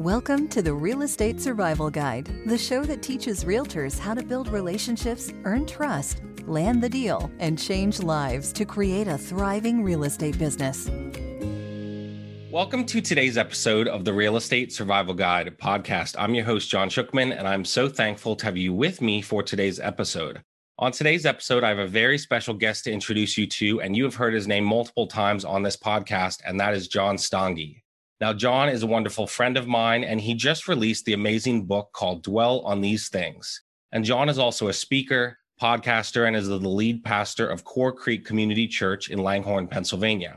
Welcome 0.00 0.48
to 0.48 0.62
the 0.62 0.72
Real 0.72 1.02
Estate 1.02 1.42
Survival 1.42 1.90
Guide, 1.90 2.26
the 2.46 2.56
show 2.56 2.84
that 2.84 3.02
teaches 3.02 3.44
realtors 3.44 3.98
how 3.98 4.14
to 4.14 4.22
build 4.22 4.48
relationships, 4.48 5.30
earn 5.44 5.66
trust, 5.66 6.22
land 6.46 6.82
the 6.82 6.88
deal, 6.88 7.30
and 7.38 7.58
change 7.58 8.00
lives 8.02 8.50
to 8.54 8.64
create 8.64 9.08
a 9.08 9.18
thriving 9.18 9.84
real 9.84 10.04
estate 10.04 10.38
business. 10.38 10.88
Welcome 12.50 12.86
to 12.86 13.02
today's 13.02 13.36
episode 13.36 13.88
of 13.88 14.06
the 14.06 14.14
Real 14.14 14.38
Estate 14.38 14.72
Survival 14.72 15.12
Guide 15.12 15.54
podcast. 15.58 16.16
I'm 16.18 16.34
your 16.34 16.46
host, 16.46 16.70
John 16.70 16.88
Shookman, 16.88 17.38
and 17.38 17.46
I'm 17.46 17.66
so 17.66 17.86
thankful 17.86 18.36
to 18.36 18.46
have 18.46 18.56
you 18.56 18.72
with 18.72 19.02
me 19.02 19.20
for 19.20 19.42
today's 19.42 19.78
episode. 19.78 20.40
On 20.78 20.92
today's 20.92 21.26
episode, 21.26 21.62
I 21.62 21.68
have 21.68 21.78
a 21.78 21.86
very 21.86 22.16
special 22.16 22.54
guest 22.54 22.84
to 22.84 22.90
introduce 22.90 23.36
you 23.36 23.46
to, 23.48 23.82
and 23.82 23.94
you 23.94 24.04
have 24.04 24.14
heard 24.14 24.32
his 24.32 24.48
name 24.48 24.64
multiple 24.64 25.08
times 25.08 25.44
on 25.44 25.62
this 25.62 25.76
podcast, 25.76 26.40
and 26.46 26.58
that 26.58 26.72
is 26.72 26.88
John 26.88 27.16
Stange. 27.18 27.79
Now, 28.20 28.34
John 28.34 28.68
is 28.68 28.82
a 28.82 28.86
wonderful 28.86 29.26
friend 29.26 29.56
of 29.56 29.66
mine, 29.66 30.04
and 30.04 30.20
he 30.20 30.34
just 30.34 30.68
released 30.68 31.06
the 31.06 31.14
amazing 31.14 31.64
book 31.64 31.88
called 31.94 32.22
Dwell 32.22 32.60
on 32.60 32.82
These 32.82 33.08
Things. 33.08 33.62
And 33.92 34.04
John 34.04 34.28
is 34.28 34.38
also 34.38 34.68
a 34.68 34.74
speaker, 34.74 35.38
podcaster, 35.58 36.26
and 36.26 36.36
is 36.36 36.46
the 36.46 36.56
lead 36.58 37.02
pastor 37.02 37.48
of 37.48 37.64
Core 37.64 37.92
Creek 37.92 38.26
Community 38.26 38.68
Church 38.68 39.08
in 39.08 39.22
Langhorne, 39.22 39.68
Pennsylvania. 39.68 40.36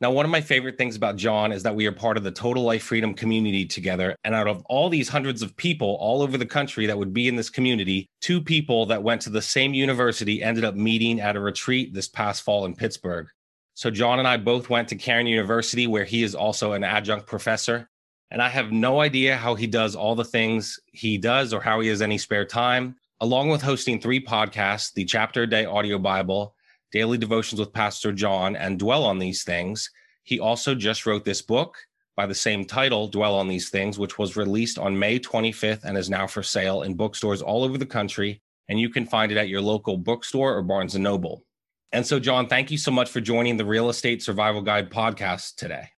Now, 0.00 0.10
one 0.10 0.24
of 0.24 0.30
my 0.32 0.40
favorite 0.40 0.76
things 0.76 0.96
about 0.96 1.14
John 1.14 1.52
is 1.52 1.62
that 1.62 1.74
we 1.74 1.86
are 1.86 1.92
part 1.92 2.16
of 2.16 2.24
the 2.24 2.32
Total 2.32 2.64
Life 2.64 2.82
Freedom 2.82 3.14
community 3.14 3.64
together. 3.64 4.16
And 4.24 4.34
out 4.34 4.48
of 4.48 4.64
all 4.68 4.88
these 4.88 5.08
hundreds 5.08 5.40
of 5.40 5.56
people 5.56 5.98
all 6.00 6.22
over 6.22 6.36
the 6.36 6.46
country 6.46 6.86
that 6.86 6.98
would 6.98 7.14
be 7.14 7.28
in 7.28 7.36
this 7.36 7.50
community, 7.50 8.08
two 8.20 8.40
people 8.40 8.86
that 8.86 9.04
went 9.04 9.22
to 9.22 9.30
the 9.30 9.42
same 9.42 9.72
university 9.72 10.42
ended 10.42 10.64
up 10.64 10.74
meeting 10.74 11.20
at 11.20 11.36
a 11.36 11.40
retreat 11.40 11.94
this 11.94 12.08
past 12.08 12.42
fall 12.42 12.64
in 12.64 12.74
Pittsburgh. 12.74 13.28
So 13.80 13.90
John 13.90 14.18
and 14.18 14.28
I 14.28 14.36
both 14.36 14.68
went 14.68 14.88
to 14.88 14.94
Cairn 14.94 15.26
University, 15.26 15.86
where 15.86 16.04
he 16.04 16.22
is 16.22 16.34
also 16.34 16.72
an 16.72 16.84
adjunct 16.84 17.26
professor. 17.26 17.88
And 18.30 18.42
I 18.42 18.50
have 18.50 18.72
no 18.72 19.00
idea 19.00 19.38
how 19.38 19.54
he 19.54 19.66
does 19.66 19.96
all 19.96 20.14
the 20.14 20.22
things 20.22 20.78
he 20.92 21.16
does 21.16 21.54
or 21.54 21.62
how 21.62 21.80
he 21.80 21.88
has 21.88 22.02
any 22.02 22.18
spare 22.18 22.44
time. 22.44 22.96
Along 23.20 23.48
with 23.48 23.62
hosting 23.62 23.98
three 23.98 24.22
podcasts, 24.22 24.92
the 24.92 25.06
Chapter 25.06 25.44
a 25.44 25.46
Day 25.46 25.64
Audio 25.64 25.98
Bible, 25.98 26.54
Daily 26.92 27.16
Devotions 27.16 27.58
with 27.58 27.72
Pastor 27.72 28.12
John, 28.12 28.54
and 28.54 28.78
Dwell 28.78 29.02
on 29.02 29.18
These 29.18 29.44
Things, 29.44 29.88
he 30.24 30.38
also 30.38 30.74
just 30.74 31.06
wrote 31.06 31.24
this 31.24 31.40
book 31.40 31.78
by 32.16 32.26
the 32.26 32.34
same 32.34 32.66
title, 32.66 33.08
Dwell 33.08 33.34
on 33.34 33.48
These 33.48 33.70
Things, 33.70 33.98
which 33.98 34.18
was 34.18 34.36
released 34.36 34.78
on 34.78 34.98
May 34.98 35.18
25th 35.18 35.84
and 35.84 35.96
is 35.96 36.10
now 36.10 36.26
for 36.26 36.42
sale 36.42 36.82
in 36.82 36.96
bookstores 36.96 37.40
all 37.40 37.64
over 37.64 37.78
the 37.78 37.86
country. 37.86 38.42
And 38.68 38.78
you 38.78 38.90
can 38.90 39.06
find 39.06 39.32
it 39.32 39.38
at 39.38 39.48
your 39.48 39.62
local 39.62 39.96
bookstore 39.96 40.54
or 40.54 40.62
Barnes 40.62 40.96
and 40.96 41.04
Noble. 41.04 41.46
And 41.92 42.06
so, 42.06 42.20
John, 42.20 42.46
thank 42.46 42.70
you 42.70 42.78
so 42.78 42.90
much 42.90 43.10
for 43.10 43.20
joining 43.20 43.56
the 43.56 43.64
Real 43.64 43.88
Estate 43.88 44.22
Survival 44.22 44.62
Guide 44.62 44.90
podcast 44.90 45.56
today. 45.56 45.88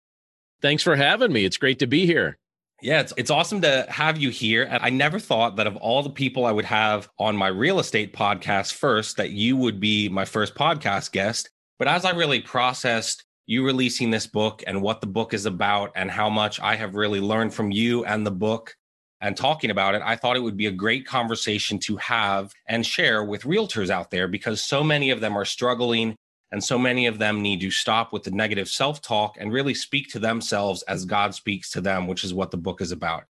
Thanks 0.62 0.82
for 0.82 0.96
having 0.96 1.32
me. 1.32 1.44
It's 1.44 1.58
great 1.58 1.80
to 1.80 1.86
be 1.86 2.06
here. 2.06 2.38
Yeah, 2.80 3.00
it's, 3.00 3.12
it's 3.16 3.30
awesome 3.30 3.60
to 3.60 3.86
have 3.88 4.18
you 4.18 4.30
here. 4.30 4.64
And 4.64 4.82
I 4.82 4.90
never 4.90 5.18
thought 5.18 5.56
that 5.56 5.66
of 5.66 5.76
all 5.76 6.02
the 6.02 6.10
people 6.10 6.46
I 6.46 6.52
would 6.52 6.64
have 6.64 7.08
on 7.18 7.36
my 7.36 7.48
real 7.48 7.78
estate 7.78 8.14
podcast 8.14 8.72
first, 8.72 9.18
that 9.18 9.30
you 9.30 9.56
would 9.56 9.80
be 9.80 10.08
my 10.08 10.24
first 10.24 10.54
podcast 10.54 11.12
guest. 11.12 11.50
But 11.78 11.88
as 11.88 12.04
I 12.04 12.10
really 12.10 12.40
processed 12.40 13.24
you 13.46 13.64
releasing 13.64 14.10
this 14.10 14.26
book 14.26 14.62
and 14.66 14.82
what 14.82 15.00
the 15.00 15.06
book 15.06 15.34
is 15.34 15.46
about 15.46 15.92
and 15.94 16.10
how 16.10 16.30
much 16.30 16.58
I 16.60 16.76
have 16.76 16.94
really 16.94 17.20
learned 17.20 17.52
from 17.52 17.70
you 17.70 18.04
and 18.04 18.26
the 18.26 18.30
book, 18.30 18.74
and 19.22 19.36
talking 19.36 19.70
about 19.70 19.94
it, 19.94 20.02
I 20.04 20.16
thought 20.16 20.36
it 20.36 20.42
would 20.42 20.56
be 20.56 20.66
a 20.66 20.72
great 20.72 21.06
conversation 21.06 21.78
to 21.80 21.96
have 21.96 22.52
and 22.66 22.84
share 22.84 23.24
with 23.24 23.44
realtors 23.44 23.88
out 23.88 24.10
there 24.10 24.26
because 24.26 24.60
so 24.60 24.82
many 24.82 25.10
of 25.10 25.20
them 25.20 25.38
are 25.38 25.44
struggling 25.44 26.16
and 26.50 26.62
so 26.62 26.76
many 26.76 27.06
of 27.06 27.18
them 27.18 27.40
need 27.40 27.60
to 27.60 27.70
stop 27.70 28.12
with 28.12 28.24
the 28.24 28.32
negative 28.32 28.68
self 28.68 29.00
talk 29.00 29.36
and 29.38 29.52
really 29.52 29.74
speak 29.74 30.10
to 30.10 30.18
themselves 30.18 30.82
as 30.82 31.04
God 31.04 31.34
speaks 31.34 31.70
to 31.70 31.80
them, 31.80 32.08
which 32.08 32.24
is 32.24 32.34
what 32.34 32.50
the 32.50 32.56
book 32.56 32.82
is 32.82 32.90
about. 32.90 33.22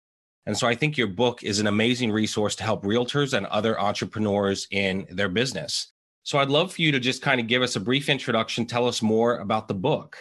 And 0.46 0.56
so 0.56 0.66
I 0.66 0.74
think 0.74 0.96
your 0.96 1.06
book 1.06 1.44
is 1.44 1.60
an 1.60 1.68
amazing 1.68 2.10
resource 2.10 2.56
to 2.56 2.64
help 2.64 2.82
realtors 2.82 3.36
and 3.36 3.46
other 3.46 3.78
entrepreneurs 3.78 4.66
in 4.70 5.06
their 5.10 5.28
business. 5.28 5.92
So 6.24 6.38
I'd 6.38 6.48
love 6.48 6.72
for 6.72 6.82
you 6.82 6.90
to 6.90 7.00
just 7.00 7.22
kind 7.22 7.40
of 7.40 7.46
give 7.46 7.62
us 7.62 7.76
a 7.76 7.80
brief 7.80 8.08
introduction, 8.08 8.64
tell 8.64 8.88
us 8.88 9.02
more 9.02 9.36
about 9.38 9.68
the 9.68 9.74
book. 9.74 10.16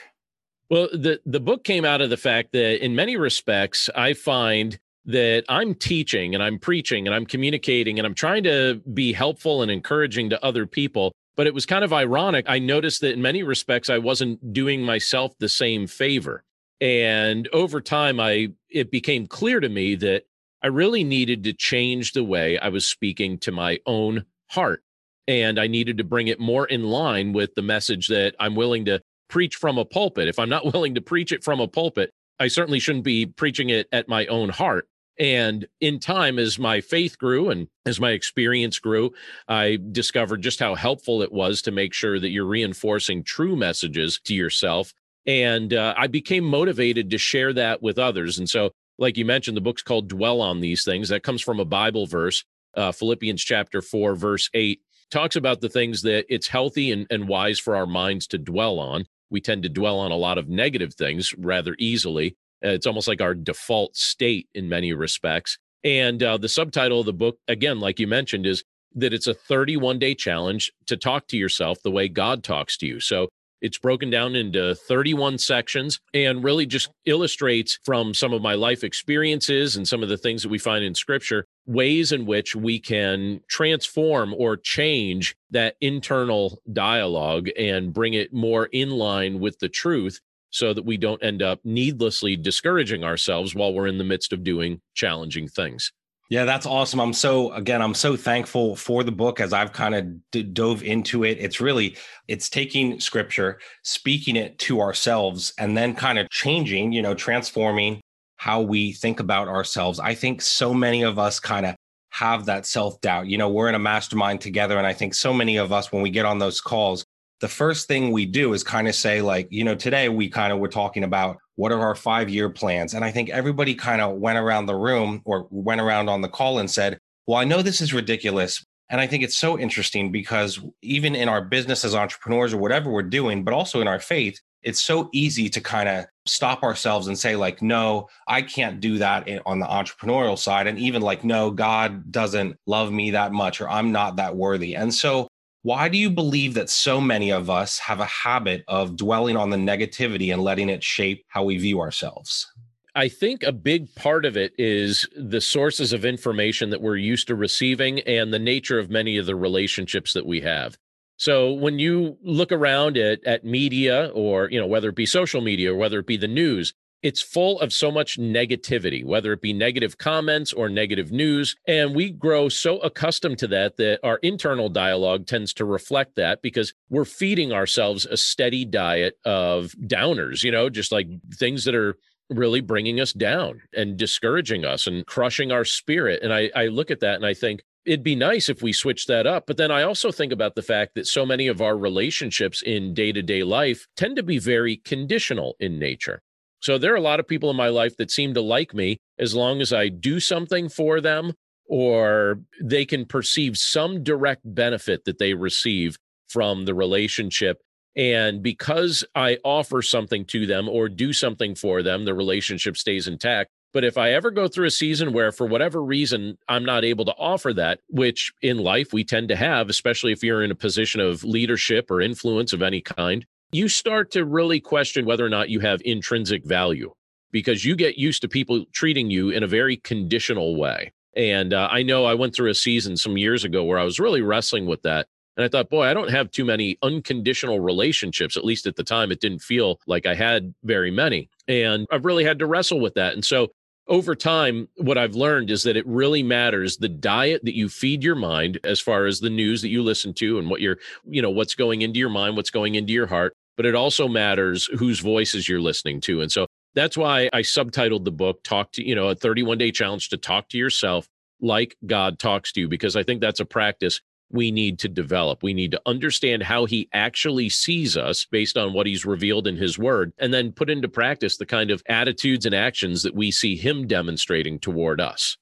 Well, 0.69 0.89
the 0.91 1.19
the 1.25 1.39
book 1.39 1.63
came 1.63 1.85
out 1.85 2.01
of 2.01 2.09
the 2.09 2.17
fact 2.17 2.51
that 2.51 2.83
in 2.83 2.95
many 2.95 3.17
respects 3.17 3.89
I 3.95 4.13
find 4.13 4.79
that 5.05 5.43
I'm 5.49 5.73
teaching 5.73 6.33
and 6.33 6.43
I'm 6.43 6.59
preaching 6.59 7.07
and 7.07 7.15
I'm 7.15 7.25
communicating 7.25 7.97
and 7.99 8.05
I'm 8.05 8.13
trying 8.13 8.43
to 8.43 8.81
be 8.93 9.13
helpful 9.13 9.61
and 9.61 9.71
encouraging 9.71 10.29
to 10.29 10.45
other 10.45 10.65
people. 10.65 11.11
But 11.35 11.47
it 11.47 11.53
was 11.53 11.65
kind 11.65 11.83
of 11.83 11.93
ironic. 11.93 12.45
I 12.47 12.59
noticed 12.59 13.01
that 13.01 13.13
in 13.13 13.21
many 13.21 13.41
respects, 13.41 13.89
I 13.89 13.97
wasn't 13.97 14.53
doing 14.53 14.83
myself 14.83 15.33
the 15.39 15.49
same 15.49 15.87
favor. 15.87 16.43
And 16.81 17.47
over 17.53 17.79
time, 17.79 18.19
I 18.19 18.49
it 18.69 18.91
became 18.91 19.27
clear 19.27 19.59
to 19.59 19.69
me 19.69 19.95
that 19.95 20.23
I 20.63 20.67
really 20.67 21.03
needed 21.03 21.43
to 21.45 21.53
change 21.53 22.13
the 22.13 22.23
way 22.23 22.57
I 22.57 22.69
was 22.69 22.85
speaking 22.85 23.37
to 23.39 23.51
my 23.51 23.79
own 23.85 24.25
heart. 24.49 24.83
And 25.27 25.59
I 25.59 25.67
needed 25.67 25.97
to 25.97 26.03
bring 26.03 26.27
it 26.27 26.39
more 26.39 26.65
in 26.65 26.83
line 26.83 27.33
with 27.33 27.55
the 27.55 27.61
message 27.61 28.07
that 28.07 28.35
I'm 28.39 28.55
willing 28.55 28.85
to 28.85 29.01
preach 29.29 29.55
from 29.55 29.77
a 29.77 29.85
pulpit. 29.85 30.27
If 30.27 30.37
I'm 30.37 30.49
not 30.49 30.65
willing 30.73 30.95
to 30.95 31.01
preach 31.01 31.31
it 31.31 31.43
from 31.43 31.59
a 31.59 31.67
pulpit, 31.67 32.11
I 32.41 32.47
certainly 32.47 32.79
shouldn't 32.79 33.05
be 33.05 33.27
preaching 33.27 33.69
it 33.69 33.87
at 33.91 34.09
my 34.09 34.25
own 34.25 34.49
heart. 34.49 34.87
And 35.19 35.67
in 35.79 35.99
time, 35.99 36.39
as 36.39 36.57
my 36.57 36.81
faith 36.81 37.19
grew 37.19 37.51
and 37.51 37.67
as 37.85 37.99
my 37.99 38.11
experience 38.11 38.79
grew, 38.79 39.11
I 39.47 39.77
discovered 39.91 40.41
just 40.41 40.59
how 40.59 40.73
helpful 40.73 41.21
it 41.21 41.31
was 41.31 41.61
to 41.61 41.71
make 41.71 41.93
sure 41.93 42.19
that 42.19 42.29
you're 42.29 42.45
reinforcing 42.45 43.23
true 43.23 43.55
messages 43.55 44.19
to 44.25 44.33
yourself. 44.33 44.91
And 45.27 45.75
uh, 45.75 45.93
I 45.95 46.07
became 46.07 46.43
motivated 46.43 47.11
to 47.11 47.19
share 47.19 47.53
that 47.53 47.83
with 47.83 47.99
others. 47.99 48.39
And 48.39 48.49
so, 48.49 48.71
like 48.97 49.17
you 49.17 49.25
mentioned, 49.25 49.55
the 49.55 49.61
book's 49.61 49.83
called 49.83 50.09
Dwell 50.09 50.41
on 50.41 50.61
These 50.61 50.83
Things. 50.83 51.09
That 51.09 51.21
comes 51.21 51.43
from 51.43 51.59
a 51.59 51.65
Bible 51.65 52.07
verse, 52.07 52.43
uh, 52.75 52.91
Philippians 52.91 53.43
chapter 53.43 53.83
4, 53.83 54.15
verse 54.15 54.49
8 54.55 54.81
talks 55.11 55.35
about 55.35 55.61
the 55.61 55.69
things 55.69 56.01
that 56.01 56.25
it's 56.29 56.47
healthy 56.47 56.91
and, 56.91 57.05
and 57.11 57.27
wise 57.27 57.59
for 57.59 57.75
our 57.75 57.85
minds 57.85 58.25
to 58.27 58.37
dwell 58.39 58.79
on. 58.79 59.05
We 59.31 59.41
tend 59.41 59.63
to 59.63 59.69
dwell 59.69 59.99
on 59.99 60.11
a 60.11 60.17
lot 60.17 60.37
of 60.37 60.49
negative 60.49 60.93
things 60.93 61.33
rather 61.37 61.75
easily. 61.79 62.35
It's 62.61 62.85
almost 62.85 63.07
like 63.07 63.21
our 63.21 63.33
default 63.33 63.95
state 63.95 64.47
in 64.53 64.69
many 64.69 64.93
respects. 64.93 65.57
And 65.83 66.21
uh, 66.21 66.37
the 66.37 66.49
subtitle 66.49 66.99
of 66.99 67.07
the 67.07 67.13
book, 67.13 67.37
again, 67.47 67.79
like 67.79 67.99
you 67.99 68.05
mentioned, 68.05 68.45
is 68.45 68.63
that 68.93 69.13
it's 69.13 69.27
a 69.27 69.33
31 69.33 69.97
day 69.97 70.13
challenge 70.13 70.71
to 70.85 70.97
talk 70.97 71.27
to 71.27 71.37
yourself 71.37 71.81
the 71.81 71.91
way 71.91 72.07
God 72.07 72.43
talks 72.43 72.77
to 72.77 72.85
you. 72.85 72.99
So 72.99 73.29
it's 73.61 73.77
broken 73.77 74.09
down 74.09 74.35
into 74.35 74.75
31 74.75 75.37
sections 75.37 75.99
and 76.13 76.43
really 76.43 76.65
just 76.65 76.89
illustrates 77.05 77.79
from 77.85 78.13
some 78.13 78.33
of 78.33 78.41
my 78.41 78.55
life 78.55 78.83
experiences 78.83 79.75
and 79.75 79.87
some 79.87 80.03
of 80.03 80.09
the 80.09 80.17
things 80.17 80.43
that 80.43 80.49
we 80.49 80.57
find 80.57 80.83
in 80.83 80.95
scripture 80.95 81.45
ways 81.65 82.11
in 82.11 82.25
which 82.25 82.55
we 82.55 82.79
can 82.79 83.41
transform 83.49 84.33
or 84.37 84.57
change 84.57 85.35
that 85.51 85.75
internal 85.81 86.61
dialogue 86.73 87.49
and 87.57 87.93
bring 87.93 88.13
it 88.13 88.33
more 88.33 88.65
in 88.67 88.89
line 88.91 89.39
with 89.39 89.59
the 89.59 89.69
truth 89.69 90.19
so 90.49 90.73
that 90.73 90.85
we 90.85 90.97
don't 90.97 91.23
end 91.23 91.41
up 91.41 91.59
needlessly 91.63 92.35
discouraging 92.35 93.03
ourselves 93.03 93.55
while 93.55 93.73
we're 93.73 93.87
in 93.87 93.97
the 93.97 94.03
midst 94.03 94.33
of 94.33 94.43
doing 94.43 94.81
challenging 94.93 95.47
things. 95.47 95.91
Yeah, 96.29 96.45
that's 96.45 96.65
awesome. 96.65 97.01
I'm 97.01 97.11
so 97.11 97.51
again, 97.51 97.81
I'm 97.81 97.93
so 97.93 98.15
thankful 98.15 98.77
for 98.77 99.03
the 99.03 99.11
book 99.11 99.41
as 99.41 99.51
I've 99.51 99.73
kind 99.73 99.93
of 99.93 100.31
d- 100.31 100.43
dove 100.43 100.81
into 100.81 101.25
it. 101.25 101.37
It's 101.41 101.59
really 101.59 101.97
it's 102.29 102.49
taking 102.49 103.01
scripture, 103.01 103.59
speaking 103.83 104.37
it 104.37 104.57
to 104.59 104.79
ourselves 104.79 105.53
and 105.57 105.75
then 105.75 105.93
kind 105.93 106.17
of 106.17 106.29
changing, 106.29 106.93
you 106.93 107.01
know, 107.01 107.13
transforming 107.13 108.00
how 108.41 108.59
we 108.59 108.91
think 108.91 109.19
about 109.19 109.47
ourselves. 109.47 109.99
I 109.99 110.15
think 110.15 110.41
so 110.41 110.73
many 110.73 111.03
of 111.03 111.19
us 111.19 111.39
kind 111.39 111.63
of 111.63 111.75
have 112.09 112.47
that 112.47 112.65
self-doubt. 112.65 113.27
You 113.27 113.37
know, 113.37 113.47
we're 113.47 113.69
in 113.69 113.75
a 113.75 113.79
mastermind 113.79 114.41
together 114.41 114.79
and 114.79 114.87
I 114.87 114.93
think 114.93 115.13
so 115.13 115.31
many 115.31 115.57
of 115.57 115.71
us 115.71 115.91
when 115.91 116.01
we 116.01 116.09
get 116.09 116.25
on 116.25 116.39
those 116.39 116.59
calls, 116.59 117.05
the 117.39 117.47
first 117.47 117.87
thing 117.87 118.11
we 118.11 118.25
do 118.25 118.53
is 118.53 118.63
kind 118.63 118.87
of 118.87 118.95
say 118.95 119.21
like, 119.21 119.47
you 119.51 119.63
know, 119.63 119.75
today 119.75 120.09
we 120.09 120.27
kind 120.27 120.51
of 120.51 120.57
were 120.57 120.69
talking 120.69 121.03
about 121.03 121.37
what 121.53 121.71
are 121.71 121.81
our 121.81 121.93
five 121.93 122.29
year 122.29 122.49
plans? 122.49 122.95
And 122.95 123.05
I 123.05 123.11
think 123.11 123.29
everybody 123.29 123.75
kind 123.75 124.01
of 124.01 124.17
went 124.17 124.39
around 124.39 124.65
the 124.65 124.75
room 124.75 125.21
or 125.23 125.47
went 125.51 125.79
around 125.79 126.09
on 126.09 126.21
the 126.21 126.27
call 126.27 126.57
and 126.57 126.71
said, 126.71 126.97
Well, 127.27 127.37
I 127.37 127.43
know 127.43 127.61
this 127.61 127.79
is 127.79 127.93
ridiculous. 127.93 128.65
And 128.89 128.99
I 128.99 129.05
think 129.05 129.23
it's 129.23 129.37
so 129.37 129.59
interesting 129.59 130.11
because 130.11 130.59
even 130.81 131.13
in 131.13 131.29
our 131.29 131.43
business 131.43 131.85
as 131.85 131.93
entrepreneurs 131.93 132.55
or 132.55 132.57
whatever 132.57 132.89
we're 132.89 133.03
doing, 133.03 133.43
but 133.43 133.53
also 133.53 133.81
in 133.81 133.87
our 133.87 133.99
faith, 133.99 134.41
it's 134.63 134.81
so 134.81 135.09
easy 135.11 135.49
to 135.49 135.61
kind 135.61 135.89
of 135.89 136.05
stop 136.25 136.63
ourselves 136.63 137.07
and 137.07 137.17
say, 137.17 137.35
like, 137.35 137.61
no, 137.61 138.07
I 138.27 138.41
can't 138.41 138.79
do 138.79 138.97
that 138.99 139.27
on 139.45 139.59
the 139.59 139.65
entrepreneurial 139.65 140.37
side. 140.37 140.67
And 140.67 140.77
even 140.77 141.01
like, 141.01 141.23
no, 141.23 141.51
God 141.51 142.11
doesn't 142.11 142.57
love 142.67 142.91
me 142.91 143.11
that 143.11 143.31
much 143.31 143.59
or 143.61 143.69
I'm 143.69 143.91
not 143.91 144.17
that 144.17 144.35
worthy. 144.35 144.75
And 144.75 144.93
so 144.93 145.27
why 145.63 145.89
do 145.89 145.97
you 145.97 146.09
believe 146.09 146.55
that 146.55 146.69
so 146.69 146.99
many 146.99 147.31
of 147.31 147.49
us 147.49 147.77
have 147.79 147.99
a 147.99 148.05
habit 148.05 148.63
of 148.67 148.95
dwelling 148.95 149.37
on 149.37 149.51
the 149.51 149.57
negativity 149.57 150.33
and 150.33 150.41
letting 150.41 150.69
it 150.69 150.83
shape 150.83 151.23
how 151.27 151.43
we 151.43 151.57
view 151.57 151.79
ourselves? 151.79 152.51
I 152.93 153.07
think 153.07 153.43
a 153.43 153.51
big 153.51 153.93
part 153.95 154.25
of 154.25 154.35
it 154.35 154.53
is 154.57 155.07
the 155.15 155.39
sources 155.39 155.93
of 155.93 156.03
information 156.03 156.71
that 156.71 156.81
we're 156.81 156.97
used 156.97 157.27
to 157.27 157.35
receiving 157.35 158.01
and 158.01 158.33
the 158.33 158.39
nature 158.39 158.79
of 158.79 158.89
many 158.89 159.17
of 159.17 159.25
the 159.25 159.35
relationships 159.35 160.13
that 160.13 160.25
we 160.25 160.41
have. 160.41 160.77
So 161.21 161.51
when 161.51 161.77
you 161.77 162.17
look 162.23 162.51
around 162.51 162.97
at, 162.97 163.23
at 163.25 163.45
media 163.45 164.07
or, 164.15 164.49
you 164.49 164.59
know, 164.59 164.65
whether 164.65 164.89
it 164.89 164.95
be 164.95 165.05
social 165.05 165.39
media 165.39 165.71
or 165.71 165.75
whether 165.75 165.99
it 165.99 166.07
be 166.07 166.17
the 166.17 166.27
news, 166.27 166.73
it's 167.03 167.21
full 167.21 167.59
of 167.59 167.71
so 167.71 167.91
much 167.91 168.17
negativity, 168.17 169.05
whether 169.05 169.31
it 169.31 169.39
be 169.39 169.53
negative 169.53 169.99
comments 169.99 170.51
or 170.51 170.67
negative 170.67 171.11
news. 171.11 171.55
And 171.67 171.93
we 171.93 172.09
grow 172.09 172.49
so 172.49 172.79
accustomed 172.79 173.37
to 173.37 173.47
that 173.49 173.77
that 173.77 173.99
our 174.03 174.17
internal 174.23 174.67
dialogue 174.67 175.27
tends 175.27 175.53
to 175.53 175.65
reflect 175.65 176.15
that 176.15 176.41
because 176.41 176.73
we're 176.89 177.05
feeding 177.05 177.53
ourselves 177.53 178.07
a 178.07 178.17
steady 178.17 178.65
diet 178.65 179.19
of 179.23 179.75
downers, 179.85 180.41
you 180.41 180.49
know, 180.51 180.71
just 180.71 180.91
like 180.91 181.05
things 181.35 181.65
that 181.65 181.75
are 181.75 181.99
really 182.31 182.61
bringing 182.61 182.99
us 182.99 183.13
down 183.13 183.61
and 183.77 183.95
discouraging 183.95 184.65
us 184.65 184.87
and 184.87 185.05
crushing 185.05 185.51
our 185.51 185.65
spirit. 185.65 186.23
And 186.23 186.33
I, 186.33 186.49
I 186.55 186.65
look 186.65 186.89
at 186.89 187.01
that 187.01 187.17
and 187.17 187.27
I 187.27 187.35
think, 187.35 187.61
it'd 187.85 188.03
be 188.03 188.15
nice 188.15 188.49
if 188.49 188.61
we 188.61 188.73
switch 188.73 189.07
that 189.07 189.25
up. 189.25 189.45
But 189.47 189.57
then 189.57 189.71
I 189.71 189.83
also 189.83 190.11
think 190.11 190.31
about 190.31 190.55
the 190.55 190.61
fact 190.61 190.95
that 190.95 191.07
so 191.07 191.25
many 191.25 191.47
of 191.47 191.61
our 191.61 191.77
relationships 191.77 192.61
in 192.61 192.93
day 192.93 193.11
to 193.11 193.21
day 193.21 193.43
life 193.43 193.87
tend 193.95 194.15
to 194.17 194.23
be 194.23 194.37
very 194.37 194.77
conditional 194.77 195.55
in 195.59 195.79
nature. 195.79 196.21
So 196.59 196.77
there 196.77 196.93
are 196.93 196.97
a 196.97 197.01
lot 197.01 197.19
of 197.19 197.27
people 197.27 197.49
in 197.49 197.55
my 197.55 197.69
life 197.69 197.97
that 197.97 198.11
seem 198.11 198.33
to 198.35 198.41
like 198.41 198.73
me 198.73 198.97
as 199.17 199.33
long 199.33 199.61
as 199.61 199.73
I 199.73 199.89
do 199.89 200.19
something 200.19 200.69
for 200.69 201.01
them 201.01 201.33
or 201.65 202.41
they 202.61 202.85
can 202.85 203.05
perceive 203.05 203.57
some 203.57 204.03
direct 204.03 204.41
benefit 204.43 205.05
that 205.05 205.17
they 205.17 205.33
receive 205.33 205.97
from 206.27 206.65
the 206.65 206.75
relationship. 206.75 207.61
And 207.95 208.43
because 208.43 209.03
I 209.15 209.37
offer 209.43 209.81
something 209.81 210.25
to 210.25 210.45
them 210.45 210.69
or 210.69 210.87
do 210.87 211.13
something 211.13 211.55
for 211.55 211.81
them, 211.81 212.05
the 212.05 212.13
relationship 212.13 212.77
stays 212.77 213.07
intact. 213.07 213.49
But 213.73 213.85
if 213.85 213.97
I 213.97 214.11
ever 214.11 214.31
go 214.31 214.47
through 214.47 214.67
a 214.67 214.71
season 214.71 215.13
where, 215.13 215.31
for 215.31 215.47
whatever 215.47 215.81
reason, 215.81 216.37
I'm 216.49 216.65
not 216.65 216.83
able 216.83 217.05
to 217.05 217.15
offer 217.17 217.53
that, 217.53 217.79
which 217.89 218.33
in 218.41 218.57
life 218.57 218.91
we 218.91 219.03
tend 219.03 219.29
to 219.29 219.35
have, 219.35 219.69
especially 219.69 220.11
if 220.11 220.23
you're 220.23 220.43
in 220.43 220.51
a 220.51 220.55
position 220.55 220.99
of 220.99 221.23
leadership 221.23 221.89
or 221.89 222.01
influence 222.01 222.51
of 222.51 222.61
any 222.61 222.81
kind, 222.81 223.25
you 223.51 223.69
start 223.69 224.11
to 224.11 224.25
really 224.25 224.59
question 224.59 225.05
whether 225.05 225.25
or 225.25 225.29
not 225.29 225.49
you 225.49 225.59
have 225.61 225.81
intrinsic 225.83 226.45
value 226.45 226.91
because 227.31 227.63
you 227.63 227.75
get 227.75 227.97
used 227.97 228.21
to 228.21 228.27
people 228.27 228.65
treating 228.73 229.09
you 229.09 229.29
in 229.29 229.43
a 229.43 229.47
very 229.47 229.77
conditional 229.77 230.57
way. 230.57 230.91
And 231.15 231.53
uh, 231.53 231.67
I 231.71 231.83
know 231.83 232.05
I 232.05 232.13
went 232.13 232.35
through 232.35 232.49
a 232.49 232.55
season 232.55 232.95
some 232.97 233.17
years 233.17 233.43
ago 233.43 233.63
where 233.63 233.79
I 233.79 233.83
was 233.83 233.99
really 233.99 234.21
wrestling 234.21 234.65
with 234.65 234.81
that. 234.83 235.07
And 235.37 235.45
I 235.45 235.49
thought, 235.49 235.69
boy, 235.69 235.83
I 235.83 235.93
don't 235.93 236.11
have 236.11 236.29
too 236.31 236.43
many 236.43 236.77
unconditional 236.83 237.61
relationships. 237.61 238.35
At 238.35 238.43
least 238.45 238.67
at 238.67 238.75
the 238.75 238.83
time, 238.83 239.11
it 239.11 239.21
didn't 239.21 239.39
feel 239.39 239.79
like 239.87 240.05
I 240.05 240.13
had 240.13 240.53
very 240.63 240.91
many. 240.91 241.29
And 241.47 241.87
I've 241.89 242.05
really 242.05 242.25
had 242.25 242.39
to 242.39 242.45
wrestle 242.45 242.81
with 242.81 242.95
that. 242.95 243.13
And 243.13 243.23
so 243.23 243.47
over 243.87 244.15
time, 244.15 244.69
what 244.77 244.97
I've 244.97 245.15
learned 245.15 245.49
is 245.51 245.63
that 245.63 245.75
it 245.75 245.85
really 245.87 246.23
matters 246.23 246.77
the 246.77 246.89
diet 246.89 247.43
that 247.43 247.55
you 247.55 247.67
feed 247.67 248.03
your 248.03 248.15
mind 248.15 248.59
as 248.63 248.79
far 248.79 249.05
as 249.05 249.19
the 249.19 249.29
news 249.29 249.61
that 249.61 249.69
you 249.69 249.83
listen 249.83 250.13
to 250.15 250.39
and 250.39 250.49
what 250.49 250.61
you're, 250.61 250.77
you 251.05 251.21
know, 251.21 251.29
what's 251.29 251.55
going 251.55 251.81
into 251.81 251.99
your 251.99 252.09
mind, 252.09 252.37
what's 252.37 252.51
going 252.51 252.75
into 252.75 252.93
your 252.93 253.07
heart 253.07 253.33
but 253.57 253.65
it 253.65 253.75
also 253.75 254.07
matters 254.07 254.65
whose 254.79 254.99
voices 254.99 255.47
you're 255.47 255.61
listening 255.61 256.01
to. 256.01 256.21
And 256.21 256.31
so 256.31 256.47
that's 256.73 256.97
why 256.97 257.29
I 257.33 257.41
subtitled 257.41 258.05
the 258.05 258.11
book 258.11 258.43
Talk 258.43 258.71
to, 258.73 258.83
you 258.83 258.95
know, 258.95 259.09
a 259.09 259.15
31 259.15 259.59
day 259.59 259.71
challenge 259.71 260.09
to 260.09 260.17
talk 260.17 260.49
to 260.49 260.57
yourself 260.57 261.07
like 261.41 261.75
God 261.85 262.17
talks 262.19 262.51
to 262.53 262.61
you, 262.61 262.67
because 262.67 262.95
I 262.95 263.03
think 263.03 263.21
that's 263.21 263.39
a 263.39 263.45
practice 263.45 264.01
we 264.33 264.51
need 264.51 264.79
to 264.79 264.89
develop. 264.89 265.43
We 265.43 265.53
need 265.53 265.71
to 265.71 265.81
understand 265.85 266.43
how 266.43 266.65
he 266.65 266.89
actually 266.93 267.49
sees 267.49 267.97
us 267.97 268.25
based 268.25 268.57
on 268.57 268.73
what 268.73 268.87
he's 268.87 269.05
revealed 269.05 269.47
in 269.47 269.57
his 269.57 269.77
word, 269.77 270.13
and 270.17 270.33
then 270.33 270.51
put 270.51 270.69
into 270.69 270.87
practice 270.87 271.37
the 271.37 271.45
kind 271.45 271.71
of 271.71 271.83
attitudes 271.87 272.45
and 272.45 272.55
actions 272.55 273.03
that 273.03 273.15
we 273.15 273.31
see 273.31 273.55
him 273.55 273.87
demonstrating 273.87 274.59
toward 274.59 275.01
us. 275.01 275.37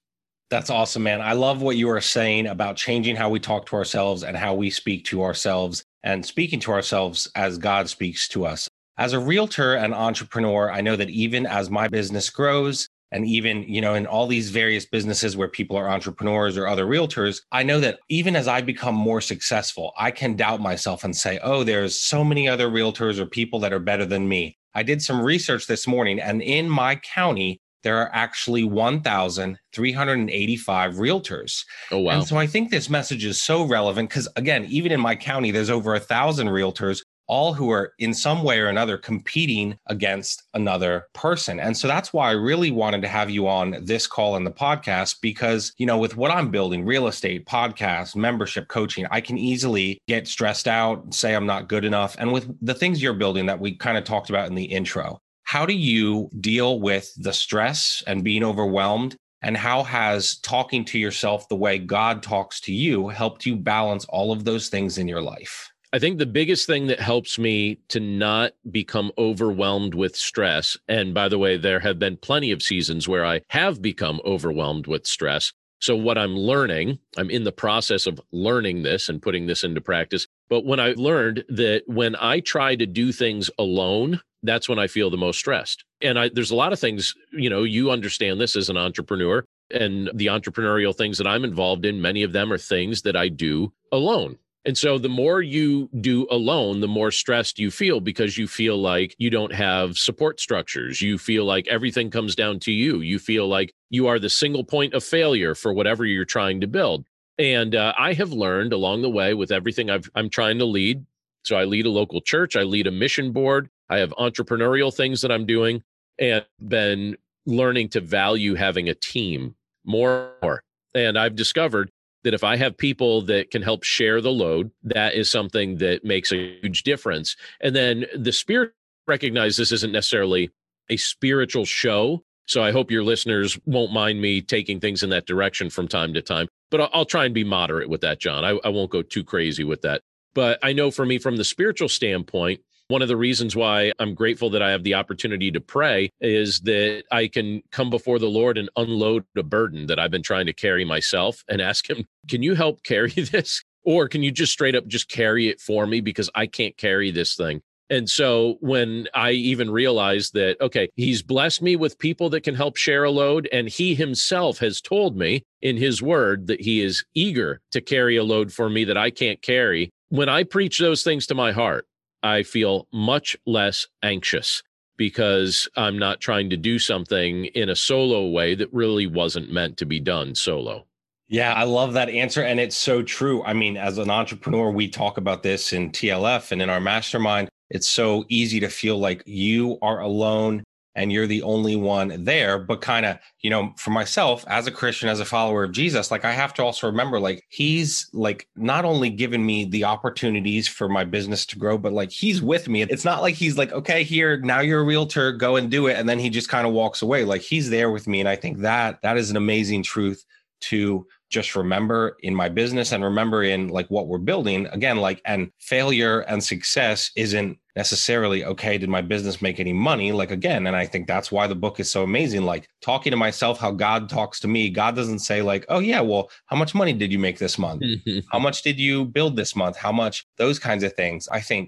That's 0.50 0.72
awesome, 0.72 1.04
man. 1.04 1.22
I 1.22 1.34
love 1.34 1.62
what 1.62 1.78
you 1.78 1.90
are 1.92 2.02
saying 2.02 2.48
about 2.48 2.76
changing 2.76 3.16
how 3.16 3.30
we 3.30 3.40
talk 3.40 3.68
to 3.68 3.76
ourselves 3.76 4.24
and 4.24 4.36
how 4.36 4.56
we 4.56 4.72
speak 4.72 5.06
to 5.06 5.22
ourselves 5.22 5.84
and 6.04 6.26
speaking 6.26 6.60
to 6.62 6.72
ourselves 6.72 7.30
as 7.36 7.60
God 7.60 7.88
speaks 7.88 8.28
to 8.30 8.46
us. 8.46 8.68
As 8.98 9.14
a 9.14 9.20
realtor 9.20 9.76
and 9.76 9.94
entrepreneur, 9.94 10.72
I 10.72 10.82
know 10.82 10.96
that 10.96 11.10
even 11.10 11.46
as 11.46 11.70
my 11.70 11.88
business 11.88 12.30
grows, 12.30 12.90
and 13.12 13.26
even 13.26 13.64
you 13.64 13.82
know 13.82 13.96
in 13.96 14.06
all 14.06 14.28
these 14.28 14.50
various 14.50 14.86
businesses 14.86 15.36
where 15.36 15.48
people 15.48 15.78
are 15.78 15.90
entrepreneurs 15.90 16.58
or 16.58 16.68
other 16.68 16.86
realtors 16.86 17.42
i 17.52 17.64
know 17.64 17.80
that 17.80 18.00
even 18.10 18.36
as 18.36 18.48
i 18.48 18.62
become 18.62 18.96
more 18.96 19.22
successful 19.22 19.94
i 19.98 20.12
can 20.12 20.36
doubt 20.36 20.62
myself 20.62 21.04
and 21.04 21.16
say 21.16 21.40
oh 21.44 21.64
there's 21.64 22.00
so 22.00 22.24
many 22.24 22.48
other 22.48 22.70
realtors 22.70 23.20
or 23.20 23.26
people 23.26 23.60
that 23.60 23.74
are 23.74 23.80
better 23.80 24.06
than 24.06 24.28
me 24.28 24.58
i 24.74 24.84
did 24.84 25.02
some 25.02 25.22
research 25.22 25.68
this 25.68 25.88
morning 25.88 26.20
and 26.20 26.42
in 26.42 26.70
my 26.70 26.96
county 26.96 27.60
there 27.84 27.98
are 27.98 28.10
actually 28.14 28.66
1,385 28.66 30.96
realtors. 30.96 31.64
Oh, 31.92 32.00
wow. 32.00 32.18
And 32.18 32.28
so 32.28 32.36
I 32.38 32.46
think 32.46 32.70
this 32.70 32.90
message 32.90 33.24
is 33.24 33.42
so 33.42 33.64
relevant 33.64 34.10
because, 34.10 34.28
again, 34.36 34.66
even 34.66 34.92
in 34.92 35.00
my 35.00 35.16
county, 35.16 35.52
there's 35.52 35.70
over 35.70 35.96
a 35.96 36.00
thousand 36.00 36.48
realtors, 36.48 37.06
all 37.30 37.54
who 37.54 37.70
are 37.70 37.94
in 38.00 38.14
some 38.14 38.44
way 38.44 38.60
or 38.60 38.68
another 38.68 38.98
competing 38.98 39.78
against 39.88 40.44
another 40.56 41.08
person. 41.14 41.60
And 41.60 41.78
so 41.78 41.88
that's 41.88 42.12
why 42.12 42.30
I 42.30 42.34
really 42.34 42.72
wanted 42.72 43.02
to 43.04 43.08
have 43.08 43.30
you 43.30 43.48
on 43.48 43.78
this 43.84 44.08
call 44.08 44.36
in 44.36 44.44
the 44.44 44.52
podcast 44.52 45.18
because, 45.22 45.72
you 45.78 45.86
know, 45.86 45.98
with 45.98 46.18
what 46.18 46.32
I'm 46.32 46.50
building, 46.50 46.84
real 46.84 47.08
estate, 47.08 47.46
podcast, 47.46 48.16
membership, 48.16 48.68
coaching, 48.68 49.06
I 49.12 49.22
can 49.22 49.38
easily 49.38 50.00
get 50.08 50.28
stressed 50.28 50.68
out, 50.68 51.14
say 51.14 51.36
I'm 51.36 51.46
not 51.46 51.70
good 51.70 51.86
enough. 51.86 52.16
And 52.20 52.34
with 52.34 52.54
the 52.66 52.74
things 52.74 53.02
you're 53.02 53.14
building 53.14 53.46
that 53.46 53.60
we 53.60 53.76
kind 53.76 53.98
of 53.98 54.04
talked 54.04 54.30
about 54.30 54.48
in 54.48 54.56
the 54.56 54.66
intro, 54.66 55.20
how 55.44 55.66
do 55.66 55.74
you 55.74 56.30
deal 56.40 56.80
with 56.80 57.14
the 57.16 57.34
stress 57.34 58.04
and 58.08 58.24
being 58.24 58.44
overwhelmed? 58.44 59.16
And 59.42 59.56
how 59.56 59.84
has 59.84 60.38
talking 60.38 60.84
to 60.86 61.00
yourself 61.00 61.48
the 61.48 61.56
way 61.56 61.78
God 61.78 62.22
talks 62.22 62.60
to 62.62 62.74
you 62.74 63.08
helped 63.08 63.46
you 63.46 63.56
balance 63.56 64.06
all 64.10 64.32
of 64.32 64.44
those 64.44 64.70
things 64.70 64.98
in 64.98 65.08
your 65.08 65.22
life? 65.22 65.72
I 65.92 65.98
think 65.98 66.20
the 66.20 66.28
biggest 66.28 66.68
thing 66.68 66.86
that 66.88 67.00
helps 67.00 67.40
me 67.40 67.80
to 67.88 68.00
not 68.00 68.54
become 68.70 69.12
overwhelmed 69.18 69.96
with 69.96 70.16
stress, 70.16 70.78
and 70.88 71.16
by 71.16 71.28
the 71.28 71.40
way, 71.40 71.58
there 71.58 71.80
have 71.80 71.98
been 71.98 72.18
plenty 72.18 72.52
of 72.52 72.62
seasons 72.62 73.08
where 73.08 73.26
I 73.26 73.42
have 73.48 73.82
become 73.82 74.22
overwhelmed 74.24 74.86
with 74.86 75.08
stress. 75.08 75.52
So, 75.82 75.96
what 75.96 76.18
I'm 76.18 76.36
learning, 76.36 77.00
I'm 77.18 77.32
in 77.32 77.44
the 77.44 77.52
process 77.52 78.06
of 78.06 78.22
learning 78.32 78.84
this 78.84 79.10
and 79.10 79.22
putting 79.22 79.48
this 79.48 79.64
into 79.64 79.82
practice. 79.82 80.28
But 80.48 80.64
when 80.64 80.80
I 80.80 80.94
learned 80.96 81.44
that 81.50 81.84
when 81.88 82.16
I 82.18 82.42
try 82.42 82.76
to 82.76 82.86
do 82.86 83.12
things 83.12 83.50
alone, 83.58 84.22
that's 84.44 84.70
when 84.70 84.78
I 84.78 84.86
feel 84.86 85.10
the 85.10 85.18
most 85.18 85.40
stressed. 85.40 85.86
And 86.02 86.20
I, 86.20 86.30
there's 86.30 86.52
a 86.52 86.56
lot 86.56 86.72
of 86.72 86.80
things, 86.80 87.16
you 87.32 87.50
know, 87.50 87.64
you 87.64 87.90
understand 87.90 88.40
this 88.40 88.56
as 88.56 88.70
an 88.70 88.78
entrepreneur 88.78 89.44
and 89.72 90.10
the 90.14 90.28
entrepreneurial 90.28 90.96
things 90.96 91.18
that 91.18 91.28
I'm 91.28 91.44
involved 91.44 91.86
in, 91.86 92.02
many 92.02 92.24
of 92.24 92.32
them 92.32 92.52
are 92.52 92.58
things 92.58 93.02
that 93.04 93.16
I 93.16 93.30
do 93.30 93.74
alone. 93.92 94.38
And 94.66 94.78
so 94.78 94.98
the 94.98 95.10
more 95.10 95.42
you 95.42 95.90
do 96.02 96.28
alone, 96.30 96.82
the 96.82 96.88
more 96.88 97.12
stressed 97.12 97.60
you 97.60 97.72
feel 97.72 98.02
because 98.02 98.38
you 98.38 98.48
feel 98.48 98.78
like 98.78 99.16
you 99.18 99.30
don't 99.30 99.54
have 99.54 99.98
support 99.98 100.40
structures. 100.40 101.02
You 101.02 101.18
feel 101.18 101.46
like 101.46 101.68
everything 101.68 102.10
comes 102.12 102.36
down 102.36 102.60
to 102.62 102.72
you. 102.72 103.00
You 103.00 103.20
feel 103.20 103.48
like 103.48 103.74
you 103.90 104.08
are 104.08 104.20
the 104.20 104.30
single 104.30 104.66
point 104.66 104.94
of 104.94 105.04
failure 105.04 105.56
for 105.56 105.74
whatever 105.74 106.06
you're 106.06 106.26
trying 106.26 106.60
to 106.62 106.68
build. 106.68 107.06
And 107.38 107.74
uh, 107.74 107.94
I 107.98 108.12
have 108.14 108.34
learned 108.34 108.74
along 108.74 109.02
the 109.02 109.10
way 109.10 109.34
with 109.34 109.52
everything 109.52 109.90
i 109.90 110.00
am 110.16 110.30
trying 110.30 110.60
to 110.60 110.66
lead. 110.66 111.06
So 111.44 111.56
I 111.56 111.64
lead 111.64 111.86
a 111.86 111.90
local 111.90 112.20
church, 112.20 112.58
I 112.58 112.64
lead 112.64 112.86
a 112.86 112.92
mission 112.92 113.32
board, 113.32 113.70
I 113.90 114.00
have 114.00 114.12
entrepreneurial 114.12 114.94
things 114.94 115.22
that 115.22 115.32
I'm 115.32 115.46
doing 115.46 115.82
and 116.20 116.46
been 116.68 117.16
learning 117.46 117.90
to 117.90 118.02
value 118.02 118.56
having 118.56 118.90
a 118.90 118.94
team 118.94 119.56
more. 119.86 120.64
And 120.94 121.18
I've 121.18 121.36
discovered 121.36 121.92
that 122.24 122.34
if 122.34 122.44
I 122.44 122.58
have 122.58 122.78
people 122.78 123.22
that 123.24 123.52
can 123.52 123.62
help 123.62 123.84
share 123.84 124.22
the 124.22 124.32
load, 124.32 124.72
that 124.84 125.14
is 125.14 125.32
something 125.32 125.78
that 125.78 126.04
makes 126.04 126.32
a 126.32 126.60
huge 126.62 126.84
difference. 126.84 127.36
And 127.62 127.76
then 127.76 128.06
the 128.16 128.32
spirit 128.32 128.74
recognize 129.08 129.58
this 129.58 129.72
isn't 129.72 129.92
necessarily 129.92 130.52
a 130.90 130.98
spiritual 130.98 131.66
show. 131.66 132.24
So 132.46 132.64
I 132.64 132.72
hope 132.72 132.92
your 132.92 133.04
listeners 133.04 133.60
won't 133.66 133.94
mind 133.94 134.22
me 134.22 134.42
taking 134.42 134.80
things 134.80 135.04
in 135.04 135.10
that 135.12 135.28
direction 135.28 135.70
from 135.70 135.88
time 135.88 136.14
to 136.16 136.22
time. 136.22 136.48
But 136.72 136.82
I'll, 136.82 136.90
I'll 136.94 137.06
try 137.06 137.26
and 137.26 137.34
be 137.34 137.44
moderate 137.44 137.90
with 137.90 138.02
that, 138.02 138.20
John. 138.20 138.44
I, 138.44 138.60
I 138.64 138.70
won't 138.70 138.92
go 138.92 139.02
too 139.02 139.24
crazy 139.24 139.64
with 139.64 139.82
that. 139.84 140.02
But 140.34 140.60
I 140.62 140.74
know 140.74 140.92
for 140.92 141.06
me, 141.06 141.18
from 141.18 141.38
the 141.38 141.44
spiritual 141.44 141.90
standpoint, 141.90 142.62
one 142.90 143.04
of 143.04 143.08
the 143.08 143.16
reasons 143.16 143.56
why 143.56 143.94
I'm 144.00 144.16
grateful 144.16 144.50
that 144.50 144.64
I 144.64 144.72
have 144.72 144.84
the 144.84 144.96
opportunity 144.96 145.52
to 145.52 145.62
pray 145.62 146.10
is 146.20 146.60
that 146.62 147.04
I 147.12 147.28
can 147.28 147.62
come 147.72 147.92
before 147.92 148.18
the 148.18 148.30
Lord 148.30 148.58
and 148.58 148.68
unload 148.76 149.26
a 149.38 149.44
burden 149.44 149.86
that 149.88 150.00
I've 150.00 150.12
been 150.12 150.24
trying 150.24 150.48
to 150.48 150.54
carry 150.54 150.84
myself 150.84 151.44
and 151.48 151.62
ask 151.62 151.88
Him, 151.88 152.06
Can 152.28 152.42
you 152.44 152.56
help 152.56 152.84
carry 152.84 153.12
this? 153.12 153.64
Or 153.86 154.08
can 154.08 154.24
you 154.24 154.32
just 154.32 154.52
straight 154.52 154.76
up 154.76 154.88
just 154.88 155.08
carry 155.08 155.48
it 155.48 155.62
for 155.62 155.86
me 155.88 156.02
because 156.02 156.30
I 156.36 156.48
can't 156.48 156.76
carry 156.78 157.12
this 157.12 157.36
thing? 157.36 157.62
And 157.92 158.10
so 158.10 158.58
when 158.60 159.08
I 159.14 159.32
even 159.32 159.72
realized 159.72 160.34
that, 160.34 160.60
okay, 160.62 160.90
he's 160.96 161.24
blessed 161.24 161.62
me 161.62 161.76
with 161.76 161.98
people 161.98 162.30
that 162.32 162.44
can 162.44 162.54
help 162.54 162.76
share 162.78 163.04
a 163.04 163.12
load, 163.12 163.48
and 163.52 163.68
he 163.68 163.96
himself 163.96 164.60
has 164.60 164.82
told 164.82 165.16
me 165.16 165.44
in 165.62 165.78
his 165.78 166.02
word 166.02 166.48
that 166.48 166.62
he 166.62 166.82
is 166.82 167.04
eager 167.16 167.62
to 167.72 167.82
carry 167.82 168.18
a 168.18 168.24
load 168.24 168.52
for 168.52 168.70
me 168.70 168.84
that 168.84 168.98
I 168.98 169.10
can't 169.10 169.42
carry. 169.42 169.90
When 170.10 170.30
I 170.30 170.44
preach 170.44 170.80
those 170.80 171.04
things 171.04 171.26
to 171.28 171.36
my 171.36 171.52
heart, 171.52 171.86
I 172.24 172.44
feel 172.44 172.88
much 172.92 173.38
less 173.46 173.88
anxious 174.04 174.64
because 174.98 175.68
I'm 175.78 175.98
not 175.98 176.20
trying 176.20 176.50
to 176.50 176.58
do 176.58 176.78
something 176.78 177.46
in 177.46 177.70
a 177.70 177.76
solo 177.76 178.28
way 178.30 178.54
that 178.56 178.74
really 178.74 179.08
wasn't 179.08 179.52
meant 179.52 179.78
to 179.78 179.86
be 179.86 180.00
done 180.00 180.36
solo. 180.36 180.86
Yeah, 181.30 181.54
I 181.54 181.64
love 181.64 181.94
that 181.94 182.10
answer. 182.10 182.42
And 182.42 182.60
it's 182.60 182.76
so 182.76 183.02
true. 183.04 183.44
I 183.44 183.54
mean, 183.54 183.78
as 183.78 183.98
an 183.98 184.10
entrepreneur, 184.10 184.72
we 184.72 184.90
talk 184.90 185.18
about 185.18 185.44
this 185.44 185.74
in 185.74 185.92
TLF 185.92 186.52
and 186.52 186.62
in 186.62 186.70
our 186.70 186.82
mastermind. 186.82 187.50
It's 187.70 187.90
so 187.90 188.26
easy 188.30 188.60
to 188.60 188.68
feel 188.68 188.98
like 188.98 189.24
you 189.26 189.78
are 189.82 190.02
alone 190.02 190.64
and 190.96 191.12
you're 191.12 191.28
the 191.28 191.44
only 191.44 191.76
one 191.76 192.24
there 192.24 192.60
but 192.60 192.82
kind 192.82 193.06
of 193.06 193.18
you 193.42 193.50
know 193.50 193.74
for 193.78 193.92
myself 193.92 194.44
as 194.48 194.68
a 194.68 194.72
christian 194.72 195.08
as 195.10 195.20
a 195.20 195.26
follower 195.26 195.64
of 195.64 195.72
jesus 195.72 196.12
like 196.12 196.26
i 196.26 196.32
have 196.32 196.54
to 196.54 196.64
also 196.64 196.88
remember 196.88 197.20
like 197.20 197.44
he's 197.50 198.10
like 198.14 198.48
not 198.56 198.86
only 198.86 199.10
given 199.10 199.46
me 199.46 199.66
the 199.66 199.84
opportunities 199.84 200.68
for 200.68 200.90
my 200.90 201.04
business 201.04 201.46
to 201.46 201.58
grow 201.58 201.78
but 201.78 201.94
like 201.94 202.12
he's 202.12 202.42
with 202.42 202.68
me. 202.68 202.82
It's 202.82 203.06
not 203.06 203.22
like 203.22 203.36
he's 203.36 203.58
like 203.58 203.72
okay 203.72 204.04
here 204.04 204.40
now 204.40 204.60
you're 204.60 204.82
a 204.82 204.86
realtor 204.86 205.32
go 205.32 205.56
and 205.56 205.70
do 205.70 205.88
it 205.88 205.98
and 205.98 206.08
then 206.08 206.20
he 206.20 206.30
just 206.30 206.50
kind 206.50 206.68
of 206.68 206.74
walks 206.74 207.02
away. 207.02 207.24
Like 207.24 207.42
he's 207.42 207.70
there 207.70 207.92
with 207.92 208.08
me 208.08 208.20
and 208.20 208.30
i 208.30 208.36
think 208.36 208.60
that 208.60 209.02
that 209.02 209.18
is 209.18 209.30
an 209.30 209.38
amazing 209.38 209.84
truth 209.84 210.26
to 210.62 211.06
just 211.30 211.56
remember 211.56 212.18
in 212.22 212.34
my 212.34 212.50
business 212.50 212.92
and 212.92 213.04
remember 213.04 213.44
in 213.44 213.68
like 213.70 213.88
what 213.90 214.08
we're 214.08 214.18
building. 214.18 214.66
Again 214.68 214.98
like 214.98 215.22
and 215.26 215.52
failure 215.60 216.22
and 216.22 216.44
success 216.44 217.12
isn't 217.16 217.58
necessarily 217.82 218.40
okay 218.44 218.78
did 218.78 218.90
my 218.90 219.04
business 219.14 219.42
make 219.42 219.58
any 219.60 219.74
money? 219.74 220.12
Like 220.12 220.32
again 220.40 220.68
and 220.68 220.76
i 220.76 220.86
think 220.92 221.08
that's 221.08 221.32
why 221.36 221.46
the 221.48 221.62
book 221.64 221.80
is 221.80 221.90
so 221.96 222.02
amazing 222.04 222.44
like 222.54 222.64
talking 222.90 223.12
to 223.12 223.26
myself 223.26 223.56
how 223.64 223.72
god 223.72 224.10
talks 224.18 224.38
to 224.42 224.48
me. 224.56 224.70
God 224.82 224.94
doesn't 225.00 225.24
say 225.30 225.40
like 225.52 225.64
oh 225.74 225.82
yeah 225.92 226.02
well 226.10 226.26
how 226.50 226.58
much 226.62 226.76
money 226.82 226.94
did 227.02 227.12
you 227.14 227.20
make 227.28 227.38
this 227.40 227.58
month? 227.58 227.82
Mm-hmm. 227.82 228.20
How 228.34 228.40
much 228.48 228.58
did 228.68 228.78
you 228.86 229.06
build 229.18 229.34
this 229.36 229.56
month? 229.56 229.76
How 229.78 229.94
much 230.04 230.16
those 230.38 230.60
kinds 230.68 230.84
of 230.84 230.94
things. 231.02 231.22
I 231.40 231.42
think 231.50 231.68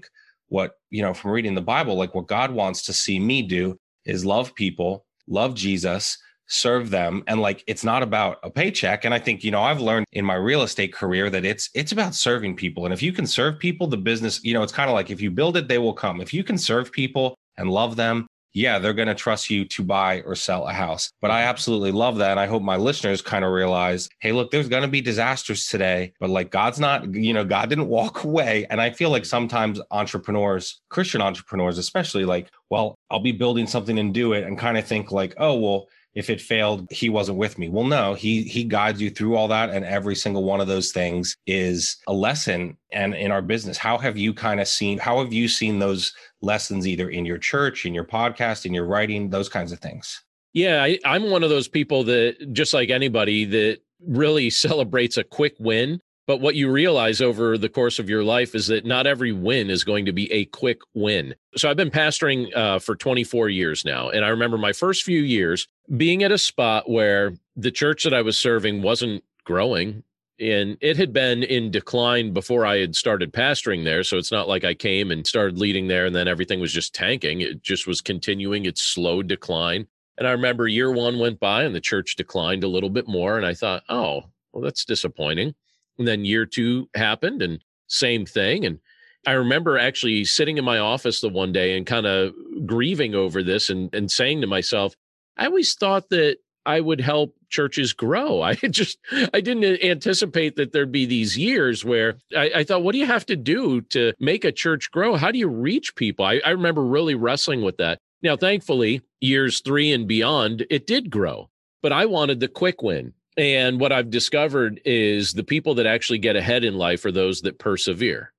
what 0.52 0.72
you 0.90 1.02
know 1.04 1.14
from 1.14 1.30
reading 1.30 1.54
the 1.54 1.68
bible 1.74 1.94
like 2.02 2.14
what 2.14 2.26
god 2.26 2.50
wants 2.60 2.82
to 2.82 2.92
see 2.92 3.18
me 3.18 3.40
do 3.40 3.64
is 4.04 4.26
love 4.34 4.54
people 4.54 5.06
love 5.26 5.54
jesus 5.54 6.18
serve 6.48 6.90
them 6.90 7.22
and 7.26 7.40
like 7.40 7.64
it's 7.66 7.84
not 7.84 8.02
about 8.02 8.38
a 8.42 8.50
paycheck 8.50 9.04
and 9.04 9.14
i 9.14 9.18
think 9.18 9.42
you 9.42 9.50
know 9.50 9.62
i've 9.62 9.80
learned 9.80 10.04
in 10.12 10.24
my 10.24 10.34
real 10.34 10.62
estate 10.62 10.92
career 10.92 11.30
that 11.30 11.44
it's 11.44 11.70
it's 11.74 11.92
about 11.92 12.14
serving 12.14 12.54
people 12.54 12.84
and 12.84 12.92
if 12.92 13.02
you 13.02 13.12
can 13.12 13.26
serve 13.26 13.58
people 13.58 13.86
the 13.86 13.96
business 13.96 14.42
you 14.44 14.52
know 14.52 14.62
it's 14.62 14.72
kind 14.72 14.90
of 14.90 14.94
like 14.94 15.10
if 15.10 15.20
you 15.20 15.30
build 15.30 15.56
it 15.56 15.68
they 15.68 15.78
will 15.78 15.94
come. 15.94 16.20
If 16.20 16.34
you 16.34 16.44
can 16.44 16.58
serve 16.58 16.92
people 16.92 17.34
and 17.56 17.70
love 17.70 17.96
them 17.96 18.26
yeah 18.54 18.78
they're 18.78 18.92
going 18.92 19.08
to 19.08 19.14
trust 19.14 19.48
you 19.48 19.64
to 19.64 19.82
buy 19.82 20.20
or 20.22 20.34
sell 20.34 20.66
a 20.66 20.72
house 20.72 21.10
but 21.20 21.30
i 21.30 21.42
absolutely 21.42 21.90
love 21.90 22.18
that 22.18 22.32
and 22.32 22.40
i 22.40 22.46
hope 22.46 22.62
my 22.62 22.76
listeners 22.76 23.22
kind 23.22 23.44
of 23.44 23.52
realize 23.52 24.08
hey 24.20 24.32
look 24.32 24.50
there's 24.50 24.68
going 24.68 24.82
to 24.82 24.88
be 24.88 25.00
disasters 25.00 25.66
today 25.66 26.12
but 26.20 26.28
like 26.28 26.50
god's 26.50 26.78
not 26.78 27.14
you 27.14 27.32
know 27.32 27.44
god 27.44 27.68
didn't 27.68 27.88
walk 27.88 28.24
away 28.24 28.66
and 28.68 28.80
i 28.80 28.90
feel 28.90 29.10
like 29.10 29.24
sometimes 29.24 29.80
entrepreneurs 29.90 30.80
christian 30.90 31.22
entrepreneurs 31.22 31.78
especially 31.78 32.24
like 32.24 32.50
well 32.70 32.94
i'll 33.10 33.20
be 33.20 33.32
building 33.32 33.66
something 33.66 33.98
and 33.98 34.12
do 34.12 34.34
it 34.34 34.44
and 34.44 34.58
kind 34.58 34.76
of 34.76 34.86
think 34.86 35.10
like 35.10 35.34
oh 35.38 35.58
well 35.58 35.86
if 36.14 36.30
it 36.30 36.40
failed 36.40 36.86
he 36.90 37.08
wasn't 37.08 37.38
with 37.38 37.58
me. 37.58 37.68
Well 37.68 37.84
no 37.84 38.14
he 38.14 38.42
he 38.42 38.64
guides 38.64 39.00
you 39.00 39.10
through 39.10 39.36
all 39.36 39.48
that 39.48 39.70
and 39.70 39.84
every 39.84 40.14
single 40.14 40.44
one 40.44 40.60
of 40.60 40.68
those 40.68 40.92
things 40.92 41.36
is 41.46 41.96
a 42.06 42.12
lesson 42.12 42.76
and 42.92 43.14
in 43.14 43.30
our 43.30 43.42
business. 43.42 43.78
How 43.78 43.98
have 43.98 44.16
you 44.16 44.34
kind 44.34 44.60
of 44.60 44.68
seen 44.68 44.98
how 44.98 45.22
have 45.22 45.32
you 45.32 45.48
seen 45.48 45.78
those 45.78 46.12
lessons 46.40 46.86
either 46.86 47.10
in 47.10 47.24
your 47.24 47.38
church 47.38 47.86
in 47.86 47.94
your 47.94 48.04
podcast 48.04 48.66
in 48.66 48.74
your 48.74 48.86
writing 48.86 49.30
those 49.30 49.48
kinds 49.48 49.72
of 49.72 49.78
things? 49.80 50.22
Yeah 50.52 50.82
I, 50.82 50.98
i'm 51.04 51.30
one 51.30 51.42
of 51.42 51.50
those 51.50 51.68
people 51.68 52.04
that 52.04 52.52
just 52.52 52.74
like 52.74 52.90
anybody 52.90 53.44
that 53.46 53.78
really 54.06 54.50
celebrates 54.66 55.16
a 55.16 55.24
quick 55.24 55.54
win 55.58 56.00
but 56.26 56.40
what 56.40 56.54
you 56.54 56.70
realize 56.70 57.20
over 57.20 57.58
the 57.58 57.68
course 57.68 57.98
of 57.98 58.08
your 58.08 58.22
life 58.22 58.54
is 58.54 58.68
that 58.68 58.86
not 58.86 59.06
every 59.06 59.32
win 59.32 59.70
is 59.70 59.82
going 59.82 60.06
to 60.06 60.12
be 60.12 60.30
a 60.32 60.44
quick 60.46 60.80
win. 60.94 61.34
So 61.56 61.68
I've 61.68 61.76
been 61.76 61.90
pastoring 61.90 62.54
uh, 62.56 62.78
for 62.78 62.94
24 62.94 63.48
years 63.48 63.84
now. 63.84 64.08
And 64.08 64.24
I 64.24 64.28
remember 64.28 64.56
my 64.56 64.72
first 64.72 65.02
few 65.02 65.20
years 65.20 65.66
being 65.96 66.22
at 66.22 66.30
a 66.30 66.38
spot 66.38 66.88
where 66.88 67.34
the 67.56 67.72
church 67.72 68.04
that 68.04 68.14
I 68.14 68.22
was 68.22 68.38
serving 68.38 68.82
wasn't 68.82 69.24
growing. 69.44 70.04
And 70.38 70.76
it 70.80 70.96
had 70.96 71.12
been 71.12 71.42
in 71.42 71.70
decline 71.70 72.32
before 72.32 72.64
I 72.64 72.78
had 72.78 72.94
started 72.94 73.32
pastoring 73.32 73.84
there. 73.84 74.04
So 74.04 74.16
it's 74.16 74.32
not 74.32 74.48
like 74.48 74.64
I 74.64 74.74
came 74.74 75.10
and 75.10 75.26
started 75.26 75.58
leading 75.58 75.88
there 75.88 76.06
and 76.06 76.14
then 76.14 76.28
everything 76.28 76.60
was 76.60 76.72
just 76.72 76.94
tanking. 76.94 77.40
It 77.40 77.62
just 77.62 77.86
was 77.86 78.00
continuing 78.00 78.64
its 78.64 78.82
slow 78.82 79.22
decline. 79.22 79.86
And 80.18 80.28
I 80.28 80.32
remember 80.32 80.68
year 80.68 80.92
one 80.92 81.18
went 81.18 81.40
by 81.40 81.64
and 81.64 81.74
the 81.74 81.80
church 81.80 82.16
declined 82.16 82.64
a 82.64 82.68
little 82.68 82.90
bit 82.90 83.08
more. 83.08 83.36
And 83.36 83.46
I 83.46 83.54
thought, 83.54 83.82
oh, 83.88 84.22
well, 84.52 84.62
that's 84.62 84.84
disappointing. 84.84 85.54
And 85.98 86.08
then 86.08 86.24
year 86.24 86.46
two 86.46 86.88
happened 86.94 87.42
and 87.42 87.60
same 87.86 88.26
thing. 88.26 88.64
And 88.64 88.78
I 89.26 89.32
remember 89.32 89.78
actually 89.78 90.24
sitting 90.24 90.58
in 90.58 90.64
my 90.64 90.78
office 90.78 91.20
the 91.20 91.28
one 91.28 91.52
day 91.52 91.76
and 91.76 91.86
kind 91.86 92.06
of 92.06 92.32
grieving 92.66 93.14
over 93.14 93.42
this 93.42 93.70
and, 93.70 93.94
and 93.94 94.10
saying 94.10 94.40
to 94.40 94.46
myself, 94.46 94.94
I 95.36 95.46
always 95.46 95.74
thought 95.74 96.08
that 96.10 96.38
I 96.64 96.80
would 96.80 97.00
help 97.00 97.34
churches 97.48 97.92
grow. 97.92 98.42
I 98.42 98.54
just 98.54 98.98
I 99.32 99.40
didn't 99.40 99.82
anticipate 99.82 100.56
that 100.56 100.72
there'd 100.72 100.92
be 100.92 101.06
these 101.06 101.36
years 101.36 101.84
where 101.84 102.16
I, 102.36 102.50
I, 102.56 102.64
thought, 102.64 102.82
what 102.82 102.92
do 102.92 102.98
you 102.98 103.06
have 103.06 103.26
to 103.26 103.36
do 103.36 103.80
to 103.82 104.12
make 104.18 104.44
a 104.44 104.52
church 104.52 104.90
grow? 104.90 105.16
How 105.16 105.30
do 105.30 105.38
you 105.38 105.48
reach 105.48 105.94
people? 105.94 106.24
I, 106.24 106.40
I 106.44 106.50
remember 106.50 106.84
really 106.84 107.14
wrestling 107.14 107.62
with 107.62 107.76
that. 107.78 107.98
Now, 108.22 108.36
thankfully, 108.36 109.02
years 109.20 109.60
three 109.60 109.92
and 109.92 110.06
beyond, 110.06 110.66
it 110.70 110.86
did 110.86 111.10
grow. 111.10 111.50
But 111.82 111.92
I 111.92 112.06
wanted 112.06 112.38
the 112.38 112.48
quick 112.48 112.82
win. 112.82 113.12
And 113.36 113.80
what 113.80 113.92
I've 113.92 114.10
discovered 114.10 114.80
is 114.84 115.32
the 115.32 115.44
people 115.44 115.74
that 115.76 115.86
actually 115.86 116.18
get 116.18 116.36
ahead 116.36 116.64
in 116.64 116.74
life 116.74 117.04
are 117.04 117.12
those 117.12 117.40
that 117.42 117.58
persevere. 117.58 118.32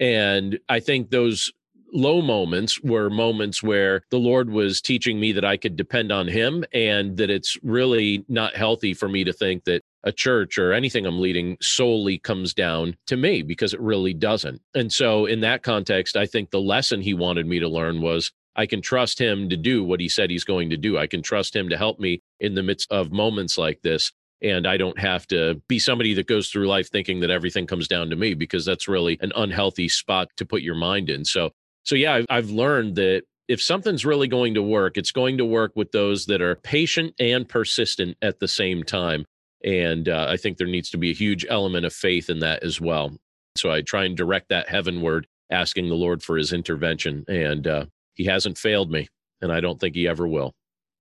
And 0.00 0.58
I 0.68 0.80
think 0.80 1.10
those 1.10 1.52
low 1.92 2.20
moments 2.20 2.80
were 2.82 3.10
moments 3.10 3.62
where 3.62 4.02
the 4.10 4.18
Lord 4.18 4.50
was 4.50 4.80
teaching 4.80 5.18
me 5.18 5.32
that 5.32 5.44
I 5.44 5.56
could 5.56 5.76
depend 5.76 6.12
on 6.12 6.28
Him 6.28 6.64
and 6.72 7.16
that 7.16 7.30
it's 7.30 7.56
really 7.62 8.24
not 8.28 8.56
healthy 8.56 8.94
for 8.94 9.08
me 9.08 9.24
to 9.24 9.32
think 9.32 9.64
that 9.64 9.82
a 10.04 10.12
church 10.12 10.58
or 10.58 10.72
anything 10.72 11.06
I'm 11.06 11.20
leading 11.20 11.56
solely 11.60 12.18
comes 12.18 12.54
down 12.54 12.96
to 13.06 13.16
me 13.16 13.42
because 13.42 13.74
it 13.74 13.80
really 13.80 14.14
doesn't. 14.14 14.60
And 14.74 14.92
so, 14.92 15.26
in 15.26 15.40
that 15.40 15.62
context, 15.62 16.16
I 16.16 16.26
think 16.26 16.50
the 16.50 16.60
lesson 16.60 17.00
He 17.00 17.14
wanted 17.14 17.46
me 17.46 17.58
to 17.58 17.68
learn 17.68 18.00
was 18.00 18.32
I 18.54 18.66
can 18.66 18.80
trust 18.80 19.18
Him 19.18 19.48
to 19.48 19.56
do 19.56 19.82
what 19.82 20.00
He 20.00 20.08
said 20.08 20.30
He's 20.30 20.44
going 20.44 20.70
to 20.70 20.76
do. 20.76 20.98
I 20.98 21.06
can 21.06 21.22
trust 21.22 21.54
Him 21.54 21.68
to 21.70 21.76
help 21.76 21.98
me 21.98 22.22
in 22.40 22.54
the 22.54 22.62
midst 22.62 22.90
of 22.92 23.12
moments 23.12 23.58
like 23.58 23.82
this 23.82 24.12
and 24.42 24.66
I 24.66 24.76
don't 24.76 24.98
have 24.98 25.26
to 25.28 25.60
be 25.68 25.78
somebody 25.78 26.14
that 26.14 26.26
goes 26.26 26.48
through 26.48 26.68
life 26.68 26.90
thinking 26.90 27.20
that 27.20 27.30
everything 27.30 27.66
comes 27.66 27.88
down 27.88 28.10
to 28.10 28.16
me 28.16 28.34
because 28.34 28.64
that's 28.64 28.88
really 28.88 29.18
an 29.20 29.32
unhealthy 29.34 29.88
spot 29.88 30.28
to 30.36 30.46
put 30.46 30.62
your 30.62 30.74
mind 30.74 31.10
in. 31.10 31.24
So, 31.24 31.50
so 31.84 31.94
yeah, 31.94 32.22
I've, 32.28 32.50
learned 32.50 32.96
that 32.96 33.22
if 33.48 33.62
something's 33.62 34.04
really 34.04 34.28
going 34.28 34.54
to 34.54 34.62
work, 34.62 34.96
it's 34.96 35.10
going 35.10 35.38
to 35.38 35.44
work 35.44 35.72
with 35.74 35.90
those 35.92 36.26
that 36.26 36.40
are 36.40 36.54
patient 36.56 37.14
and 37.18 37.48
persistent 37.48 38.16
at 38.22 38.38
the 38.38 38.48
same 38.48 38.84
time. 38.84 39.24
And 39.64 40.08
uh, 40.08 40.26
I 40.28 40.36
think 40.36 40.56
there 40.56 40.66
needs 40.66 40.90
to 40.90 40.98
be 40.98 41.10
a 41.10 41.14
huge 41.14 41.44
element 41.48 41.84
of 41.84 41.92
faith 41.92 42.30
in 42.30 42.38
that 42.40 42.62
as 42.62 42.80
well. 42.80 43.16
So 43.56 43.72
I 43.72 43.82
try 43.82 44.04
and 44.04 44.16
direct 44.16 44.50
that 44.50 44.68
heavenward, 44.68 45.26
asking 45.50 45.88
the 45.88 45.94
Lord 45.94 46.22
for 46.22 46.36
his 46.36 46.52
intervention. 46.52 47.24
And 47.26 47.66
uh, 47.66 47.86
he 48.14 48.24
hasn't 48.26 48.58
failed 48.58 48.90
me, 48.90 49.08
and 49.40 49.50
I 49.50 49.60
don't 49.60 49.80
think 49.80 49.96
he 49.96 50.06
ever 50.06 50.28
will. 50.28 50.54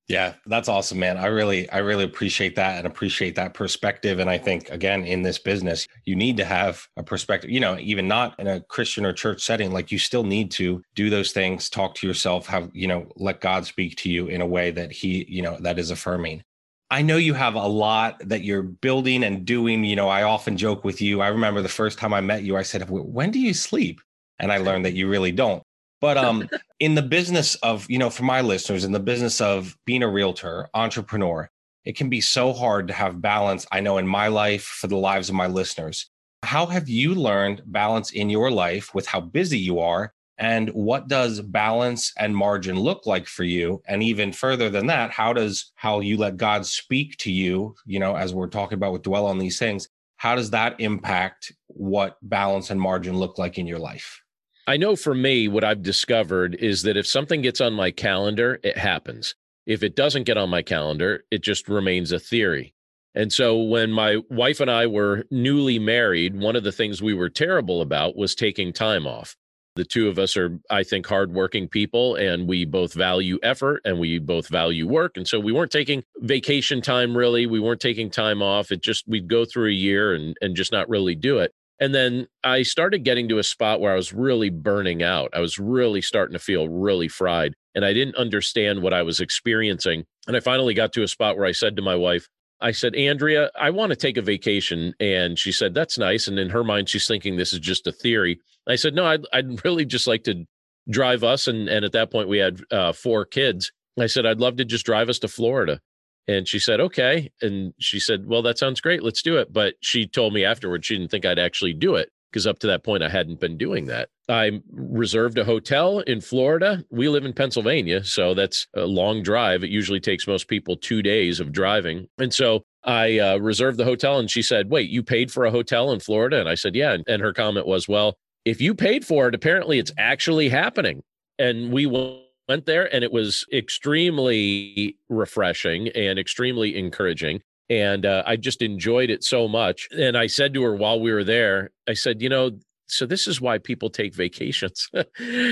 Yeah, 0.08 0.36
that's 0.46 0.70
awesome, 0.70 1.00
man. 1.00 1.18
I 1.18 1.26
really, 1.26 1.70
I 1.70 1.80
really 1.80 2.06
appreciate 2.06 2.56
that 2.56 2.78
and 2.78 2.88
appreciate 2.88 3.36
that 3.36 3.54
perspective. 3.54 4.20
And 4.20 4.30
I 4.30 4.38
think, 4.38 4.70
again, 4.70 5.04
in 5.04 5.22
this 5.22 5.38
business, 5.38 5.86
you 6.06 6.16
need 6.16 6.38
to 6.38 6.46
have 6.46 6.88
a 6.96 7.04
perspective, 7.04 7.50
you 7.50 7.60
know, 7.60 7.78
even 7.78 8.08
not 8.08 8.40
in 8.40 8.48
a 8.48 8.62
Christian 8.62 9.06
or 9.06 9.12
church 9.12 9.42
setting, 9.44 9.74
like 9.74 9.92
you 9.92 10.00
still 10.00 10.24
need 10.24 10.50
to 10.52 10.82
do 10.96 11.10
those 11.10 11.34
things, 11.34 11.70
talk 11.70 11.94
to 11.96 12.08
yourself, 12.08 12.48
have, 12.48 12.70
you 12.74 12.88
know, 12.88 13.12
let 13.18 13.42
God 13.42 13.66
speak 13.66 13.98
to 13.98 14.10
you 14.10 14.28
in 14.28 14.40
a 14.40 14.46
way 14.48 14.72
that 14.72 14.94
He, 14.94 15.26
you 15.28 15.42
know, 15.42 15.58
that 15.60 15.78
is 15.78 15.92
affirming. 15.92 16.42
I 16.90 17.02
know 17.02 17.18
you 17.18 17.34
have 17.34 17.56
a 17.56 17.68
lot 17.68 18.18
that 18.30 18.44
you're 18.46 18.64
building 18.64 19.26
and 19.26 19.44
doing. 19.46 19.84
You 19.84 19.98
know, 19.98 20.08
I 20.08 20.24
often 20.24 20.56
joke 20.56 20.86
with 20.86 21.02
you. 21.02 21.20
I 21.20 21.28
remember 21.28 21.62
the 21.62 21.68
first 21.68 21.98
time 22.00 22.14
I 22.14 22.22
met 22.22 22.44
you, 22.44 22.56
I 22.56 22.62
said, 22.62 22.90
When 22.90 23.30
do 23.32 23.40
you 23.40 23.54
sleep? 23.54 24.00
And 24.40 24.54
I 24.54 24.58
learned 24.60 24.86
that 24.86 24.94
you 24.94 25.10
really 25.10 25.34
don't. 25.34 25.62
But 26.02 26.18
um, 26.26 26.50
in 26.80 26.96
the 26.96 27.02
business 27.02 27.56
of, 27.56 27.90
you 27.90 27.98
know, 27.98 28.10
for 28.10 28.24
my 28.24 28.42
listeners, 28.42 28.84
in 28.84 28.92
the 28.92 29.00
business 29.00 29.42
of 29.42 29.78
being 29.86 30.04
a 30.04 30.08
realtor, 30.08 30.68
entrepreneur, 30.74 31.50
it 31.86 31.96
can 31.96 32.10
be 32.10 32.22
so 32.22 32.54
hard 32.54 32.88
to 32.90 32.94
have 32.94 33.22
balance. 33.22 33.66
I 33.72 33.80
know 33.80 33.98
in 33.98 34.08
my 34.08 34.28
life, 34.28 34.64
for 34.64 34.88
the 34.88 34.98
lives 34.98 35.30
of 35.30 35.36
my 35.36 35.48
listeners. 35.48 36.10
How 36.44 36.66
have 36.66 36.88
you 36.88 37.16
learned 37.16 37.64
balance 37.66 38.12
in 38.12 38.30
your 38.30 38.52
life 38.52 38.94
with 38.94 39.08
how 39.08 39.22
busy 39.22 39.58
you 39.58 39.80
are? 39.80 40.14
And 40.38 40.70
what 40.70 41.08
does 41.08 41.42
balance 41.42 42.14
and 42.20 42.36
margin 42.36 42.78
look 42.80 43.08
like 43.08 43.26
for 43.26 43.44
you? 43.44 43.82
And 43.88 44.04
even 44.04 44.32
further 44.32 44.70
than 44.70 44.86
that, 44.88 45.10
how 45.10 45.34
does 45.34 45.72
how 45.76 46.00
you 46.00 46.18
let 46.18 46.38
God 46.38 46.66
speak 46.66 47.18
to 47.18 47.32
you, 47.32 47.74
you 47.86 48.00
know, 48.00 48.16
as 48.16 48.36
we're 48.36 48.48
talking 48.48 48.76
about 48.76 48.94
with 48.94 49.02
dwell 49.02 49.26
on 49.26 49.40
these 49.40 49.58
things, 49.58 49.90
how 50.18 50.36
does 50.36 50.52
that 50.52 50.80
impact 50.80 51.54
what 51.68 52.18
balance 52.22 52.70
and 52.70 52.80
margin 52.80 53.18
look 53.18 53.38
like 53.38 53.58
in 53.58 53.66
your 53.66 53.80
life? 53.80 54.22
I 54.70 54.76
know 54.76 54.98
for 54.98 55.16
me, 55.16 55.48
what 55.48 55.64
I've 55.64 55.82
discovered 55.82 56.56
is 56.56 56.82
that 56.82 56.98
if 56.98 57.08
something 57.08 57.42
gets 57.42 57.62
on 57.62 57.74
my 57.74 57.90
calendar, 57.90 58.60
it 58.64 58.78
happens. 58.78 59.34
If 59.66 59.82
it 59.82 59.96
doesn't 59.96 60.26
get 60.26 60.38
on 60.38 60.50
my 60.50 60.62
calendar, 60.62 61.24
it 61.32 61.42
just 61.42 61.70
remains 61.70 62.12
a 62.12 62.20
theory. 62.20 62.74
And 63.16 63.32
so 63.32 63.58
when 63.58 63.94
my 63.94 64.18
wife 64.30 64.60
and 64.60 64.70
I 64.70 64.86
were 64.88 65.24
newly 65.32 65.80
married, 65.80 66.38
one 66.38 66.58
of 66.58 66.66
the 66.66 66.74
things 66.74 67.02
we 67.02 67.14
were 67.14 67.30
terrible 67.30 67.82
about 67.82 68.18
was 68.18 68.36
taking 68.36 68.74
time 68.74 69.08
off. 69.08 69.38
The 69.78 69.86
two 69.86 70.10
of 70.10 70.20
us 70.20 70.36
are, 70.36 70.60
I 70.70 70.84
think, 70.84 71.06
hardworking 71.06 71.70
people, 71.70 72.16
and 72.16 72.46
we 72.48 72.66
both 72.66 72.94
value 72.94 73.40
effort 73.44 73.82
and 73.86 74.00
we 74.00 74.20
both 74.20 74.50
value 74.50 74.86
work. 74.88 75.16
And 75.16 75.28
so 75.28 75.40
we 75.40 75.54
weren't 75.54 75.72
taking 75.72 76.04
vacation 76.18 76.82
time 76.82 77.16
really. 77.16 77.46
We 77.46 77.60
weren't 77.60 77.80
taking 77.80 78.10
time 78.10 78.42
off. 78.42 78.72
It 78.72 78.82
just, 78.82 79.08
we'd 79.08 79.30
go 79.30 79.46
through 79.46 79.70
a 79.70 79.74
year 79.74 80.14
and, 80.14 80.36
and 80.42 80.56
just 80.56 80.74
not 80.74 80.90
really 80.90 81.16
do 81.16 81.38
it. 81.38 81.54
And 81.80 81.94
then 81.94 82.28
I 82.44 82.64
started 82.64 83.04
getting 83.04 83.30
to 83.30 83.38
a 83.38 83.44
spot 83.44 83.80
where 83.80 83.94
I 83.94 83.96
was 83.96 84.14
really 84.14 84.50
burning 84.50 85.04
out. 85.04 85.30
I 85.34 85.40
was 85.40 85.60
really 85.60 86.02
starting 86.02 86.34
to 86.34 86.40
feel 86.40 86.68
really 86.68 87.08
fried 87.08 87.54
and 87.76 87.86
I 87.86 87.94
didn't 87.94 88.16
understand 88.16 88.82
what 88.82 88.94
I 88.94 89.04
was 89.04 89.20
experiencing. 89.20 90.04
And 90.26 90.36
I 90.36 90.40
finally 90.40 90.74
got 90.74 90.94
to 90.94 91.04
a 91.04 91.08
spot 91.08 91.38
where 91.38 91.46
I 91.46 91.52
said 91.52 91.76
to 91.76 91.84
my 91.84 91.96
wife, 91.96 92.28
I 92.60 92.72
said, 92.72 92.96
Andrea, 92.96 93.52
I 93.56 93.70
want 93.70 93.92
to 93.92 93.96
take 93.96 94.18
a 94.18 94.22
vacation. 94.24 94.96
And 95.00 95.38
she 95.38 95.52
said, 95.52 95.76
That's 95.76 96.00
nice. 96.00 96.28
And 96.28 96.40
in 96.40 96.50
her 96.50 96.64
mind, 96.64 96.90
she's 96.90 97.08
thinking 97.08 97.36
this 97.36 97.54
is 97.54 97.60
just 97.60 97.86
a 97.86 97.92
theory. 97.92 98.40
I 98.68 98.78
said, 98.78 98.96
No, 98.96 99.06
I'd, 99.06 99.26
I'd 99.32 99.64
really 99.64 99.86
just 99.86 100.08
like 100.08 100.24
to 100.24 100.46
drive 100.90 101.24
us. 101.24 101.48
And, 101.48 101.70
and 101.70 101.86
at 101.86 101.92
that 101.92 102.12
point, 102.12 102.30
we 102.30 102.40
had 102.40 102.62
uh, 102.72 102.94
four 102.94 103.26
kids. 103.26 103.72
I 104.00 104.08
said, 104.08 104.26
I'd 104.26 104.40
love 104.40 104.58
to 104.58 104.66
just 104.66 104.86
drive 104.86 105.10
us 105.10 105.20
to 105.20 105.28
Florida. 105.28 105.80
And 106.28 106.48
she 106.48 106.60
said, 106.60 106.80
okay. 106.82 107.32
And 107.42 107.74
she 107.80 108.00
said, 108.00 108.28
well, 108.28 108.42
that 108.42 108.58
sounds 108.58 108.82
great. 108.82 109.04
Let's 109.04 109.22
do 109.22 109.38
it. 109.38 109.54
But 109.54 109.76
she 109.82 110.06
told 110.06 110.34
me 110.34 110.44
afterwards 110.44 110.86
she 110.86 110.98
didn't 110.98 111.12
think 111.12 111.26
I'd 111.26 111.40
actually 111.40 111.74
do 111.74 111.96
it 111.96 112.10
because 112.32 112.46
up 112.46 112.60
to 112.60 112.68
that 112.68 112.84
point, 112.84 113.04
I 113.04 113.10
hadn't 113.10 113.40
been 113.40 113.58
doing 113.58 113.86
that. 113.86 114.10
I 114.28 114.62
reserved 114.72 115.38
a 115.38 115.46
hotel 115.46 116.00
in 116.00 116.20
Florida. 116.20 116.84
We 116.92 117.08
live 117.08 117.24
in 117.24 117.32
Pennsylvania. 117.32 118.04
So 118.04 118.34
that's 118.34 118.68
a 118.76 118.86
long 118.86 119.24
drive. 119.24 119.64
It 119.64 119.70
usually 119.70 120.02
takes 120.02 120.28
most 120.28 120.50
people 120.50 120.76
two 120.76 121.02
days 121.02 121.40
of 121.40 121.54
driving. 121.54 122.08
And 122.18 122.34
so 122.34 122.64
I 122.84 123.20
uh, 123.20 123.38
reserved 123.38 123.78
the 123.78 123.86
hotel 123.86 124.20
and 124.20 124.30
she 124.30 124.42
said, 124.42 124.70
wait, 124.70 124.90
you 124.90 125.04
paid 125.04 125.32
for 125.32 125.46
a 125.46 125.52
hotel 125.52 125.92
in 125.92 126.02
Florida? 126.02 126.40
And 126.40 126.50
I 126.50 126.56
said, 126.56 126.76
yeah. 126.76 126.98
And 127.08 127.22
her 127.22 127.34
comment 127.34 127.66
was, 127.66 127.88
well, 127.88 128.18
if 128.44 128.60
you 128.60 128.76
paid 128.76 129.06
for 129.06 129.30
it, 129.30 129.36
apparently 129.36 129.80
it's 129.80 129.92
actually 129.98 130.50
happening. 130.50 131.04
And 131.40 131.72
we 131.72 131.86
went 131.86 132.27
there 132.66 132.94
and 132.94 133.04
it 133.04 133.12
was 133.12 133.46
extremely 133.52 134.98
refreshing 135.10 135.90
and 135.90 136.18
extremely 136.18 136.78
encouraging 136.78 137.42
and 137.70 138.06
uh, 138.06 138.24
i 138.26 138.36
just 138.36 138.62
enjoyed 138.62 139.10
it 139.10 139.24
so 139.24 139.48
much 139.48 139.88
and 139.98 140.18
i 140.18 140.28
said 140.28 140.54
to 140.54 140.64
her 140.64 140.76
while 140.76 141.00
we 141.00 141.12
were 141.12 141.24
there 141.24 141.70
i 141.88 141.94
said 141.94 142.22
you 142.22 142.30
know 142.30 142.52
so 142.90 143.06
this 143.06 143.28
is 143.28 143.42
why 143.42 143.58
people 143.58 143.90
take 143.90 144.16
vacations. 144.16 144.90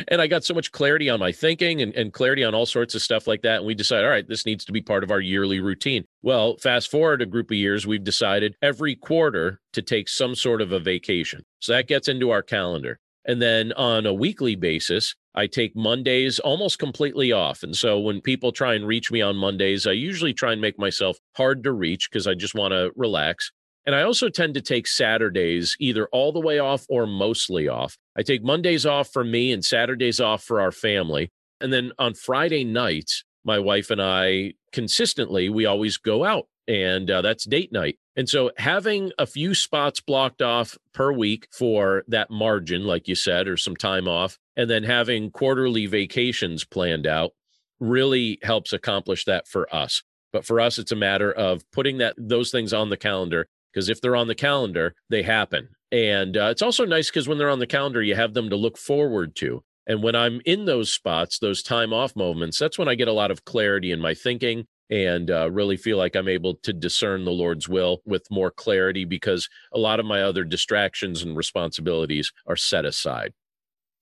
And 0.08 0.22
i 0.22 0.28
got 0.28 0.44
so 0.44 0.54
much 0.54 0.72
clarity 0.72 1.10
on 1.10 1.20
my 1.20 1.32
thinking 1.32 1.82
and, 1.82 1.94
and 1.96 2.14
clarity 2.14 2.44
on 2.44 2.56
all 2.56 2.66
sorts 2.66 2.96
of 2.96 3.02
stuff 3.02 3.28
like 3.28 3.42
that 3.42 3.58
and 3.58 3.66
we 3.66 3.76
decided 3.76 4.06
all 4.06 4.12
right 4.12 4.28
this 4.28 4.46
needs 4.46 4.64
to 4.66 4.72
be 4.72 4.82
part 4.82 5.04
of 5.04 5.12
our 5.12 5.20
yearly 5.20 5.60
routine. 5.60 6.06
Well 6.22 6.58
fast 6.58 6.90
forward 6.90 7.22
a 7.22 7.26
group 7.26 7.52
of 7.52 7.58
years 7.58 7.86
we've 7.86 8.04
decided 8.04 8.56
every 8.62 8.96
quarter 8.96 9.60
to 9.74 9.82
take 9.82 10.08
some 10.08 10.36
sort 10.36 10.62
of 10.62 10.72
a 10.72 10.80
vacation. 10.80 11.44
So 11.60 11.74
that 11.74 11.88
gets 11.88 12.08
into 12.08 12.30
our 12.30 12.42
calendar 12.42 13.00
and 13.26 13.42
then 13.42 13.74
on 13.74 14.06
a 14.06 14.14
weekly 14.14 14.56
basis, 14.56 15.16
I 15.34 15.48
take 15.48 15.76
Mondays 15.76 16.40
almost 16.40 16.80
completely 16.80 17.32
off. 17.32 17.64
And 17.64 17.76
so 17.76 18.00
when 18.00 18.22
people 18.22 18.52
try 18.52 18.74
and 18.76 18.88
reach 18.88 19.12
me 19.12 19.22
on 19.22 19.36
Mondays, 19.36 19.86
I 19.86 19.92
usually 19.92 20.34
try 20.34 20.54
and 20.54 20.62
make 20.62 20.80
myself 20.80 21.18
hard 21.36 21.64
to 21.64 21.74
reach 21.74 22.10
because 22.10 22.28
I 22.28 22.36
just 22.36 22.56
want 22.56 22.72
to 22.72 22.92
relax. 22.96 23.52
And 23.86 23.96
I 23.96 24.04
also 24.04 24.30
tend 24.30 24.54
to 24.56 24.62
take 24.62 24.88
Saturdays 24.88 25.76
either 25.80 26.08
all 26.12 26.32
the 26.32 26.40
way 26.40 26.60
off 26.60 26.86
or 26.90 27.06
mostly 27.06 27.68
off. 27.68 27.98
I 28.18 28.24
take 28.24 28.44
Mondays 28.44 28.86
off 28.86 29.10
for 29.12 29.24
me 29.24 29.52
and 29.52 29.64
Saturdays 29.64 30.20
off 30.20 30.44
for 30.44 30.62
our 30.62 30.72
family. 30.72 31.32
And 31.60 31.72
then 31.72 31.92
on 32.00 32.14
Friday 32.14 32.64
nights, 32.64 33.24
my 33.44 33.60
wife 33.60 33.92
and 33.92 34.02
I 34.02 34.54
consistently, 34.72 35.50
we 35.50 35.66
always 35.66 35.98
go 35.98 36.24
out 36.24 36.48
and 36.68 37.10
uh, 37.10 37.22
that's 37.22 37.46
date 37.46 37.72
night. 37.72 37.98
And 38.16 38.30
so 38.30 38.52
having 38.58 39.12
a 39.18 39.26
few 39.26 39.54
spots 39.54 40.00
blocked 40.00 40.42
off 40.42 40.78
per 40.94 41.12
week 41.12 41.48
for 41.52 42.04
that 42.08 42.32
margin, 42.32 42.86
like 42.86 43.08
you 43.08 43.16
said, 43.16 43.48
or 43.48 43.58
some 43.58 43.76
time 43.76 44.08
off, 44.08 44.38
and 44.56 44.70
then 44.70 44.84
having 44.84 45.32
quarterly 45.32 45.86
vacations 45.86 46.64
planned 46.64 47.06
out 47.06 47.32
really 47.80 48.40
helps 48.42 48.74
accomplish 48.74 49.26
that 49.26 49.48
for 49.48 49.74
us. 49.74 50.02
But 50.32 50.46
for 50.46 50.60
us, 50.60 50.78
it's 50.78 50.92
a 50.92 50.98
matter 50.98 51.32
of 51.32 51.70
putting 51.72 51.98
that 52.00 52.16
those 52.18 52.52
things 52.52 52.74
on 52.74 52.90
the 52.90 52.98
calendar 52.98 53.48
because 53.72 53.90
if 53.90 54.00
they're 54.00 54.16
on 54.16 54.28
the 54.28 54.36
calendar, 54.36 54.96
they 55.10 55.22
happen. 55.22 55.70
And 55.92 56.38
uh, 56.38 56.46
it's 56.46 56.62
also 56.62 56.86
nice 56.86 57.10
because 57.10 57.28
when 57.28 57.38
they're 57.38 57.50
on 57.50 57.60
the 57.60 57.68
calendar, 57.68 58.02
you 58.02 58.16
have 58.16 58.34
them 58.34 58.50
to 58.50 58.56
look 58.56 58.78
forward 58.78 59.36
to. 59.38 59.64
And 59.86 60.02
when 60.02 60.16
I'm 60.16 60.42
in 60.46 60.66
those 60.66 60.92
spots, 60.92 61.40
those 61.40 61.62
time 61.62 61.94
off 61.94 62.16
moments, 62.16 62.58
that's 62.58 62.80
when 62.80 62.88
I 62.88 62.96
get 62.96 63.08
a 63.08 63.14
lot 63.14 63.32
of 63.32 63.46
clarity 63.46 63.92
in 63.92 64.00
my 64.00 64.14
thinking 64.14 64.66
and 64.90 65.32
uh, 65.32 65.50
really 65.52 65.78
feel 65.78 65.98
like 65.98 66.16
I'm 66.16 66.28
able 66.28 66.56
to 66.64 66.74
discern 66.74 67.26
the 67.26 67.32
Lord's 67.32 67.68
will 67.68 68.02
with 68.06 68.30
more 68.30 68.52
clarity 68.52 69.06
because 69.06 69.50
a 69.74 69.80
lot 69.80 70.00
of 70.00 70.06
my 70.06 70.22
other 70.22 70.44
distractions 70.44 71.24
and 71.24 71.36
responsibilities 71.36 72.32
are 72.48 72.56
set 72.56 72.86
aside. 72.86 73.34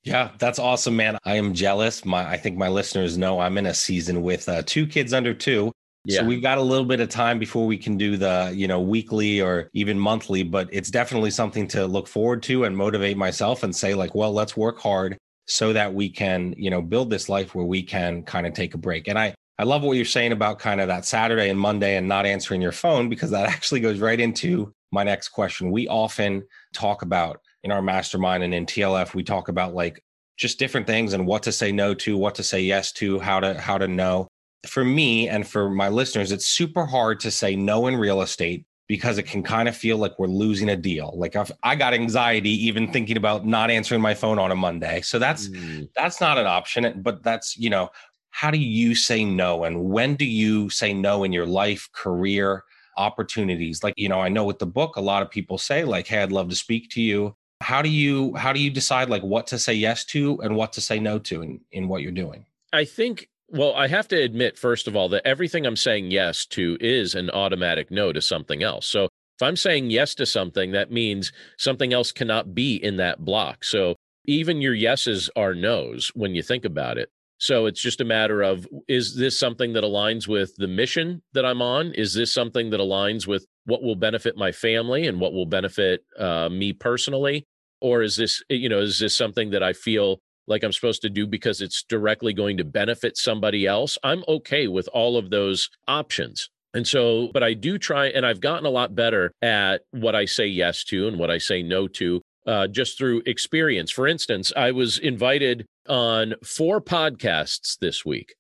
Yeah, 0.03 0.31
that's 0.37 0.59
awesome, 0.59 0.97
man. 0.97 1.17
I 1.23 1.35
am 1.35 1.53
jealous. 1.53 2.03
My, 2.03 2.29
I 2.29 2.35
think 2.35 2.57
my 2.57 2.67
listeners 2.67 3.17
know 3.17 3.39
I'm 3.39 3.57
in 3.57 3.65
a 3.65 3.73
season 3.73 4.21
with 4.21 4.49
uh, 4.49 4.61
two 4.65 4.85
kids 4.85 5.13
under 5.13 5.33
two. 5.33 5.71
Yeah. 6.05 6.19
So 6.19 6.25
we've 6.25 6.41
got 6.41 6.57
a 6.57 6.61
little 6.61 6.85
bit 6.85 6.99
of 6.99 7.07
time 7.07 7.39
before 7.39 7.65
we 7.65 7.77
can 7.77 7.95
do 7.95 8.17
the, 8.17 8.51
you 8.53 8.67
know, 8.67 8.81
weekly 8.81 9.41
or 9.41 9.69
even 9.71 9.97
monthly, 9.97 10.43
but 10.43 10.67
it's 10.73 10.91
definitely 10.91 11.31
something 11.31 11.65
to 11.69 11.87
look 11.87 12.09
forward 12.09 12.43
to 12.43 12.65
and 12.65 12.75
motivate 12.75 13.15
myself 13.15 13.63
and 13.63 13.73
say 13.73 13.93
like, 13.93 14.13
well, 14.13 14.33
let's 14.33 14.57
work 14.57 14.79
hard 14.79 15.17
so 15.47 15.71
that 15.71 15.93
we 15.93 16.09
can, 16.09 16.53
you 16.57 16.69
know, 16.69 16.81
build 16.81 17.09
this 17.09 17.29
life 17.29 17.55
where 17.55 17.65
we 17.65 17.81
can 17.81 18.23
kind 18.23 18.45
of 18.45 18.53
take 18.53 18.73
a 18.73 18.77
break. 18.77 19.07
And 19.07 19.17
I 19.17 19.33
I 19.59 19.63
love 19.63 19.83
what 19.83 19.97
you're 19.97 20.05
saying 20.05 20.31
about 20.31 20.59
kind 20.59 20.81
of 20.81 20.87
that 20.87 21.05
Saturday 21.05 21.49
and 21.49 21.59
Monday 21.59 21.95
and 21.95 22.07
not 22.07 22.25
answering 22.25 22.61
your 22.61 22.71
phone 22.71 23.09
because 23.09 23.31
that 23.31 23.49
actually 23.49 23.79
goes 23.79 23.99
right 23.99 24.19
into 24.19 24.73
my 24.91 25.03
next 25.03 25.29
question. 25.29 25.71
We 25.71 25.87
often 25.87 26.43
talk 26.73 27.01
about 27.01 27.39
in 27.63 27.71
our 27.71 27.81
mastermind 27.81 28.43
and 28.43 28.53
in 28.53 28.65
TLF, 28.65 29.13
we 29.13 29.23
talk 29.23 29.47
about 29.47 29.73
like 29.73 30.03
just 30.37 30.59
different 30.59 30.87
things 30.87 31.13
and 31.13 31.27
what 31.27 31.43
to 31.43 31.51
say 31.51 31.71
no 31.71 31.93
to, 31.93 32.17
what 32.17 32.35
to 32.35 32.43
say 32.43 32.61
yes 32.61 32.91
to, 32.93 33.19
how 33.19 33.39
to 33.39 33.59
how 33.59 33.77
to 33.77 33.87
know. 33.87 34.27
For 34.67 34.83
me 34.83 35.27
and 35.27 35.45
for 35.45 35.69
my 35.69 35.89
listeners, 35.89 36.31
it's 36.31 36.45
super 36.45 36.85
hard 36.85 37.19
to 37.21 37.31
say 37.31 37.55
no 37.55 37.87
in 37.87 37.97
real 37.97 38.21
estate 38.21 38.65
because 38.87 39.17
it 39.17 39.23
can 39.23 39.43
kind 39.43 39.67
of 39.69 39.75
feel 39.75 39.97
like 39.97 40.17
we're 40.19 40.27
losing 40.27 40.69
a 40.69 40.75
deal. 40.75 41.13
Like 41.15 41.35
I've, 41.35 41.51
I 41.63 41.75
got 41.75 41.93
anxiety 41.93 42.49
even 42.65 42.91
thinking 42.91 43.17
about 43.17 43.45
not 43.45 43.69
answering 43.71 44.01
my 44.01 44.13
phone 44.13 44.39
on 44.39 44.51
a 44.51 44.55
Monday. 44.55 45.01
So 45.01 45.19
that's 45.19 45.49
mm. 45.49 45.89
that's 45.95 46.19
not 46.19 46.37
an 46.37 46.47
option. 46.47 47.01
But 47.01 47.23
that's 47.23 47.57
you 47.57 47.69
know 47.69 47.89
how 48.33 48.49
do 48.49 48.57
you 48.57 48.95
say 48.95 49.23
no? 49.23 49.63
And 49.63 49.85
when 49.85 50.15
do 50.15 50.25
you 50.25 50.67
say 50.71 50.91
no 50.91 51.23
in 51.23 51.31
your 51.31 51.45
life 51.45 51.87
career 51.93 52.63
opportunities? 52.97 53.83
Like 53.83 53.93
you 53.95 54.09
know 54.09 54.19
i 54.19 54.27
know 54.27 54.43
with 54.43 54.59
the 54.59 54.65
book 54.65 54.95
a 54.95 55.01
lot 55.01 55.21
of 55.21 55.29
people 55.29 55.57
say 55.57 55.83
like 55.83 56.07
hey 56.07 56.21
i'd 56.21 56.31
love 56.31 56.49
to 56.49 56.55
speak 56.55 56.89
to 56.91 57.01
you. 57.01 57.35
How 57.61 57.81
do 57.81 57.89
you 57.89 58.35
how 58.35 58.51
do 58.51 58.59
you 58.59 58.71
decide 58.71 59.07
like 59.07 59.21
what 59.21 59.47
to 59.47 59.59
say 59.59 59.73
yes 59.73 60.03
to 60.05 60.39
and 60.41 60.55
what 60.55 60.73
to 60.73 60.81
say 60.81 60.99
no 60.99 61.19
to 61.19 61.43
in, 61.43 61.61
in 61.71 61.87
what 61.87 62.01
you're 62.01 62.11
doing? 62.11 62.45
I 62.73 62.85
think 62.85 63.29
well 63.49 63.75
i 63.75 63.87
have 63.87 64.07
to 64.07 64.19
admit 64.19 64.57
first 64.57 64.87
of 64.87 64.95
all 64.95 65.09
that 65.09 65.27
everything 65.27 65.65
i'm 65.67 65.75
saying 65.75 66.09
yes 66.09 66.45
to 66.47 66.75
is 66.81 67.13
an 67.13 67.29
automatic 67.29 67.91
no 67.91 68.11
to 68.11 68.21
something 68.21 68.63
else. 68.63 68.87
So 68.87 69.05
if 69.05 69.43
i'm 69.43 69.55
saying 69.55 69.91
yes 69.91 70.15
to 70.15 70.25
something 70.25 70.71
that 70.71 70.91
means 70.91 71.31
something 71.57 71.93
else 71.93 72.11
cannot 72.11 72.55
be 72.55 72.83
in 72.83 72.97
that 72.97 73.23
block. 73.23 73.63
So 73.63 73.95
even 74.25 74.59
your 74.59 74.73
yeses 74.73 75.29
are 75.35 75.53
nos 75.53 76.11
when 76.15 76.33
you 76.33 76.41
think 76.41 76.65
about 76.65 76.97
it 76.97 77.09
so 77.43 77.65
it's 77.65 77.81
just 77.81 77.99
a 77.99 78.05
matter 78.05 78.41
of 78.41 78.65
is 78.87 79.17
this 79.17 79.37
something 79.37 79.73
that 79.73 79.83
aligns 79.83 80.29
with 80.29 80.55
the 80.55 80.67
mission 80.69 81.21
that 81.33 81.45
I'm 81.45 81.61
on? 81.61 81.91
Is 81.91 82.13
this 82.13 82.33
something 82.33 82.69
that 82.69 82.79
aligns 82.79 83.27
with 83.27 83.45
what 83.65 83.83
will 83.83 83.97
benefit 83.97 84.37
my 84.37 84.53
family 84.53 85.07
and 85.07 85.19
what 85.19 85.33
will 85.33 85.45
benefit 85.45 86.05
uh, 86.17 86.47
me 86.47 86.71
personally? 86.71 87.45
Or 87.81 88.01
is 88.01 88.15
this, 88.15 88.41
you 88.47 88.69
know, 88.69 88.79
is 88.79 88.97
this 88.97 89.17
something 89.17 89.49
that 89.49 89.61
I 89.61 89.73
feel 89.73 90.21
like 90.47 90.63
I'm 90.63 90.71
supposed 90.71 91.01
to 91.01 91.09
do 91.09 91.27
because 91.27 91.59
it's 91.59 91.83
directly 91.83 92.31
going 92.31 92.55
to 92.59 92.63
benefit 92.63 93.17
somebody 93.17 93.67
else? 93.67 93.97
I'm 94.05 94.23
okay 94.25 94.69
with 94.69 94.87
all 94.93 95.17
of 95.17 95.29
those 95.29 95.69
options. 95.85 96.49
And 96.73 96.87
so, 96.87 97.27
but 97.33 97.43
I 97.43 97.55
do 97.55 97.77
try, 97.77 98.05
and 98.05 98.25
I've 98.25 98.39
gotten 98.39 98.65
a 98.65 98.69
lot 98.69 98.95
better 98.95 99.33
at 99.41 99.81
what 99.91 100.15
I 100.15 100.23
say 100.23 100.47
yes 100.47 100.85
to 100.85 101.09
and 101.09 101.19
what 101.19 101.29
I 101.29 101.39
say 101.39 101.61
no 101.61 101.89
to 101.89 102.21
uh, 102.45 102.67
just 102.67 102.97
through 102.97 103.21
experience. 103.25 103.91
For 103.91 104.07
instance, 104.07 104.51
I 104.55 104.71
was 104.71 104.97
invited 104.97 105.65
on 105.87 106.35
four 106.43 106.81
podcasts 106.81 107.77
this 107.79 108.05
week. 108.05 108.35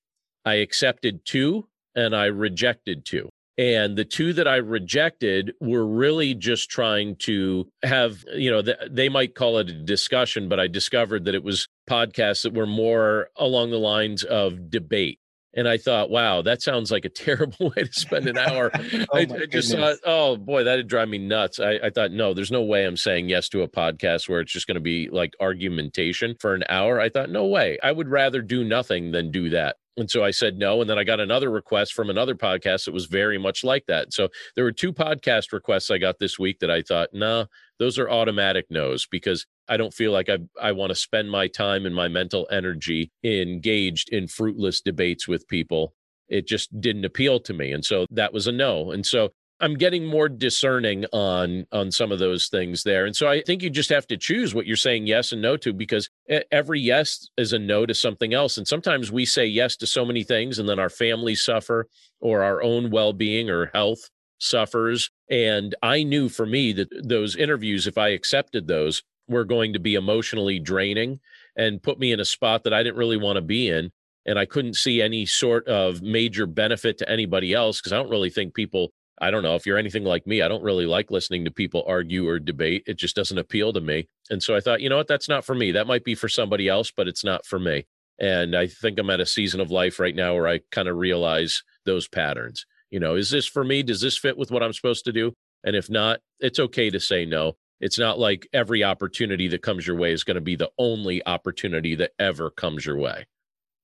I 0.45 0.55
accepted 0.55 1.25
two 1.25 1.67
and 1.95 2.15
I 2.15 2.25
rejected 2.25 3.05
two. 3.05 3.29
And 3.57 3.95
the 3.95 4.05
two 4.05 4.33
that 4.33 4.47
I 4.47 4.55
rejected 4.55 5.53
were 5.61 5.85
really 5.85 6.33
just 6.33 6.71
trying 6.71 7.15
to 7.17 7.67
have, 7.83 8.25
you 8.33 8.49
know, 8.49 8.63
they 8.89 9.09
might 9.09 9.35
call 9.35 9.59
it 9.59 9.69
a 9.69 9.73
discussion, 9.73 10.49
but 10.49 10.59
I 10.59 10.67
discovered 10.67 11.25
that 11.25 11.35
it 11.35 11.43
was 11.43 11.67
podcasts 11.87 12.43
that 12.43 12.55
were 12.55 12.65
more 12.65 13.29
along 13.37 13.69
the 13.69 13.77
lines 13.77 14.23
of 14.23 14.71
debate. 14.71 15.19
And 15.55 15.67
I 15.67 15.77
thought, 15.77 16.09
wow, 16.09 16.41
that 16.41 16.61
sounds 16.61 16.91
like 16.91 17.05
a 17.05 17.09
terrible 17.23 17.71
way 17.75 17.83
to 17.83 17.93
spend 17.93 18.27
an 18.27 18.37
hour. 18.37 18.71
oh 18.75 19.05
I, 19.13 19.19
I, 19.19 19.45
just 19.45 19.71
thought, 19.71 19.97
oh 20.05 20.37
boy, 20.37 20.63
that'd 20.63 20.87
drive 20.87 21.09
me 21.09 21.19
nuts. 21.19 21.59
I, 21.59 21.73
I, 21.83 21.89
thought, 21.89 22.11
no, 22.11 22.33
there's 22.33 22.51
no 22.51 22.63
way 22.63 22.85
I'm 22.85 22.97
saying 22.97 23.29
yes 23.29 23.49
to 23.49 23.61
a 23.61 23.67
podcast 23.67 24.27
where 24.27 24.41
it's 24.41 24.51
just 24.51 24.67
going 24.67 24.75
to 24.75 24.81
be 24.81 25.09
like 25.09 25.33
argumentation 25.39 26.35
for 26.39 26.53
an 26.53 26.63
hour. 26.69 26.99
I 26.99 27.09
thought, 27.09 27.29
no 27.29 27.45
way. 27.45 27.77
I 27.83 27.91
would 27.91 28.09
rather 28.09 28.41
do 28.41 28.63
nothing 28.63 29.11
than 29.11 29.31
do 29.31 29.49
that. 29.51 29.77
And 29.97 30.09
so 30.09 30.23
I 30.23 30.31
said 30.31 30.57
no. 30.57 30.81
And 30.81 30.89
then 30.89 30.97
I 30.97 31.03
got 31.03 31.19
another 31.19 31.51
request 31.51 31.93
from 31.93 32.09
another 32.09 32.35
podcast 32.35 32.85
that 32.85 32.93
was 32.93 33.05
very 33.05 33.37
much 33.37 33.63
like 33.63 33.85
that. 33.87 34.13
So 34.13 34.29
there 34.55 34.63
were 34.63 34.71
two 34.71 34.91
podcast 34.91 35.51
requests 35.51 35.91
I 35.91 35.99
got 35.99 36.19
this 36.19 36.39
week 36.39 36.59
that 36.59 36.71
I 36.71 36.81
thought, 36.81 37.09
nah, 37.13 37.45
those 37.79 37.99
are 37.99 38.09
automatic 38.09 38.65
no's 38.69 39.05
because 39.05 39.45
I 39.67 39.77
don't 39.77 39.93
feel 39.93 40.11
like 40.11 40.29
I 40.29 40.39
I 40.61 40.71
want 40.71 40.89
to 40.89 40.95
spend 40.95 41.29
my 41.29 41.47
time 41.47 41.85
and 41.85 41.95
my 41.95 42.07
mental 42.07 42.47
energy 42.51 43.11
engaged 43.23 44.09
in 44.09 44.27
fruitless 44.27 44.81
debates 44.81 45.27
with 45.27 45.47
people. 45.47 45.93
It 46.27 46.47
just 46.47 46.79
didn't 46.81 47.05
appeal 47.05 47.39
to 47.41 47.53
me. 47.53 47.71
And 47.71 47.85
so 47.85 48.05
that 48.09 48.33
was 48.33 48.47
a 48.47 48.51
no. 48.51 48.91
And 48.91 49.05
so 49.05 49.29
I'm 49.63 49.75
getting 49.75 50.05
more 50.05 50.27
discerning 50.27 51.05
on 51.13 51.65
on 51.71 51.89
some 51.89 52.11
of 52.11 52.19
those 52.19 52.49
things 52.49 52.83
there. 52.83 53.05
And 53.05 53.15
so 53.15 53.29
I 53.29 53.41
think 53.41 53.63
you 53.63 53.69
just 53.69 53.89
have 53.91 54.05
to 54.07 54.17
choose 54.17 54.53
what 54.53 54.65
you're 54.65 54.75
saying 54.75 55.07
yes 55.07 55.31
and 55.31 55.41
no 55.41 55.55
to 55.55 55.71
because 55.71 56.09
every 56.51 56.81
yes 56.81 57.29
is 57.37 57.53
a 57.53 57.59
no 57.59 57.85
to 57.85 57.93
something 57.93 58.33
else. 58.33 58.57
And 58.57 58.67
sometimes 58.67 59.09
we 59.09 59.25
say 59.25 59.45
yes 59.45 59.77
to 59.77 59.87
so 59.87 60.03
many 60.03 60.23
things 60.23 60.59
and 60.59 60.67
then 60.67 60.79
our 60.79 60.89
families 60.89 61.45
suffer 61.45 61.87
or 62.19 62.43
our 62.43 62.61
own 62.61 62.91
well-being 62.91 63.49
or 63.49 63.71
health 63.73 64.09
suffers. 64.37 65.09
And 65.29 65.75
I 65.81 66.03
knew 66.03 66.27
for 66.27 66.45
me 66.45 66.73
that 66.73 66.89
those 67.01 67.37
interviews, 67.37 67.87
if 67.87 67.97
I 67.97 68.09
accepted 68.09 68.67
those, 68.67 69.01
were 69.29 69.45
going 69.45 69.71
to 69.71 69.79
be 69.79 69.95
emotionally 69.95 70.59
draining 70.59 71.21
and 71.55 71.81
put 71.81 71.99
me 71.99 72.11
in 72.11 72.19
a 72.19 72.25
spot 72.25 72.65
that 72.65 72.73
I 72.73 72.83
didn't 72.83 72.97
really 72.97 73.15
want 73.15 73.37
to 73.37 73.41
be 73.41 73.69
in. 73.69 73.93
And 74.25 74.37
I 74.37 74.45
couldn't 74.45 74.75
see 74.75 75.01
any 75.01 75.25
sort 75.25 75.65
of 75.69 76.01
major 76.01 76.47
benefit 76.47 76.97
to 76.97 77.09
anybody 77.09 77.53
else 77.53 77.79
because 77.79 77.93
I 77.93 77.97
don't 77.97 78.09
really 78.09 78.29
think 78.29 78.53
people 78.53 78.91
I 79.21 79.31
don't 79.31 79.43
know 79.43 79.55
if 79.55 79.65
you're 79.65 79.77
anything 79.77 80.03
like 80.03 80.25
me. 80.25 80.41
I 80.41 80.47
don't 80.47 80.63
really 80.63 80.85
like 80.85 81.11
listening 81.11 81.45
to 81.45 81.51
people 81.51 81.83
argue 81.87 82.27
or 82.27 82.39
debate. 82.39 82.83
It 82.87 82.97
just 82.97 83.15
doesn't 83.15 83.37
appeal 83.37 83.71
to 83.73 83.81
me. 83.81 84.07
And 84.29 84.41
so 84.41 84.55
I 84.55 84.59
thought, 84.59 84.81
you 84.81 84.89
know 84.89 84.97
what? 84.97 85.07
That's 85.07 85.29
not 85.29 85.45
for 85.45 85.55
me. 85.55 85.71
That 85.71 85.87
might 85.87 86.03
be 86.03 86.15
for 86.15 86.27
somebody 86.27 86.67
else, 86.67 86.91
but 86.95 87.07
it's 87.07 87.23
not 87.23 87.45
for 87.45 87.59
me. 87.59 87.85
And 88.19 88.55
I 88.55 88.67
think 88.67 88.99
I'm 88.99 89.09
at 89.09 89.19
a 89.19 89.25
season 89.25 89.59
of 89.59 89.71
life 89.71 89.99
right 89.99 90.15
now 90.15 90.35
where 90.35 90.47
I 90.47 90.61
kind 90.71 90.87
of 90.87 90.97
realize 90.97 91.63
those 91.85 92.07
patterns. 92.07 92.65
You 92.89 92.99
know, 92.99 93.15
is 93.15 93.31
this 93.31 93.47
for 93.47 93.63
me? 93.63 93.83
Does 93.83 94.01
this 94.01 94.17
fit 94.17 94.37
with 94.37 94.51
what 94.51 94.63
I'm 94.63 94.73
supposed 94.73 95.05
to 95.05 95.11
do? 95.11 95.33
And 95.63 95.75
if 95.75 95.89
not, 95.89 96.19
it's 96.39 96.59
okay 96.59 96.89
to 96.89 96.99
say 96.99 97.25
no. 97.25 97.53
It's 97.79 97.99
not 97.99 98.19
like 98.19 98.47
every 98.53 98.83
opportunity 98.83 99.47
that 99.49 99.61
comes 99.61 99.85
your 99.85 99.95
way 99.95 100.13
is 100.13 100.23
going 100.23 100.35
to 100.35 100.41
be 100.41 100.55
the 100.55 100.71
only 100.77 101.25
opportunity 101.25 101.95
that 101.95 102.11
ever 102.19 102.49
comes 102.49 102.85
your 102.85 102.97
way. 102.97 103.25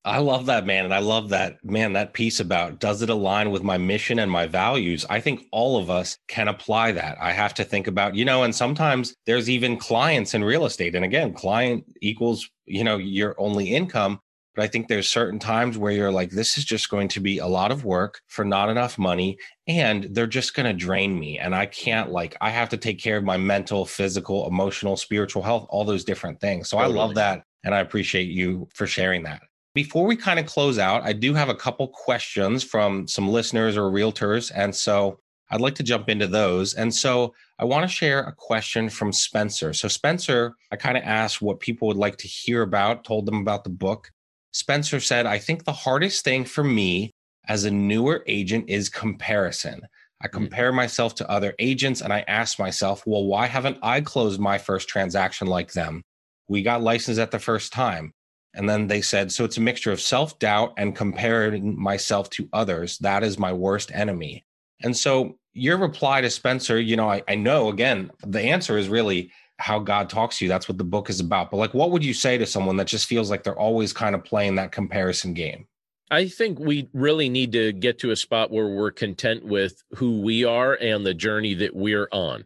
I 0.06 0.20
love 0.20 0.46
that, 0.46 0.66
man. 0.66 0.86
And 0.86 0.94
I 0.94 1.00
love 1.00 1.30
that, 1.30 1.64
man, 1.64 1.94
that 1.94 2.14
piece 2.14 2.40
about 2.40 2.80
does 2.80 3.02
it 3.02 3.10
align 3.10 3.52
with 3.52 3.64
my 3.64 3.78
mission 3.78 4.20
and 4.20 4.32
my 4.32 4.48
values? 4.48 5.06
I 5.10 5.20
think 5.20 5.44
all 5.52 5.78
of 5.78 5.90
us 5.90 6.18
can 6.28 6.48
apply 6.48 6.94
that. 6.94 7.18
I 7.20 7.34
have 7.34 7.54
to 7.56 7.66
think 7.66 7.86
about, 7.86 8.16
you 8.16 8.24
know, 8.24 8.44
and 8.44 8.56
sometimes 8.56 9.14
there's 9.26 9.50
even 9.50 9.78
clients 9.78 10.34
in 10.34 10.44
real 10.44 10.66
estate. 10.66 10.96
And 10.96 11.04
again, 11.04 11.34
client 11.34 11.84
equals, 12.02 12.50
you 12.66 12.84
know, 12.84 12.98
your 12.98 13.36
only 13.38 13.76
income. 13.76 14.22
But 14.56 14.64
I 14.64 14.68
think 14.68 14.88
there's 14.88 15.10
certain 15.10 15.38
times 15.38 15.78
where 15.78 15.92
you're 15.92 16.12
like, 16.12 16.32
this 16.32 16.58
is 16.58 16.66
just 16.66 16.90
going 16.90 17.10
to 17.10 17.20
be 17.20 17.38
a 17.38 17.48
lot 17.48 17.72
of 17.72 17.84
work 17.86 18.22
for 18.28 18.44
not 18.46 18.70
enough 18.70 18.98
money. 18.98 19.38
And 19.68 20.08
they're 20.12 20.28
just 20.28 20.54
going 20.54 20.66
to 20.66 20.74
drain 20.74 21.20
me. 21.20 21.40
And 21.40 21.54
I 21.54 21.66
can't, 21.66 22.10
like, 22.10 22.36
I 22.42 22.50
have 22.50 22.70
to 22.70 22.78
take 22.78 23.00
care 23.00 23.18
of 23.18 23.24
my 23.26 23.38
mental, 23.38 23.86
physical, 23.86 24.48
emotional, 24.48 24.96
spiritual 24.98 25.44
health, 25.44 25.68
all 25.70 25.84
those 25.84 26.04
different 26.04 26.40
things. 26.40 26.70
So 26.70 26.78
totally. 26.78 26.98
I 26.98 27.02
love 27.02 27.16
that. 27.16 27.44
And 27.64 27.76
I 27.76 27.80
appreciate 27.80 28.30
you 28.30 28.68
for 28.74 28.88
sharing 28.88 29.24
that. 29.24 29.42
Before 29.74 30.06
we 30.06 30.16
kind 30.16 30.40
of 30.40 30.46
close 30.46 30.80
out, 30.80 31.04
I 31.04 31.14
do 31.14 31.34
have 31.34 31.50
a 31.50 31.56
couple 31.56 31.88
questions 31.88 32.64
from 32.64 33.08
some 33.08 33.30
listeners 33.30 33.78
or 33.78 33.84
realtors. 33.84 34.52
And 34.54 34.76
so 34.76 35.20
I'd 35.52 35.62
like 35.62 35.76
to 35.76 35.84
jump 35.84 36.10
into 36.10 36.28
those. 36.28 36.74
And 36.74 36.94
so 36.94 37.34
I 37.60 37.66
want 37.66 37.84
to 37.84 37.94
share 37.94 38.22
a 38.22 38.34
question 38.34 38.90
from 38.90 39.12
Spencer. 39.12 39.74
So, 39.74 39.88
Spencer, 39.88 40.56
I 40.72 40.76
kind 40.76 40.98
of 40.98 41.04
asked 41.04 41.42
what 41.42 41.60
people 41.60 41.88
would 41.88 41.98
like 41.98 42.18
to 42.18 42.28
hear 42.28 42.62
about, 42.62 43.04
told 43.04 43.26
them 43.26 43.42
about 43.42 43.64
the 43.64 43.70
book. 43.70 44.12
Spencer 44.54 45.00
said, 45.00 45.26
I 45.26 45.38
think 45.38 45.64
the 45.64 45.72
hardest 45.72 46.24
thing 46.24 46.46
for 46.46 46.64
me 46.64 47.12
as 47.48 47.64
a 47.64 47.72
newer 47.72 48.24
agent 48.28 48.70
is 48.70 48.90
comparison. 48.90 49.82
I 50.22 50.28
mm. 50.28 50.32
compare 50.32 50.72
myself 50.72 51.16
to 51.16 51.30
other 51.30 51.54
agents 51.60 52.02
and 52.02 52.14
I 52.14 52.24
ask 52.28 52.60
myself, 52.60 53.04
well, 53.06 53.26
why 53.26 53.48
haven't 53.48 53.78
I 53.82 54.02
closed 54.02 54.40
my 54.40 54.58
first 54.58 54.88
transaction 54.88 55.48
like 55.48 55.74
them? 55.74 56.04
We 56.48 56.64
got 56.64 56.82
licensed 56.82 57.20
at 57.20 57.32
the 57.32 57.40
first 57.40 57.72
time. 57.74 58.14
And 58.56 58.68
then 58.68 58.88
they 58.88 59.02
said, 59.02 59.32
so 59.32 59.46
it's 59.46 59.58
a 59.58 59.62
mixture 59.62 59.92
of 59.92 60.02
self 60.02 60.40
doubt 60.40 60.74
and 60.78 60.96
comparing 60.96 61.80
myself 61.80 62.30
to 62.32 62.50
others. 62.54 62.98
That 63.00 63.24
is 63.24 63.38
my 63.38 63.54
worst 63.54 63.92
enemy. 63.94 64.46
And 64.82 64.96
so 64.96 65.38
your 65.54 65.78
reply 65.78 66.22
to 66.22 66.30
Spencer, 66.30 66.80
you 66.80 66.96
know, 66.96 67.10
I, 67.10 67.22
I 67.28 67.36
know 67.36 67.70
again, 67.70 68.12
the 68.26 68.42
answer 68.42 68.78
is 68.78 68.88
really 68.88 69.32
how 69.58 69.78
God 69.78 70.10
talks 70.10 70.38
to 70.38 70.46
you. 70.46 70.50
That's 70.50 70.70
what 70.70 70.78
the 70.78 70.84
book 70.84 71.10
is 71.10 71.20
about. 71.20 71.52
But 71.52 71.58
like, 71.58 71.74
what 71.74 71.92
would 71.92 72.04
you 72.04 72.14
say 72.14 72.38
to 72.38 72.46
someone 72.46 72.78
that 72.78 72.88
just 72.88 73.08
feels 73.08 73.30
like 73.30 73.44
they're 73.44 73.60
always 73.60 73.92
kind 73.92 74.16
of 74.16 74.24
playing 74.24 74.56
that 74.56 74.72
comparison 74.72 75.34
game? 75.34 75.68
I 76.12 76.28
think 76.28 76.58
we 76.58 76.90
really 76.94 77.30
need 77.30 77.52
to 77.52 77.72
get 77.72 78.00
to 78.00 78.12
a 78.12 78.16
spot 78.16 78.52
where 78.52 78.68
we're 78.68 78.92
content 78.92 79.46
with 79.46 79.84
who 79.92 80.22
we 80.22 80.44
are 80.44 80.74
and 80.74 81.06
the 81.06 81.14
journey 81.14 81.54
that 81.56 81.76
we're 81.76 82.08
on 82.12 82.46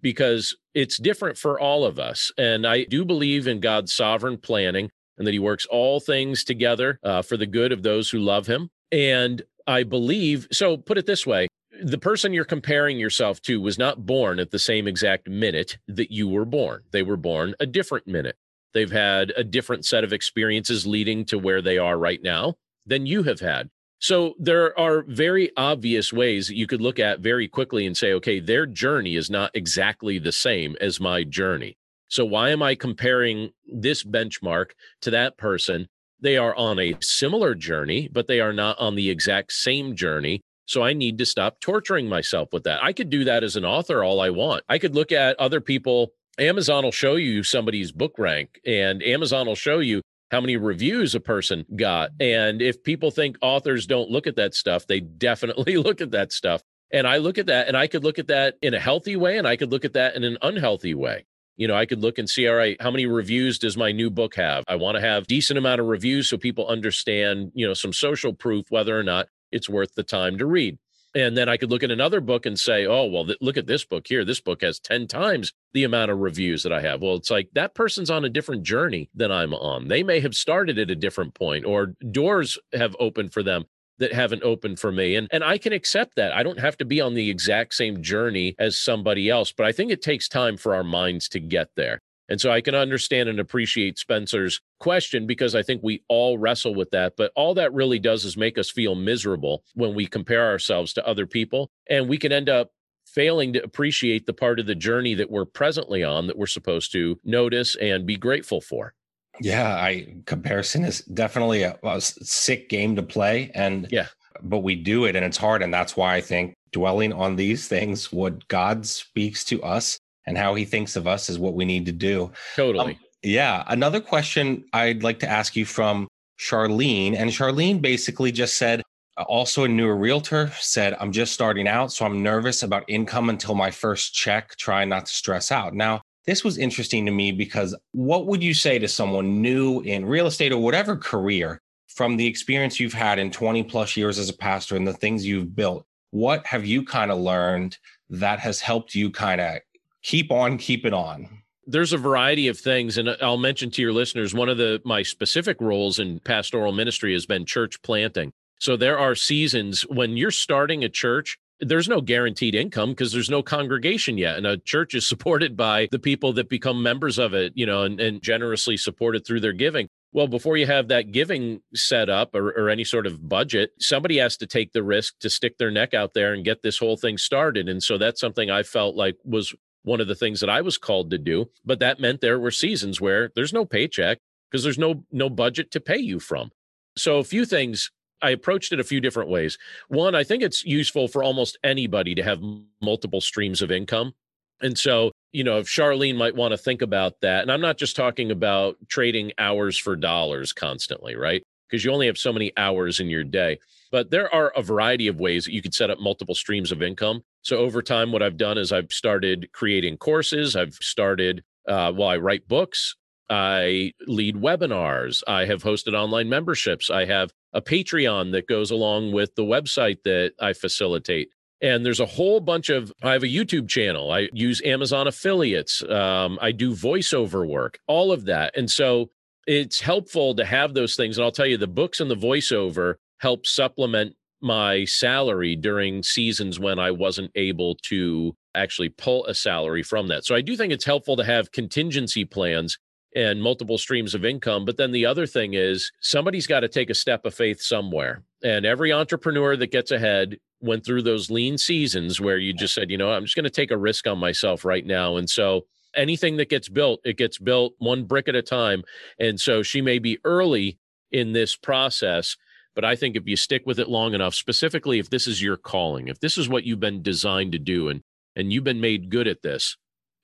because 0.00 0.56
it's 0.74 0.98
different 0.98 1.38
for 1.38 1.60
all 1.60 1.84
of 1.84 1.98
us. 1.98 2.32
And 2.36 2.66
I 2.66 2.84
do 2.84 3.04
believe 3.04 3.46
in 3.46 3.60
God's 3.60 3.94
sovereign 3.94 4.38
planning 4.38 4.90
and 5.18 5.26
that 5.26 5.32
he 5.32 5.38
works 5.38 5.66
all 5.66 6.00
things 6.00 6.44
together 6.44 6.98
uh, 7.02 7.22
for 7.22 7.36
the 7.36 7.46
good 7.46 7.72
of 7.72 7.82
those 7.82 8.10
who 8.10 8.18
love 8.18 8.46
him. 8.46 8.70
And 8.92 9.42
I 9.66 9.82
believe, 9.82 10.48
so 10.52 10.76
put 10.76 10.98
it 10.98 11.06
this 11.06 11.26
way 11.26 11.48
the 11.82 11.98
person 11.98 12.32
you're 12.32 12.44
comparing 12.44 12.98
yourself 12.98 13.40
to 13.42 13.60
was 13.60 13.78
not 13.78 14.06
born 14.06 14.38
at 14.38 14.50
the 14.50 14.58
same 14.58 14.86
exact 14.86 15.28
minute 15.28 15.78
that 15.88 16.10
you 16.10 16.28
were 16.28 16.44
born. 16.44 16.82
They 16.92 17.02
were 17.02 17.16
born 17.16 17.54
a 17.58 17.66
different 17.66 18.06
minute. 18.06 18.36
They've 18.72 18.90
had 18.90 19.32
a 19.36 19.44
different 19.44 19.84
set 19.84 20.04
of 20.04 20.12
experiences 20.12 20.86
leading 20.86 21.24
to 21.26 21.38
where 21.38 21.62
they 21.62 21.78
are 21.78 21.98
right 21.98 22.22
now 22.22 22.54
than 22.86 23.06
you 23.06 23.22
have 23.24 23.40
had. 23.40 23.70
So 24.00 24.34
there 24.38 24.78
are 24.78 25.02
very 25.02 25.50
obvious 25.56 26.12
ways 26.12 26.48
that 26.48 26.56
you 26.56 26.66
could 26.66 26.80
look 26.80 26.98
at 26.98 27.20
very 27.20 27.48
quickly 27.48 27.86
and 27.86 27.96
say, 27.96 28.12
okay, 28.14 28.40
their 28.40 28.66
journey 28.66 29.16
is 29.16 29.30
not 29.30 29.50
exactly 29.54 30.18
the 30.18 30.32
same 30.32 30.76
as 30.80 31.00
my 31.00 31.24
journey. 31.24 31.76
So 32.14 32.24
why 32.24 32.50
am 32.50 32.62
I 32.62 32.76
comparing 32.76 33.50
this 33.66 34.04
benchmark 34.04 34.66
to 35.00 35.10
that 35.10 35.36
person? 35.36 35.88
They 36.20 36.36
are 36.36 36.54
on 36.54 36.78
a 36.78 36.94
similar 37.00 37.56
journey, 37.56 38.08
but 38.12 38.28
they 38.28 38.38
are 38.38 38.52
not 38.52 38.78
on 38.78 38.94
the 38.94 39.10
exact 39.10 39.50
same 39.50 39.96
journey. 39.96 40.40
So 40.64 40.84
I 40.84 40.92
need 40.92 41.18
to 41.18 41.26
stop 41.26 41.58
torturing 41.58 42.08
myself 42.08 42.50
with 42.52 42.62
that. 42.62 42.80
I 42.84 42.92
could 42.92 43.10
do 43.10 43.24
that 43.24 43.42
as 43.42 43.56
an 43.56 43.64
author 43.64 44.04
all 44.04 44.20
I 44.20 44.30
want. 44.30 44.62
I 44.68 44.78
could 44.78 44.94
look 44.94 45.10
at 45.10 45.40
other 45.40 45.60
people. 45.60 46.12
Amazon 46.38 46.84
will 46.84 46.92
show 46.92 47.16
you 47.16 47.42
somebody's 47.42 47.90
book 47.90 48.14
rank, 48.16 48.60
and 48.64 49.02
Amazon 49.02 49.48
will 49.48 49.56
show 49.56 49.80
you 49.80 50.00
how 50.30 50.40
many 50.40 50.56
reviews 50.56 51.16
a 51.16 51.20
person 51.20 51.66
got. 51.74 52.10
And 52.20 52.62
if 52.62 52.84
people 52.84 53.10
think 53.10 53.38
authors 53.42 53.88
don't 53.88 54.08
look 54.08 54.28
at 54.28 54.36
that 54.36 54.54
stuff, 54.54 54.86
they 54.86 55.00
definitely 55.00 55.76
look 55.78 56.00
at 56.00 56.12
that 56.12 56.32
stuff. 56.32 56.62
And 56.92 57.08
I 57.08 57.16
look 57.16 57.38
at 57.38 57.46
that 57.46 57.66
and 57.66 57.76
I 57.76 57.88
could 57.88 58.04
look 58.04 58.20
at 58.20 58.28
that 58.28 58.54
in 58.62 58.72
a 58.72 58.78
healthy 58.78 59.16
way 59.16 59.36
and 59.36 59.48
I 59.48 59.56
could 59.56 59.72
look 59.72 59.84
at 59.84 59.94
that 59.94 60.14
in 60.14 60.22
an 60.22 60.38
unhealthy 60.42 60.94
way 60.94 61.24
you 61.56 61.68
know 61.68 61.74
i 61.74 61.86
could 61.86 62.00
look 62.02 62.18
and 62.18 62.28
see 62.28 62.48
all 62.48 62.54
right 62.54 62.76
how 62.80 62.90
many 62.90 63.06
reviews 63.06 63.58
does 63.58 63.76
my 63.76 63.92
new 63.92 64.10
book 64.10 64.34
have? 64.36 64.64
I 64.68 64.76
want 64.76 64.96
to 64.96 65.00
have 65.00 65.26
decent 65.26 65.58
amount 65.58 65.80
of 65.80 65.86
reviews 65.86 66.28
so 66.28 66.36
people 66.36 66.66
understand 66.68 67.52
you 67.54 67.66
know 67.66 67.74
some 67.74 67.92
social 67.92 68.32
proof 68.34 68.66
whether 68.70 68.98
or 68.98 69.02
not 69.02 69.28
it's 69.52 69.68
worth 69.68 69.94
the 69.94 70.02
time 70.02 70.38
to 70.38 70.46
read. 70.46 70.78
And 71.16 71.36
then 71.36 71.48
i 71.48 71.56
could 71.56 71.70
look 71.70 71.82
at 71.84 71.90
another 71.90 72.20
book 72.20 72.44
and 72.44 72.58
say 72.58 72.86
oh 72.86 73.06
well 73.06 73.26
th- 73.26 73.38
look 73.40 73.56
at 73.56 73.66
this 73.66 73.84
book 73.84 74.06
here. 74.08 74.24
This 74.24 74.40
book 74.40 74.62
has 74.62 74.80
10 74.80 75.06
times 75.06 75.52
the 75.72 75.84
amount 75.84 76.10
of 76.10 76.18
reviews 76.18 76.62
that 76.64 76.72
i 76.72 76.80
have. 76.80 77.00
Well 77.00 77.14
it's 77.14 77.30
like 77.30 77.48
that 77.54 77.74
person's 77.74 78.10
on 78.10 78.24
a 78.24 78.28
different 78.30 78.64
journey 78.64 79.10
than 79.14 79.30
i'm 79.30 79.54
on. 79.54 79.88
They 79.88 80.02
may 80.02 80.20
have 80.20 80.34
started 80.34 80.78
at 80.78 80.90
a 80.90 80.96
different 80.96 81.34
point 81.34 81.64
or 81.64 81.94
doors 82.10 82.58
have 82.72 82.96
opened 82.98 83.32
for 83.32 83.42
them 83.42 83.64
that 83.98 84.12
haven't 84.12 84.42
opened 84.42 84.80
for 84.80 84.92
me. 84.92 85.16
And 85.16 85.28
and 85.32 85.44
I 85.44 85.58
can 85.58 85.72
accept 85.72 86.16
that. 86.16 86.32
I 86.32 86.42
don't 86.42 86.60
have 86.60 86.76
to 86.78 86.84
be 86.84 87.00
on 87.00 87.14
the 87.14 87.30
exact 87.30 87.74
same 87.74 88.02
journey 88.02 88.54
as 88.58 88.78
somebody 88.78 89.30
else, 89.30 89.52
but 89.52 89.66
I 89.66 89.72
think 89.72 89.90
it 89.90 90.02
takes 90.02 90.28
time 90.28 90.56
for 90.56 90.74
our 90.74 90.84
minds 90.84 91.28
to 91.30 91.40
get 91.40 91.68
there. 91.76 92.00
And 92.28 92.40
so 92.40 92.50
I 92.50 92.60
can 92.60 92.74
understand 92.74 93.28
and 93.28 93.38
appreciate 93.38 93.98
Spencer's 93.98 94.60
question 94.80 95.26
because 95.26 95.54
I 95.54 95.62
think 95.62 95.82
we 95.82 96.02
all 96.08 96.38
wrestle 96.38 96.74
with 96.74 96.90
that. 96.92 97.14
But 97.16 97.32
all 97.36 97.54
that 97.54 97.74
really 97.74 97.98
does 97.98 98.24
is 98.24 98.36
make 98.36 98.56
us 98.56 98.70
feel 98.70 98.94
miserable 98.94 99.62
when 99.74 99.94
we 99.94 100.06
compare 100.06 100.46
ourselves 100.46 100.94
to 100.94 101.06
other 101.06 101.26
people. 101.26 101.70
And 101.90 102.08
we 102.08 102.16
can 102.16 102.32
end 102.32 102.48
up 102.48 102.70
failing 103.06 103.52
to 103.52 103.62
appreciate 103.62 104.26
the 104.26 104.32
part 104.32 104.58
of 104.58 104.66
the 104.66 104.74
journey 104.74 105.14
that 105.14 105.30
we're 105.30 105.44
presently 105.44 106.02
on 106.02 106.26
that 106.26 106.38
we're 106.38 106.46
supposed 106.46 106.92
to 106.92 107.20
notice 107.24 107.76
and 107.76 108.06
be 108.06 108.16
grateful 108.16 108.60
for. 108.60 108.94
Yeah, 109.40 109.74
I 109.74 110.14
comparison 110.26 110.84
is 110.84 111.00
definitely 111.02 111.62
a, 111.62 111.76
a 111.82 112.00
sick 112.00 112.68
game 112.68 112.96
to 112.96 113.02
play, 113.02 113.50
and 113.54 113.88
yeah, 113.90 114.06
but 114.42 114.58
we 114.58 114.74
do 114.74 115.04
it, 115.06 115.16
and 115.16 115.24
it's 115.24 115.36
hard, 115.36 115.62
and 115.62 115.72
that's 115.72 115.96
why 115.96 116.14
I 116.14 116.20
think 116.20 116.54
dwelling 116.72 117.12
on 117.12 117.36
these 117.36 117.68
things, 117.68 118.12
what 118.12 118.46
God 118.48 118.86
speaks 118.86 119.44
to 119.44 119.62
us 119.62 119.98
and 120.26 120.38
how 120.38 120.54
He 120.54 120.64
thinks 120.64 120.96
of 120.96 121.06
us, 121.06 121.28
is 121.28 121.38
what 121.38 121.54
we 121.54 121.64
need 121.64 121.86
to 121.86 121.92
do. 121.92 122.30
Totally. 122.56 122.94
Um, 122.94 123.00
yeah. 123.22 123.64
Another 123.68 124.00
question 124.00 124.64
I'd 124.72 125.02
like 125.02 125.18
to 125.20 125.28
ask 125.28 125.56
you 125.56 125.64
from 125.64 126.08
Charlene, 126.38 127.16
and 127.16 127.30
Charlene 127.30 127.80
basically 127.80 128.32
just 128.32 128.56
said, 128.56 128.82
also 129.28 129.64
a 129.64 129.68
newer 129.68 129.96
realtor 129.96 130.50
said, 130.58 130.96
I'm 130.98 131.12
just 131.12 131.32
starting 131.32 131.68
out, 131.68 131.92
so 131.92 132.04
I'm 132.04 132.22
nervous 132.22 132.62
about 132.62 132.84
income 132.88 133.30
until 133.30 133.54
my 133.54 133.70
first 133.70 134.14
check, 134.14 134.56
trying 134.56 134.88
not 134.88 135.06
to 135.06 135.12
stress 135.14 135.52
out. 135.52 135.74
Now, 135.74 136.02
this 136.26 136.44
was 136.44 136.58
interesting 136.58 137.04
to 137.06 137.12
me 137.12 137.32
because 137.32 137.74
what 137.92 138.26
would 138.26 138.42
you 138.42 138.54
say 138.54 138.78
to 138.78 138.88
someone 138.88 139.42
new 139.42 139.80
in 139.80 140.06
real 140.06 140.26
estate 140.26 140.52
or 140.52 140.58
whatever 140.58 140.96
career 140.96 141.60
from 141.88 142.16
the 142.16 142.26
experience 142.26 142.80
you've 142.80 142.94
had 142.94 143.18
in 143.18 143.30
20 143.30 143.62
plus 143.64 143.96
years 143.96 144.18
as 144.18 144.28
a 144.28 144.36
pastor 144.36 144.76
and 144.76 144.86
the 144.86 144.92
things 144.92 145.26
you've 145.26 145.54
built? 145.54 145.86
What 146.10 146.46
have 146.46 146.64
you 146.64 146.84
kind 146.84 147.10
of 147.10 147.18
learned 147.18 147.76
that 148.10 148.38
has 148.38 148.60
helped 148.60 148.94
you 148.94 149.10
kind 149.10 149.40
of 149.40 149.58
keep 150.02 150.30
on 150.30 150.58
keeping 150.58 150.94
on? 150.94 151.28
There's 151.66 151.92
a 151.92 151.98
variety 151.98 152.48
of 152.48 152.58
things, 152.58 152.98
and 152.98 153.16
I'll 153.22 153.38
mention 153.38 153.70
to 153.72 153.82
your 153.82 153.92
listeners 153.92 154.34
one 154.34 154.50
of 154.50 154.58
the 154.58 154.82
my 154.84 155.02
specific 155.02 155.60
roles 155.60 155.98
in 155.98 156.20
pastoral 156.20 156.72
ministry 156.72 157.14
has 157.14 157.24
been 157.24 157.46
church 157.46 157.80
planting. 157.82 158.32
So 158.60 158.76
there 158.76 158.98
are 158.98 159.14
seasons 159.14 159.82
when 159.82 160.16
you're 160.16 160.30
starting 160.30 160.84
a 160.84 160.88
church 160.88 161.38
there's 161.64 161.88
no 161.88 162.00
guaranteed 162.00 162.54
income 162.54 162.90
because 162.90 163.12
there's 163.12 163.30
no 163.30 163.42
congregation 163.42 164.18
yet. 164.18 164.36
And 164.36 164.46
a 164.46 164.56
church 164.58 164.94
is 164.94 165.08
supported 165.14 165.56
by 165.56 165.88
the 165.90 165.98
people 165.98 166.32
that 166.34 166.48
become 166.48 166.82
members 166.82 167.18
of 167.18 167.34
it, 167.34 167.52
you 167.54 167.66
know, 167.66 167.82
and, 167.82 168.00
and 168.00 168.22
generously 168.22 168.76
supported 168.76 169.26
through 169.26 169.40
their 169.40 169.52
giving. 169.52 169.88
Well, 170.12 170.28
before 170.28 170.56
you 170.56 170.66
have 170.66 170.88
that 170.88 171.10
giving 171.10 171.60
set 171.74 172.08
up 172.08 172.36
or, 172.36 172.50
or, 172.50 172.70
any 172.70 172.84
sort 172.84 173.08
of 173.08 173.28
budget, 173.28 173.72
somebody 173.80 174.18
has 174.18 174.36
to 174.36 174.46
take 174.46 174.72
the 174.72 174.84
risk 174.84 175.18
to 175.20 175.28
stick 175.28 175.58
their 175.58 175.72
neck 175.72 175.92
out 175.92 176.14
there 176.14 176.32
and 176.32 176.44
get 176.44 176.62
this 176.62 176.78
whole 176.78 176.96
thing 176.96 177.18
started. 177.18 177.68
And 177.68 177.82
so 177.82 177.98
that's 177.98 178.20
something 178.20 178.48
I 178.48 178.62
felt 178.62 178.94
like 178.94 179.16
was 179.24 179.52
one 179.82 180.00
of 180.00 180.06
the 180.06 180.14
things 180.14 180.38
that 180.38 180.48
I 180.48 180.60
was 180.60 180.78
called 180.78 181.10
to 181.10 181.18
do. 181.18 181.50
But 181.64 181.80
that 181.80 181.98
meant 181.98 182.20
there 182.20 182.38
were 182.38 182.52
seasons 182.52 183.00
where 183.00 183.32
there's 183.34 183.52
no 183.52 183.64
paycheck 183.64 184.18
because 184.50 184.62
there's 184.62 184.78
no 184.78 185.04
no 185.10 185.28
budget 185.28 185.72
to 185.72 185.80
pay 185.80 185.98
you 185.98 186.20
from. 186.20 186.50
So 186.96 187.18
a 187.18 187.24
few 187.24 187.44
things 187.44 187.90
I 188.24 188.30
approached 188.30 188.72
it 188.72 188.80
a 188.80 188.84
few 188.84 189.00
different 189.00 189.30
ways. 189.30 189.58
One, 189.88 190.14
I 190.14 190.24
think 190.24 190.42
it's 190.42 190.64
useful 190.64 191.08
for 191.08 191.22
almost 191.22 191.58
anybody 191.62 192.14
to 192.14 192.22
have 192.22 192.42
multiple 192.80 193.20
streams 193.20 193.62
of 193.62 193.70
income. 193.70 194.14
And 194.60 194.78
so 194.78 195.12
you 195.34 195.42
know, 195.42 195.58
if 195.58 195.66
Charlene 195.66 196.16
might 196.16 196.36
want 196.36 196.52
to 196.52 196.56
think 196.56 196.80
about 196.80 197.20
that, 197.20 197.42
and 197.42 197.50
I'm 197.50 197.60
not 197.60 197.76
just 197.76 197.96
talking 197.96 198.30
about 198.30 198.76
trading 198.88 199.32
hours 199.36 199.76
for 199.76 199.96
dollars 199.96 200.52
constantly, 200.52 201.16
right? 201.16 201.42
Because 201.68 201.84
you 201.84 201.90
only 201.90 202.06
have 202.06 202.16
so 202.16 202.32
many 202.32 202.52
hours 202.56 203.00
in 203.00 203.08
your 203.08 203.24
day. 203.24 203.58
But 203.90 204.12
there 204.12 204.32
are 204.32 204.52
a 204.54 204.62
variety 204.62 205.08
of 205.08 205.18
ways 205.18 205.44
that 205.44 205.52
you 205.52 205.60
could 205.60 205.74
set 205.74 205.90
up 205.90 205.98
multiple 205.98 206.36
streams 206.36 206.70
of 206.70 206.82
income. 206.82 207.24
So 207.42 207.56
over 207.56 207.82
time, 207.82 208.12
what 208.12 208.22
I've 208.22 208.36
done 208.36 208.56
is 208.56 208.70
I've 208.70 208.92
started 208.92 209.50
creating 209.52 209.96
courses. 209.96 210.54
I've 210.54 210.74
started, 210.74 211.42
uh, 211.66 211.92
well, 211.94 212.08
I 212.08 212.16
write 212.16 212.46
books. 212.46 212.94
I 213.30 213.92
lead 214.06 214.36
webinars. 214.36 215.22
I 215.26 215.46
have 215.46 215.62
hosted 215.62 215.94
online 215.94 216.28
memberships. 216.28 216.90
I 216.90 217.06
have 217.06 217.30
a 217.52 217.62
Patreon 217.62 218.32
that 218.32 218.48
goes 218.48 218.70
along 218.70 219.12
with 219.12 219.34
the 219.34 219.44
website 219.44 220.02
that 220.04 220.32
I 220.40 220.52
facilitate. 220.52 221.30
And 221.62 221.86
there's 221.86 222.00
a 222.00 222.06
whole 222.06 222.40
bunch 222.40 222.68
of, 222.68 222.92
I 223.02 223.12
have 223.12 223.22
a 223.22 223.28
YouTube 223.28 223.68
channel. 223.68 224.10
I 224.10 224.28
use 224.32 224.60
Amazon 224.64 225.06
affiliates. 225.06 225.82
Um, 225.88 226.38
I 226.42 226.52
do 226.52 226.72
voiceover 226.72 227.48
work, 227.48 227.78
all 227.86 228.12
of 228.12 228.26
that. 228.26 228.54
And 228.56 228.70
so 228.70 229.10
it's 229.46 229.80
helpful 229.80 230.34
to 230.34 230.44
have 230.44 230.74
those 230.74 230.96
things. 230.96 231.16
And 231.16 231.24
I'll 231.24 231.32
tell 231.32 231.46
you, 231.46 231.56
the 231.56 231.66
books 231.66 232.00
and 232.00 232.10
the 232.10 232.16
voiceover 232.16 232.96
help 233.18 233.46
supplement 233.46 234.14
my 234.42 234.84
salary 234.84 235.56
during 235.56 236.02
seasons 236.02 236.60
when 236.60 236.78
I 236.78 236.90
wasn't 236.90 237.30
able 237.34 237.76
to 237.84 238.36
actually 238.54 238.90
pull 238.90 239.24
a 239.24 239.34
salary 239.34 239.82
from 239.82 240.08
that. 240.08 240.26
So 240.26 240.34
I 240.34 240.42
do 240.42 240.56
think 240.56 240.72
it's 240.72 240.84
helpful 240.84 241.16
to 241.16 241.24
have 241.24 241.50
contingency 241.52 242.26
plans 242.26 242.78
and 243.14 243.42
multiple 243.42 243.78
streams 243.78 244.14
of 244.14 244.24
income. 244.24 244.64
But 244.64 244.76
then 244.76 244.90
the 244.90 245.06
other 245.06 245.26
thing 245.26 245.54
is 245.54 245.92
somebody's 246.00 246.46
got 246.46 246.60
to 246.60 246.68
take 246.68 246.90
a 246.90 246.94
step 246.94 247.24
of 247.24 247.34
faith 247.34 247.60
somewhere. 247.60 248.24
And 248.42 248.66
every 248.66 248.92
entrepreneur 248.92 249.56
that 249.56 249.70
gets 249.70 249.90
ahead 249.90 250.38
went 250.60 250.84
through 250.84 251.02
those 251.02 251.30
lean 251.30 251.58
seasons 251.58 252.20
where 252.20 252.38
you 252.38 252.52
just 252.52 252.74
said, 252.74 252.90
you 252.90 252.98
know, 252.98 253.12
I'm 253.12 253.24
just 253.24 253.36
going 253.36 253.44
to 253.44 253.50
take 253.50 253.70
a 253.70 253.78
risk 253.78 254.06
on 254.06 254.18
myself 254.18 254.64
right 254.64 254.84
now. 254.84 255.16
And 255.16 255.30
so 255.30 255.66
anything 255.94 256.36
that 256.38 256.50
gets 256.50 256.68
built, 256.68 257.00
it 257.04 257.16
gets 257.16 257.38
built 257.38 257.74
one 257.78 258.04
brick 258.04 258.28
at 258.28 258.34
a 258.34 258.42
time. 258.42 258.82
And 259.18 259.38
so 259.38 259.62
she 259.62 259.80
may 259.80 259.98
be 259.98 260.18
early 260.24 260.78
in 261.12 261.32
this 261.32 261.54
process. 261.54 262.36
But 262.74 262.84
I 262.84 262.96
think 262.96 263.14
if 263.14 263.26
you 263.26 263.36
stick 263.36 263.62
with 263.66 263.78
it 263.78 263.88
long 263.88 264.14
enough, 264.14 264.34
specifically 264.34 264.98
if 264.98 265.10
this 265.10 265.28
is 265.28 265.40
your 265.40 265.56
calling, 265.56 266.08
if 266.08 266.18
this 266.18 266.36
is 266.36 266.48
what 266.48 266.64
you've 266.64 266.80
been 266.80 267.02
designed 267.02 267.52
to 267.52 267.58
do 267.58 267.88
and 267.88 268.02
and 268.36 268.52
you've 268.52 268.64
been 268.64 268.80
made 268.80 269.10
good 269.10 269.28
at 269.28 269.42
this, 269.42 269.76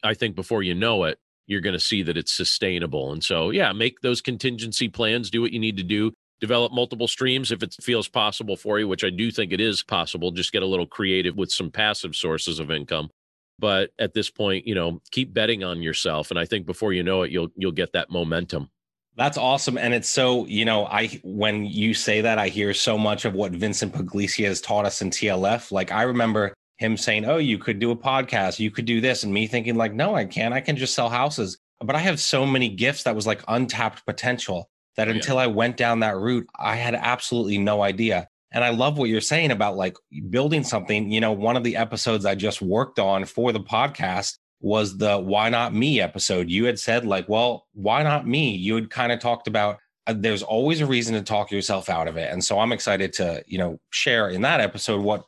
I 0.02 0.14
think 0.14 0.34
before 0.34 0.64
you 0.64 0.74
know 0.74 1.04
it, 1.04 1.20
you're 1.50 1.60
going 1.60 1.74
to 1.74 1.80
see 1.80 2.02
that 2.04 2.16
it's 2.16 2.32
sustainable. 2.32 3.12
And 3.12 3.22
so, 3.22 3.50
yeah, 3.50 3.72
make 3.72 4.00
those 4.00 4.20
contingency 4.20 4.88
plans, 4.88 5.30
do 5.30 5.42
what 5.42 5.52
you 5.52 5.58
need 5.58 5.76
to 5.78 5.82
do 5.82 6.12
develop 6.40 6.72
multiple 6.72 7.06
streams 7.06 7.52
if 7.52 7.62
it 7.62 7.76
feels 7.80 8.08
possible 8.08 8.56
for 8.56 8.78
you, 8.78 8.88
which 8.88 9.04
I 9.04 9.10
do 9.10 9.30
think 9.30 9.52
it 9.52 9.60
is 9.60 9.82
possible. 9.82 10.30
Just 10.30 10.52
get 10.52 10.62
a 10.62 10.66
little 10.66 10.86
creative 10.86 11.36
with 11.36 11.52
some 11.52 11.70
passive 11.70 12.16
sources 12.16 12.58
of 12.58 12.70
income. 12.70 13.10
But 13.58 13.90
at 13.98 14.14
this 14.14 14.30
point, 14.30 14.66
you 14.66 14.74
know, 14.74 15.02
keep 15.10 15.34
betting 15.34 15.62
on 15.62 15.82
yourself. 15.82 16.30
And 16.30 16.40
I 16.40 16.46
think 16.46 16.64
before 16.64 16.94
you 16.94 17.02
know 17.02 17.22
it, 17.22 17.30
you'll 17.30 17.48
you'll 17.56 17.72
get 17.72 17.92
that 17.92 18.10
momentum. 18.10 18.70
That's 19.16 19.36
awesome. 19.36 19.76
And 19.76 19.92
it's 19.92 20.08
so, 20.08 20.46
you 20.46 20.64
know, 20.64 20.86
I 20.86 21.20
when 21.22 21.66
you 21.66 21.92
say 21.92 22.22
that, 22.22 22.38
I 22.38 22.48
hear 22.48 22.72
so 22.72 22.96
much 22.96 23.26
of 23.26 23.34
what 23.34 23.52
Vincent 23.52 23.92
Pugliese 23.92 24.46
has 24.46 24.62
taught 24.62 24.86
us 24.86 25.02
in 25.02 25.10
TLF. 25.10 25.70
Like 25.70 25.92
I 25.92 26.04
remember 26.04 26.54
him 26.80 26.96
saying, 26.96 27.26
Oh, 27.26 27.36
you 27.36 27.58
could 27.58 27.78
do 27.78 27.90
a 27.90 27.96
podcast, 27.96 28.58
you 28.58 28.70
could 28.70 28.86
do 28.86 29.00
this, 29.00 29.22
and 29.22 29.32
me 29.32 29.46
thinking, 29.46 29.76
like, 29.76 29.92
no, 29.92 30.16
I 30.16 30.24
can't. 30.24 30.54
I 30.54 30.60
can 30.60 30.76
just 30.76 30.94
sell 30.94 31.10
houses. 31.10 31.58
But 31.80 31.94
I 31.94 32.00
have 32.00 32.18
so 32.18 32.44
many 32.44 32.68
gifts 32.68 33.04
that 33.04 33.14
was 33.14 33.26
like 33.26 33.42
untapped 33.48 34.04
potential 34.04 34.68
that 34.96 35.08
until 35.08 35.38
I 35.38 35.46
went 35.46 35.76
down 35.76 36.00
that 36.00 36.16
route, 36.16 36.46
I 36.58 36.76
had 36.76 36.94
absolutely 36.94 37.56
no 37.58 37.82
idea. 37.82 38.28
And 38.52 38.64
I 38.64 38.70
love 38.70 38.98
what 38.98 39.08
you're 39.08 39.20
saying 39.20 39.50
about 39.50 39.76
like 39.76 39.96
building 40.28 40.64
something. 40.64 41.10
You 41.10 41.20
know, 41.20 41.32
one 41.32 41.56
of 41.56 41.64
the 41.64 41.76
episodes 41.76 42.26
I 42.26 42.34
just 42.34 42.60
worked 42.60 42.98
on 42.98 43.24
for 43.24 43.52
the 43.52 43.60
podcast 43.60 44.38
was 44.60 44.98
the 44.98 45.18
why 45.18 45.48
not 45.48 45.72
me 45.74 46.00
episode. 46.00 46.50
You 46.50 46.64
had 46.64 46.78
said, 46.78 47.06
like, 47.06 47.28
well, 47.28 47.66
why 47.72 48.02
not 48.02 48.26
me? 48.26 48.54
You 48.54 48.74
had 48.74 48.90
kind 48.90 49.12
of 49.12 49.20
talked 49.20 49.46
about 49.46 49.78
uh, 50.06 50.14
there's 50.16 50.42
always 50.42 50.80
a 50.80 50.86
reason 50.86 51.14
to 51.14 51.22
talk 51.22 51.50
yourself 51.50 51.88
out 51.88 52.08
of 52.08 52.16
it. 52.16 52.30
And 52.30 52.44
so 52.44 52.58
I'm 52.58 52.72
excited 52.72 53.12
to, 53.14 53.42
you 53.46 53.58
know, 53.58 53.78
share 53.90 54.28
in 54.28 54.42
that 54.42 54.60
episode 54.60 55.02
what 55.02 55.24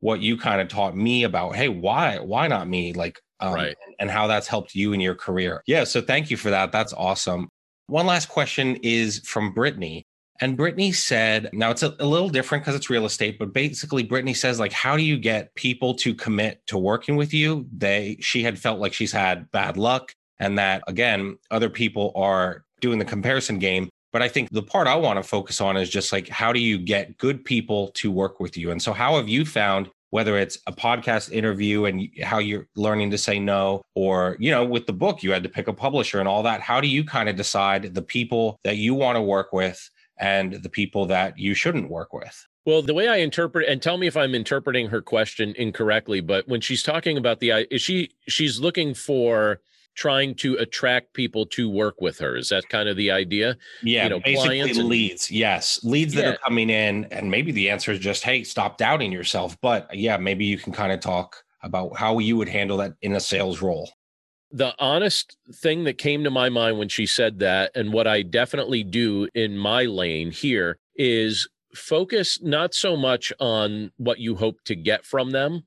what 0.00 0.20
you 0.20 0.36
kind 0.36 0.60
of 0.60 0.68
taught 0.68 0.96
me 0.96 1.24
about, 1.24 1.56
hey, 1.56 1.68
why, 1.68 2.18
why 2.18 2.48
not 2.48 2.68
me? 2.68 2.92
Like 2.92 3.20
um, 3.40 3.54
right. 3.54 3.76
and 3.98 4.10
how 4.10 4.26
that's 4.26 4.46
helped 4.46 4.74
you 4.74 4.92
in 4.92 5.00
your 5.00 5.14
career. 5.14 5.62
Yeah. 5.66 5.84
So 5.84 6.00
thank 6.00 6.30
you 6.30 6.36
for 6.36 6.50
that. 6.50 6.72
That's 6.72 6.92
awesome. 6.92 7.48
One 7.86 8.06
last 8.06 8.28
question 8.28 8.76
is 8.82 9.20
from 9.20 9.52
Brittany. 9.52 10.04
And 10.40 10.56
Brittany 10.56 10.92
said, 10.92 11.48
now 11.52 11.70
it's 11.70 11.82
a, 11.82 11.96
a 11.98 12.04
little 12.06 12.28
different 12.28 12.62
because 12.62 12.74
it's 12.74 12.90
real 12.90 13.06
estate, 13.06 13.38
but 13.38 13.54
basically 13.54 14.02
Brittany 14.02 14.34
says, 14.34 14.60
like, 14.60 14.72
how 14.72 14.96
do 14.96 15.02
you 15.02 15.18
get 15.18 15.54
people 15.54 15.94
to 15.94 16.14
commit 16.14 16.60
to 16.66 16.76
working 16.76 17.16
with 17.16 17.32
you? 17.32 17.66
They 17.74 18.18
she 18.20 18.42
had 18.42 18.58
felt 18.58 18.78
like 18.78 18.92
she's 18.92 19.12
had 19.12 19.50
bad 19.50 19.76
luck 19.76 20.12
and 20.38 20.58
that 20.58 20.82
again, 20.88 21.38
other 21.50 21.70
people 21.70 22.12
are 22.14 22.64
doing 22.80 22.98
the 22.98 23.04
comparison 23.04 23.58
game. 23.58 23.88
But 24.16 24.22
I 24.22 24.28
think 24.28 24.48
the 24.48 24.62
part 24.62 24.86
I 24.86 24.94
want 24.94 25.18
to 25.18 25.22
focus 25.22 25.60
on 25.60 25.76
is 25.76 25.90
just 25.90 26.10
like 26.10 26.26
how 26.26 26.50
do 26.50 26.58
you 26.58 26.78
get 26.78 27.18
good 27.18 27.44
people 27.44 27.88
to 27.96 28.10
work 28.10 28.40
with 28.40 28.56
you? 28.56 28.70
And 28.70 28.80
so 28.80 28.94
how 28.94 29.16
have 29.16 29.28
you 29.28 29.44
found 29.44 29.90
whether 30.08 30.38
it's 30.38 30.56
a 30.66 30.72
podcast 30.72 31.30
interview 31.30 31.84
and 31.84 32.08
how 32.22 32.38
you're 32.38 32.66
learning 32.76 33.10
to 33.10 33.18
say 33.18 33.38
no 33.38 33.82
or 33.94 34.38
you 34.40 34.50
know 34.50 34.64
with 34.64 34.86
the 34.86 34.92
book 34.94 35.22
you 35.22 35.32
had 35.32 35.42
to 35.42 35.50
pick 35.50 35.68
a 35.68 35.72
publisher 35.74 36.18
and 36.18 36.26
all 36.26 36.42
that 36.44 36.62
how 36.62 36.80
do 36.80 36.88
you 36.88 37.04
kind 37.04 37.28
of 37.28 37.36
decide 37.36 37.94
the 37.94 38.00
people 38.00 38.58
that 38.64 38.78
you 38.78 38.94
want 38.94 39.16
to 39.16 39.20
work 39.20 39.52
with 39.52 39.90
and 40.16 40.62
the 40.62 40.70
people 40.70 41.04
that 41.04 41.38
you 41.38 41.52
shouldn't 41.52 41.90
work 41.90 42.14
with 42.14 42.46
well, 42.64 42.80
the 42.80 42.94
way 42.94 43.06
I 43.06 43.16
interpret 43.16 43.68
and 43.68 43.82
tell 43.82 43.98
me 43.98 44.06
if 44.06 44.16
I'm 44.16 44.34
interpreting 44.34 44.88
her 44.88 45.02
question 45.02 45.54
incorrectly, 45.58 46.20
but 46.20 46.48
when 46.48 46.62
she's 46.62 46.82
talking 46.82 47.18
about 47.18 47.40
the 47.40 47.50
is 47.70 47.82
she 47.82 48.12
she's 48.28 48.58
looking 48.60 48.94
for 48.94 49.60
trying 49.96 50.34
to 50.36 50.54
attract 50.56 51.14
people 51.14 51.46
to 51.46 51.68
work 51.68 52.00
with 52.00 52.18
her. 52.18 52.36
Is 52.36 52.50
that 52.50 52.68
kind 52.68 52.88
of 52.88 52.96
the 52.96 53.10
idea? 53.10 53.56
Yeah, 53.82 54.04
you 54.04 54.10
know, 54.10 54.20
basically 54.20 54.60
and- 54.60 54.76
leads. 54.84 55.30
Yes, 55.30 55.80
leads 55.82 56.14
that 56.14 56.22
yeah. 56.22 56.30
are 56.32 56.38
coming 56.38 56.70
in, 56.70 57.06
and 57.06 57.30
maybe 57.30 57.50
the 57.50 57.70
answer 57.70 57.90
is 57.92 57.98
just, 57.98 58.22
hey, 58.22 58.44
stop 58.44 58.78
doubting 58.78 59.10
yourself. 59.10 59.58
But 59.60 59.92
yeah, 59.94 60.16
maybe 60.16 60.44
you 60.44 60.58
can 60.58 60.72
kind 60.72 60.92
of 60.92 61.00
talk 61.00 61.42
about 61.62 61.96
how 61.96 62.18
you 62.18 62.36
would 62.36 62.48
handle 62.48 62.76
that 62.76 62.94
in 63.02 63.14
a 63.14 63.20
sales 63.20 63.60
role. 63.60 63.90
The 64.52 64.74
honest 64.78 65.36
thing 65.52 65.84
that 65.84 65.98
came 65.98 66.22
to 66.22 66.30
my 66.30 66.48
mind 66.48 66.78
when 66.78 66.88
she 66.88 67.06
said 67.06 67.40
that, 67.40 67.72
and 67.74 67.92
what 67.92 68.06
I 68.06 68.22
definitely 68.22 68.84
do 68.84 69.28
in 69.34 69.58
my 69.58 69.82
lane 69.82 70.30
here 70.30 70.78
is 70.94 71.48
focus 71.74 72.40
not 72.40 72.72
so 72.74 72.96
much 72.96 73.32
on 73.40 73.90
what 73.96 74.18
you 74.18 74.36
hope 74.36 74.62
to 74.64 74.76
get 74.76 75.04
from 75.04 75.30
them, 75.30 75.66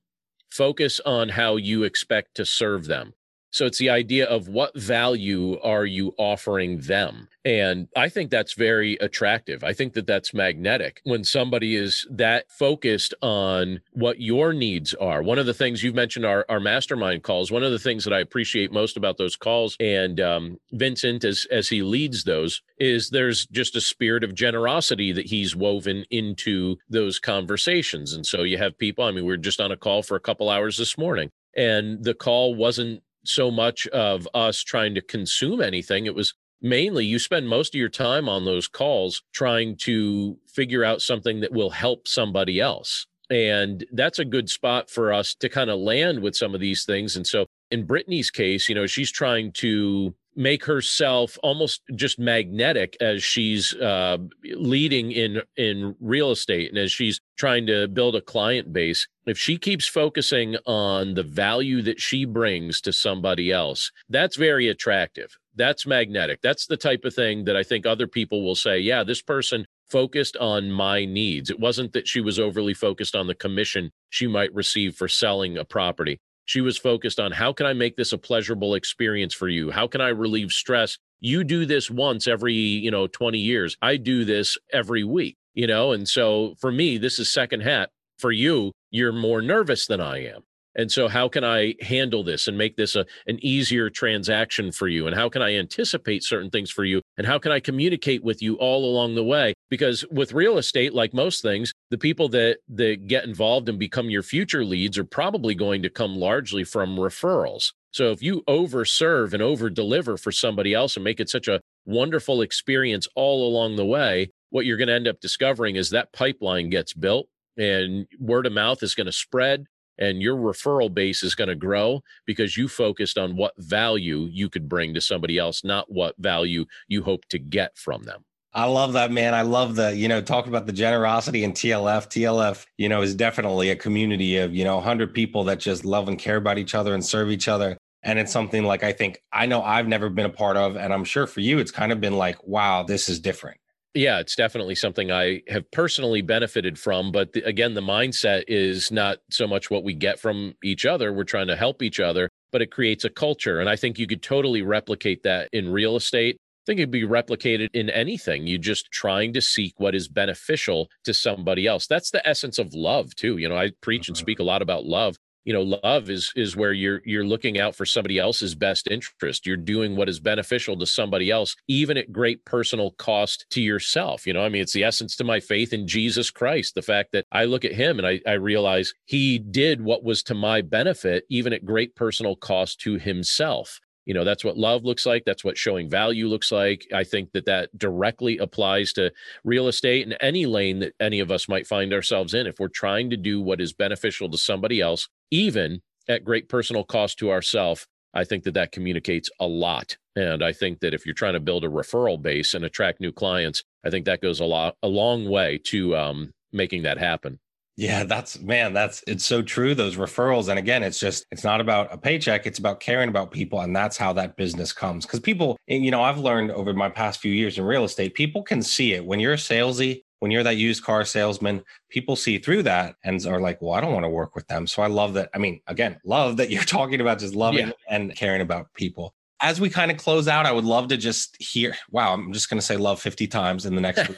focus 0.50 1.00
on 1.06 1.30
how 1.30 1.58
you 1.58 1.84
expect 1.84 2.36
to 2.36 2.46
serve 2.46 2.86
them. 2.86 3.14
So 3.52 3.66
it's 3.66 3.78
the 3.78 3.90
idea 3.90 4.26
of 4.26 4.48
what 4.48 4.78
value 4.78 5.60
are 5.62 5.86
you 5.86 6.14
offering 6.18 6.80
them? 6.82 7.28
And 7.46 7.88
I 7.96 8.10
think 8.10 8.30
that's 8.30 8.54
very 8.54 8.96
attractive. 8.98 9.64
I 9.64 9.74
think 9.74 9.94
that 9.94 10.06
that's 10.06 10.34
magnetic 10.34 11.02
when 11.04 11.24
somebody 11.24 11.76
is 11.76 12.06
that 12.12 12.52
focused 12.52 13.14
on 13.22 13.80
what 13.94 14.22
your 14.22 14.54
needs 14.54 14.94
are. 14.96 15.24
One 15.24 15.40
of 15.40 15.46
the 15.46 15.54
things 15.54 15.82
you've 15.82 15.96
mentioned 15.96 16.26
are 16.26 16.46
our 16.50 16.60
mastermind 16.60 17.24
calls. 17.24 17.52
One 17.52 17.64
of 17.64 17.72
the 17.72 17.80
things 17.80 18.04
that 18.04 18.14
I 18.14 18.20
appreciate 18.20 18.72
most 18.72 18.98
about 18.98 19.18
those 19.18 19.36
calls 19.36 19.76
and 19.80 20.20
um, 20.20 20.60
Vincent 20.74 21.24
as 21.24 21.48
as 21.50 21.70
he 21.70 21.82
leads 21.82 22.24
those 22.24 22.62
is 22.78 23.10
there's 23.10 23.48
just 23.48 23.76
a 23.76 23.82
spirit 23.82 24.24
of 24.24 24.36
generosity 24.36 25.12
that 25.14 25.26
he's 25.26 25.56
woven 25.56 26.06
into 26.12 26.78
those 26.90 27.20
conversations. 27.20 28.14
And 28.14 28.26
so 28.26 28.44
you 28.44 28.58
have 28.58 28.78
people. 28.78 29.06
I 29.06 29.12
mean, 29.12 29.26
we 29.26 29.34
are 29.34 29.38
just 29.38 29.62
on 29.62 29.72
a 29.72 29.78
call 29.78 30.04
for 30.04 30.16
a 30.16 30.22
couple 30.22 30.50
hours 30.50 30.78
this 30.78 30.98
morning, 30.98 31.32
and 31.56 32.04
the 32.04 32.14
call 32.14 32.54
wasn't 32.54 33.02
so 33.26 33.52
much 33.52 33.88
of 33.88 34.28
us 34.34 34.64
trying 34.64 34.96
to 34.96 35.02
consume 35.02 35.62
anything. 35.62 36.06
It 36.06 36.16
was 36.16 36.34
mainly 36.62 37.06
you 37.06 37.20
spend 37.20 37.48
most 37.48 37.74
of 37.74 37.80
your 37.80 37.90
time 37.90 38.28
on 38.28 38.46
those 38.46 38.68
calls 38.68 39.22
trying 39.34 39.78
to 39.78 40.38
figure 40.48 40.84
out 40.84 41.02
something 41.02 41.40
that 41.42 41.52
will 41.52 41.70
help 41.70 42.08
somebody 42.08 42.60
else. 42.60 43.06
And 43.30 43.86
that's 43.92 44.20
a 44.20 44.26
good 44.26 44.50
spot 44.50 44.90
for 44.90 45.14
us 45.14 45.36
to 45.36 45.50
kind 45.50 45.70
of 45.70 45.80
land 45.80 46.22
with 46.22 46.36
some 46.36 46.56
of 46.56 46.62
these 46.62 46.84
things. 46.84 47.16
And 47.16 47.28
so 47.28 47.46
in 47.70 47.86
Brittany's 47.86 48.32
case, 48.32 48.68
you 48.68 48.76
know, 48.76 48.88
she's 48.88 49.12
trying 49.12 49.52
to 49.54 50.16
make 50.40 50.64
herself 50.64 51.38
almost 51.44 51.82
just 51.96 52.18
magnetic 52.18 52.96
as 53.02 53.22
she's 53.22 53.76
uh, 53.76 54.18
leading 54.56 55.12
in 55.12 55.42
in 55.58 55.96
real 56.00 56.32
estate 56.32 56.70
and 56.70 56.78
as 56.78 56.92
she's 56.92 57.20
trying 57.38 57.68
to 57.68 57.88
build 57.90 58.16
a 58.16 58.22
client 58.22 58.72
base. 58.72 59.06
If 59.26 59.38
she 59.38 59.58
keeps 59.58 59.86
focusing 59.86 60.56
on 60.66 61.14
the 61.14 61.24
value 61.24 61.82
that 61.82 62.00
she 62.00 62.24
brings 62.24 62.80
to 62.82 62.94
somebody 62.94 63.52
else 63.52 63.92
that's 64.10 64.38
very 64.38 64.70
attractive. 64.70 65.38
That's 65.56 65.86
magnetic. 65.86 66.40
That's 66.42 66.68
the 66.68 66.78
type 66.78 67.04
of 67.04 67.14
thing 67.14 67.44
that 67.46 67.58
i 67.58 67.64
think 67.64 67.86
other 67.86 68.08
people 68.08 68.44
will 68.44 68.56
say 68.56 68.80
yeah 68.80 69.04
this 69.04 69.22
person 69.22 69.66
focused 69.90 70.38
on 70.38 70.72
my 70.72 71.04
needs. 71.04 71.50
It 71.50 71.60
wasn't 71.60 71.94
that 71.94 72.08
she 72.08 72.22
was 72.22 72.40
overly 72.40 72.74
focused 72.74 73.16
on 73.16 73.28
the 73.28 73.36
commission 73.36 73.92
she 74.10 74.28
might 74.28 74.54
receive 74.54 74.96
for 74.96 75.08
selling 75.08 75.58
a 75.58 75.66
property 75.66 76.20
she 76.50 76.62
was 76.62 76.80
focused 76.80 77.20
on 77.20 77.32
how 77.32 77.54
can 77.54 77.68
I 77.68 77.74
make 77.74 77.96
this 77.96 78.12
a 78.12 78.18
pleasurable 78.18 78.74
experience 78.74 79.36
for 79.36 79.48
you? 79.48 79.70
How 79.70 79.86
can 79.86 80.02
I 80.02 80.08
relieve 80.08 80.52
stress? 80.52 80.98
You 81.20 81.44
do 81.44 81.64
this 81.64 81.92
once 81.92 82.28
every, 82.28 82.56
you 82.56 82.90
know, 82.90 83.06
20 83.06 83.38
years. 83.38 83.78
I 83.84 83.98
do 83.98 84.26
this 84.26 84.58
every 84.74 85.04
week, 85.04 85.38
you 85.54 85.68
know? 85.68 85.92
And 85.92 86.10
so 86.10 86.56
for 86.60 86.72
me, 86.72 86.98
this 86.98 87.20
is 87.20 87.32
second 87.32 87.62
hat. 87.62 87.92
For 88.18 88.32
you, 88.32 88.72
you're 88.90 89.14
more 89.14 89.44
nervous 89.44 89.86
than 89.86 90.02
I 90.02 90.26
am. 90.26 90.42
And 90.76 90.92
so, 90.92 91.08
how 91.08 91.28
can 91.28 91.44
I 91.44 91.76
handle 91.82 92.24
this 92.24 92.48
and 92.48 92.58
make 92.58 92.78
this 92.78 92.96
a, 92.96 93.06
an 93.28 93.44
easier 93.44 93.90
transaction 93.90 94.72
for 94.72 94.88
you? 94.88 95.08
And 95.08 95.16
how 95.16 95.30
can 95.30 95.42
I 95.42 95.56
anticipate 95.56 96.24
certain 96.24 96.50
things 96.50 96.70
for 96.72 96.84
you? 96.84 97.02
And 97.18 97.26
how 97.26 97.40
can 97.40 97.52
I 97.52 97.60
communicate 97.60 98.24
with 98.24 98.42
you 98.42 98.56
all 98.56 98.86
along 98.86 99.16
the 99.16 99.24
way? 99.24 99.54
Because 99.70 100.06
with 100.12 100.34
real 100.34 100.58
estate, 100.58 100.94
like 100.94 101.14
most 101.14 101.42
things, 101.42 101.74
the 101.90 101.98
people 101.98 102.30
that 102.30 102.60
that 102.70 103.08
get 103.08 103.26
involved 103.26 103.68
and 103.68 103.80
become 103.80 104.10
your 104.10 104.24
future 104.24 104.64
leads 104.64 104.98
are 104.98 105.04
probably 105.04 105.56
going 105.56 105.82
to 105.84 105.90
come 105.90 106.16
largely 106.16 106.64
from 106.64 106.98
referrals. 106.98 107.72
So 107.92 108.12
if 108.12 108.22
you 108.22 108.44
overserve 108.48 109.34
and 109.34 109.42
over 109.42 109.70
deliver 109.70 110.18
for 110.18 110.32
somebody 110.32 110.74
else 110.74 110.96
and 110.96 111.04
make 111.04 111.20
it 111.20 111.30
such 111.30 111.48
a 111.48 111.62
wonderful 111.86 112.42
experience 112.42 113.08
all 113.16 113.48
along 113.48 113.76
the 113.76 113.86
way, 113.86 114.30
what 114.52 114.66
you're 114.66 114.78
going 114.78 114.90
to 114.90 114.94
end 114.94 115.08
up 115.08 115.20
discovering 115.20 115.76
is 115.76 115.90
that 115.90 116.14
pipeline 116.14 116.70
gets 116.70 116.94
built 116.94 117.28
and 117.58 118.08
word 118.20 118.46
of 118.46 118.54
mouth 118.54 118.84
is 118.84 118.96
going 118.96 119.08
to 119.08 119.12
spread 119.12 119.66
and 120.00 120.22
your 120.22 120.36
referral 120.36 120.92
base 120.92 121.22
is 121.22 121.36
going 121.36 121.50
to 121.50 121.56
grow 121.56 122.02
because 122.26 122.58
you 122.58 122.68
focused 122.68 123.18
on 123.18 123.36
what 123.36 123.54
value 123.58 124.28
you 124.32 124.50
could 124.50 124.68
bring 124.68 124.94
to 124.94 125.02
somebody 125.02 125.38
else, 125.38 125.64
not 125.64 125.92
what 125.92 126.16
value 126.18 126.66
you 126.88 127.04
hope 127.04 127.26
to 127.28 127.38
get 127.38 127.78
from 127.78 128.04
them. 128.04 128.24
I 128.52 128.66
love 128.66 128.94
that, 128.94 129.12
man. 129.12 129.36
I 129.36 129.44
love 129.44 129.76
the, 129.76 129.96
you 129.96 130.08
know, 130.08 130.22
talking 130.22 130.52
about 130.52 130.66
the 130.66 130.74
generosity 130.74 131.44
in 131.44 131.52
TLF. 131.52 132.08
TLF, 132.08 132.66
you 132.78 132.90
know, 132.90 133.04
is 133.04 133.14
definitely 133.14 133.70
a 133.70 133.76
community 133.76 134.38
of, 134.38 134.56
you 134.56 134.64
know, 134.64 134.76
100 134.76 135.14
people 135.14 135.44
that 135.44 135.60
just 135.60 135.86
love 135.86 136.08
and 136.08 136.18
care 136.18 136.38
about 136.38 136.58
each 136.58 136.74
other 136.74 136.96
and 136.96 137.06
serve 137.06 137.30
each 137.30 137.48
other. 137.48 137.78
And 138.02 138.18
it's 138.18 138.32
something 138.32 138.64
like 138.64 138.84
I 138.84 138.92
think 138.92 139.22
I 139.32 139.46
know 139.46 139.62
I've 139.62 139.88
never 139.88 140.10
been 140.10 140.26
a 140.26 140.32
part 140.32 140.58
of. 140.58 140.78
And 140.78 140.92
I'm 140.92 141.04
sure 141.04 141.28
for 141.28 141.42
you, 141.42 141.60
it's 141.60 141.72
kind 141.72 141.92
of 141.92 142.02
been 142.02 142.18
like, 142.18 142.44
wow, 142.44 142.82
this 142.82 143.08
is 143.08 143.20
different. 143.20 143.60
Yeah, 143.96 144.20
it's 144.20 144.36
definitely 144.36 144.76
something 144.76 145.12
I 145.12 145.42
have 145.48 145.70
personally 145.72 146.22
benefited 146.22 146.78
from. 146.78 147.12
But 147.12 147.34
the, 147.34 147.42
again, 147.44 147.74
the 147.74 147.82
mindset 147.82 148.44
is 148.48 148.92
not 148.92 149.18
so 149.32 149.48
much 149.48 149.72
what 149.72 149.84
we 149.84 149.94
get 149.94 150.20
from 150.20 150.54
each 150.64 150.86
other. 150.86 151.12
We're 151.12 151.24
trying 151.24 151.48
to 151.48 151.56
help 151.56 151.82
each 151.82 152.00
other, 152.00 152.30
but 152.52 152.62
it 152.62 152.72
creates 152.72 153.04
a 153.04 153.10
culture. 153.10 153.60
And 153.60 153.68
I 153.68 153.76
think 153.76 153.98
you 153.98 154.06
could 154.06 154.22
totally 154.22 154.62
replicate 154.62 155.24
that 155.24 155.50
in 155.52 155.72
real 155.72 155.96
estate. 155.96 156.38
I 156.38 156.64
think 156.68 156.80
it'd 156.80 156.92
be 156.92 157.02
replicated 157.02 157.70
in 157.74 157.90
anything. 157.90 158.46
You're 158.46 158.60
just 158.60 158.92
trying 158.92 159.34
to 159.34 159.42
seek 159.42 159.74
what 159.78 159.96
is 159.96 160.08
beneficial 160.08 160.88
to 161.06 161.14
somebody 161.14 161.66
else. 161.66 161.88
That's 161.88 162.12
the 162.12 162.28
essence 162.28 162.60
of 162.60 162.76
love, 162.76 163.16
too. 163.16 163.38
You 163.38 163.50
know, 163.50 163.58
I 163.58 163.72
preach 163.82 164.08
and 164.08 164.16
mm-hmm. 164.16 164.22
speak 164.22 164.40
a 164.40 164.44
lot 164.44 164.62
about 164.62 164.86
love 164.86 165.18
you 165.46 165.54
know 165.54 165.80
love 165.84 166.10
is 166.10 166.32
is 166.36 166.56
where 166.56 166.74
you're 166.74 167.02
you're 167.06 167.26
looking 167.26 167.60
out 167.60 167.76
for 167.76 167.86
somebody 167.86 168.20
else's 168.20 168.56
best 168.56 168.88
interest. 168.90 169.46
You're 169.46 169.58
doing 169.58 169.96
what 169.96 170.10
is 170.10 170.20
beneficial 170.20 170.78
to 170.80 170.86
somebody 170.86 171.32
else 171.32 171.56
even 171.68 171.98
at 171.98 172.12
great 172.12 172.44
personal 172.46 172.92
cost 172.92 173.46
to 173.52 173.62
yourself. 173.62 174.28
You 174.28 174.34
know 174.34 174.44
i 174.44 174.50
mean 174.50 174.62
it's 174.62 174.74
the 174.74 174.84
essence 174.84 175.16
to 175.16 175.24
my 175.24 175.40
faith 175.40 175.74
in 175.74 175.88
jesus 175.88 176.32
christ 176.32 176.76
the 176.76 176.82
fact 176.82 177.12
that 177.12 177.26
i 177.32 177.46
look 177.46 177.66
at 177.66 177.74
him 177.74 178.00
and 178.00 178.08
i, 178.08 178.20
I 178.26 178.34
realize 178.34 178.94
he 179.06 179.40
did 179.40 179.82
what 179.82 180.04
was 180.04 180.24
to 180.24 180.34
my 180.34 180.62
benefit 180.62 181.26
even 181.30 181.54
at 181.54 181.66
great 181.66 181.96
personal 181.96 182.36
cost 182.36 182.80
to 182.82 182.98
himself 182.98 183.80
you 184.10 184.16
know 184.16 184.24
that's 184.24 184.44
what 184.44 184.58
love 184.58 184.84
looks 184.84 185.06
like 185.06 185.24
that's 185.24 185.44
what 185.44 185.56
showing 185.56 185.88
value 185.88 186.28
looks 186.28 186.52
like. 186.52 186.88
I 186.92 187.04
think 187.04 187.32
that 187.34 187.46
that 187.46 187.70
directly 187.78 188.40
applies 188.40 188.92
to 188.94 189.12
real 189.44 189.68
estate 189.68 190.08
and 190.08 190.18
any 190.20 190.48
lane 190.48 190.80
that 190.80 190.96
any 191.00 191.20
of 191.20 191.30
us 191.30 191.48
might 191.48 191.68
find 191.68 191.94
ourselves 191.94 192.34
in. 192.34 192.48
If 192.48 192.60
we're 192.60 192.70
trying 192.70 193.12
to 193.12 193.18
do 193.18 193.40
what 193.40 193.62
is 193.62 193.72
beneficial 193.72 194.28
to 194.32 194.38
somebody 194.40 194.82
else 194.82 195.08
even 195.30 195.84
at 196.08 196.26
great 196.26 196.50
personal 196.50 196.84
cost 196.84 197.20
to 197.20 197.30
ourselves 197.30 197.86
i 198.16 198.24
think 198.24 198.44
that 198.46 198.56
that 198.56 198.72
communicates 198.72 199.30
a 199.40 199.46
lot. 199.46 199.96
And 200.16 200.44
i 200.44 200.54
think 200.54 200.80
that 200.80 200.96
if 200.96 201.06
you're 201.06 201.14
trying 201.14 201.34
to 201.34 201.40
build 201.40 201.64
a 201.64 201.70
referral 201.70 202.20
base 202.20 202.56
and 202.56 202.66
attract 202.66 203.00
new 203.00 203.12
clients 203.12 203.64
i 203.86 203.92
think 203.92 204.06
that 204.06 204.22
goes 204.22 204.40
a 204.40 204.46
lot 204.46 204.76
a 204.82 204.88
long 204.88 205.30
way 205.30 205.60
to 205.66 205.96
um, 205.96 206.34
making 206.52 206.82
that 206.82 206.98
happen 206.98 207.38
yeah, 207.80 208.04
that's 208.04 208.42
man, 208.42 208.74
that's 208.74 209.02
it's 209.08 209.24
so 209.24 209.42
true. 209.42 209.74
Those 209.74 209.96
referrals. 209.96 210.50
And 210.50 210.60
again, 210.60 210.84
it's 210.84 211.00
just, 211.00 211.26
it's 211.32 211.46
not 211.46 211.62
about 211.62 211.88
a 211.94 211.98
paycheck, 211.98 212.46
it's 212.46 212.60
about 212.60 212.82
caring 212.82 213.08
about 213.08 213.32
people. 213.32 213.62
And 213.62 213.74
that's 213.74 213.96
how 213.96 214.12
that 214.14 214.36
business 214.36 214.74
comes. 214.74 215.06
Cause 215.06 215.22
people, 215.22 215.58
eh, 215.70 215.78
you 215.78 215.90
know, 215.90 216.02
I've 216.02 216.18
learned 216.18 216.52
over 216.52 216.74
my 216.74 216.90
past 216.90 217.22
few 217.22 217.32
years 217.32 217.58
in 217.58 217.64
real 217.64 217.86
estate, 217.86 218.16
people 218.16 218.44
can 218.44 218.62
see 218.62 218.96
it 218.96 219.06
when 219.06 219.22
you're 219.22 219.38
salesy, 219.38 220.04
when 220.20 220.30
you're 220.30 220.44
that 220.44 220.58
used 220.58 220.84
car 220.84 221.06
salesman, 221.06 221.64
people 221.90 222.18
see 222.18 222.38
through 222.38 222.64
that 222.64 222.98
and 223.06 223.26
are 223.26 223.40
like, 223.40 223.62
well, 223.62 223.76
I 223.76 223.80
don't 223.80 223.94
want 223.94 224.04
to 224.04 224.10
work 224.10 224.36
with 224.36 224.46
them. 224.48 224.68
So 224.68 224.82
I 224.82 224.88
love 224.88 225.14
that. 225.14 225.30
I 225.34 225.38
mean, 225.38 225.62
again, 225.68 226.02
love 226.04 226.36
that 226.36 226.50
you're 226.50 226.64
talking 226.66 227.00
about 227.00 227.20
just 227.20 227.34
loving 227.34 227.68
yeah. 227.68 227.74
and 227.88 228.14
caring 228.14 228.42
about 228.42 228.74
people 228.74 229.14
as 229.42 229.62
we 229.62 229.70
kind 229.70 229.90
of 229.92 229.98
close 229.98 230.28
out, 230.28 230.46
I 230.46 230.52
would 230.52 230.66
love 230.66 230.90
to 230.90 230.98
just 230.98 231.38
hear. 231.42 231.76
Wow, 231.92 232.14
I'm 232.14 232.34
just 232.34 232.50
going 232.50 232.60
to 232.60 232.66
say 232.66 232.78
love 232.78 233.02
50 233.02 233.28
times 233.28 233.66
in 233.66 233.76
the 233.76 233.82
next 233.82 234.10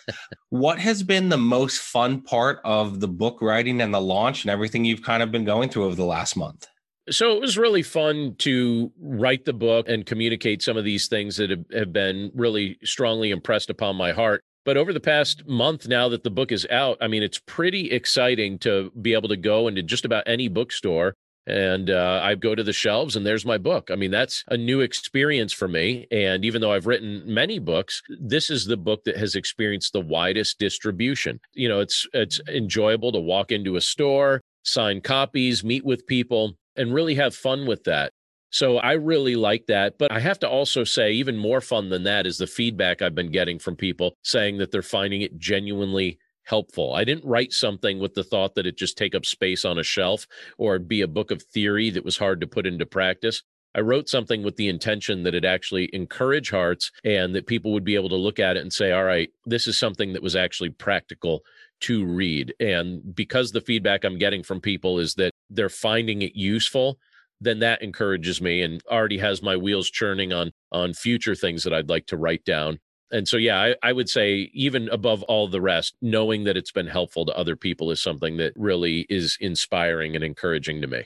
what 0.50 0.78
has 0.78 1.02
been 1.02 1.28
the 1.28 1.38
most 1.38 1.80
fun 1.80 2.22
part 2.22 2.60
of 2.64 3.00
the 3.00 3.08
book 3.08 3.42
writing 3.42 3.80
and 3.80 3.92
the 3.92 4.00
launch 4.00 4.44
and 4.44 4.50
everything 4.50 4.84
you've 4.84 5.02
kind 5.02 5.22
of 5.22 5.32
been 5.32 5.44
going 5.44 5.68
through 5.68 5.84
over 5.84 5.96
the 5.96 6.04
last 6.04 6.36
month? 6.36 6.66
So 7.10 7.32
it 7.32 7.40
was 7.40 7.56
really 7.56 7.82
fun 7.82 8.34
to 8.40 8.92
write 9.00 9.46
the 9.46 9.54
book 9.54 9.88
and 9.88 10.04
communicate 10.04 10.62
some 10.62 10.76
of 10.76 10.84
these 10.84 11.08
things 11.08 11.36
that 11.38 11.50
have, 11.72 11.92
been 11.92 12.30
really 12.34 12.78
strongly 12.84 13.30
impressed 13.30 13.70
upon 13.70 13.96
my 13.96 14.12
heart. 14.12 14.42
But 14.64 14.76
over 14.76 14.92
the 14.92 15.00
past 15.00 15.46
month, 15.46 15.88
now 15.88 16.10
that 16.10 16.22
the 16.22 16.30
book 16.30 16.52
is 16.52 16.66
out, 16.70 16.98
I 17.00 17.08
mean, 17.08 17.22
it's 17.22 17.38
pretty 17.38 17.90
exciting 17.90 18.58
to 18.58 18.92
be 19.00 19.14
able 19.14 19.30
to 19.30 19.36
go 19.36 19.68
into 19.68 19.82
just 19.82 20.04
about 20.04 20.24
any 20.26 20.48
bookstore 20.48 21.14
and 21.48 21.88
uh, 21.88 22.20
I 22.22 22.34
go 22.34 22.54
to 22.54 22.62
the 22.62 22.74
shelves 22.74 23.16
and 23.16 23.24
there's 23.24 23.46
my 23.46 23.56
book. 23.56 23.90
I 23.90 23.96
mean, 23.96 24.10
that's 24.10 24.44
a 24.48 24.56
new 24.56 24.80
experience 24.80 25.52
for 25.52 25.66
me. 25.66 26.06
And 26.10 26.44
even 26.44 26.60
though 26.60 26.72
I've 26.72 26.86
written 26.86 27.22
many 27.26 27.58
books, 27.58 28.02
this 28.20 28.50
is 28.50 28.66
the 28.66 28.76
book 28.76 29.04
that 29.04 29.16
has 29.16 29.34
experienced 29.34 29.94
the 29.94 30.02
widest 30.02 30.58
distribution. 30.58 31.40
You 31.54 31.70
know, 31.70 31.80
it's 31.80 32.06
it's 32.12 32.38
enjoyable 32.48 33.12
to 33.12 33.18
walk 33.18 33.50
into 33.50 33.76
a 33.76 33.80
store, 33.80 34.42
sign 34.62 35.00
copies, 35.00 35.64
meet 35.64 35.86
with 35.86 36.06
people, 36.06 36.52
and 36.76 36.92
really 36.92 37.14
have 37.14 37.34
fun 37.34 37.66
with 37.66 37.84
that. 37.84 38.12
So 38.50 38.78
I 38.78 38.92
really 38.92 39.34
like 39.34 39.66
that. 39.66 39.98
But 39.98 40.12
I 40.12 40.20
have 40.20 40.38
to 40.40 40.48
also 40.48 40.84
say, 40.84 41.12
even 41.12 41.36
more 41.36 41.60
fun 41.60 41.88
than 41.88 42.04
that 42.04 42.26
is 42.26 42.38
the 42.38 42.46
feedback 42.46 43.00
I've 43.00 43.14
been 43.14 43.30
getting 43.30 43.58
from 43.58 43.74
people 43.76 44.14
saying 44.22 44.58
that 44.58 44.70
they're 44.70 44.82
finding 44.82 45.22
it 45.22 45.38
genuinely 45.38 46.18
helpful. 46.48 46.94
I 46.94 47.04
didn't 47.04 47.26
write 47.26 47.52
something 47.52 47.98
with 47.98 48.14
the 48.14 48.24
thought 48.24 48.54
that 48.54 48.66
it 48.66 48.78
just 48.78 48.96
take 48.96 49.14
up 49.14 49.26
space 49.26 49.64
on 49.64 49.78
a 49.78 49.82
shelf 49.82 50.26
or 50.56 50.78
be 50.78 51.02
a 51.02 51.08
book 51.08 51.30
of 51.30 51.42
theory 51.42 51.90
that 51.90 52.04
was 52.04 52.16
hard 52.16 52.40
to 52.40 52.46
put 52.46 52.66
into 52.66 52.86
practice. 52.86 53.42
I 53.74 53.80
wrote 53.80 54.08
something 54.08 54.42
with 54.42 54.56
the 54.56 54.68
intention 54.68 55.22
that 55.24 55.34
it 55.34 55.44
actually 55.44 55.90
encourage 55.92 56.50
hearts 56.50 56.90
and 57.04 57.34
that 57.34 57.46
people 57.46 57.72
would 57.72 57.84
be 57.84 57.94
able 57.96 58.08
to 58.08 58.16
look 58.16 58.38
at 58.38 58.56
it 58.56 58.62
and 58.62 58.72
say, 58.72 58.92
all 58.92 59.04
right, 59.04 59.30
this 59.44 59.66
is 59.66 59.78
something 59.78 60.14
that 60.14 60.22
was 60.22 60.34
actually 60.34 60.70
practical 60.70 61.42
to 61.80 62.04
read. 62.04 62.54
And 62.58 63.14
because 63.14 63.52
the 63.52 63.60
feedback 63.60 64.04
I'm 64.04 64.18
getting 64.18 64.42
from 64.42 64.60
people 64.60 64.98
is 64.98 65.14
that 65.14 65.32
they're 65.50 65.68
finding 65.68 66.22
it 66.22 66.34
useful, 66.34 66.98
then 67.40 67.58
that 67.60 67.82
encourages 67.82 68.40
me 68.40 68.62
and 68.62 68.82
already 68.90 69.18
has 69.18 69.42
my 69.42 69.56
wheels 69.56 69.90
churning 69.90 70.32
on 70.32 70.50
on 70.72 70.92
future 70.92 71.34
things 71.34 71.62
that 71.64 71.74
I'd 71.74 71.88
like 71.88 72.06
to 72.06 72.16
write 72.16 72.44
down 72.44 72.80
and 73.10 73.26
so 73.28 73.36
yeah 73.36 73.60
I, 73.60 73.74
I, 73.82 73.92
would 73.92 74.08
say 74.08 74.50
even 74.52 74.88
above 74.90 75.22
all 75.24 75.48
the 75.48 75.60
rest 75.60 75.94
knowing 76.02 76.44
that 76.44 76.56
it's 76.56 76.72
been 76.72 76.86
helpful 76.86 77.24
to 77.26 77.36
other 77.36 77.56
people 77.56 77.90
is 77.90 78.02
something 78.02 78.36
that 78.38 78.52
really 78.56 79.06
is 79.08 79.36
inspiring 79.40 80.14
and 80.14 80.24
encouraging 80.24 80.80
to 80.82 80.86
me. 80.86 81.04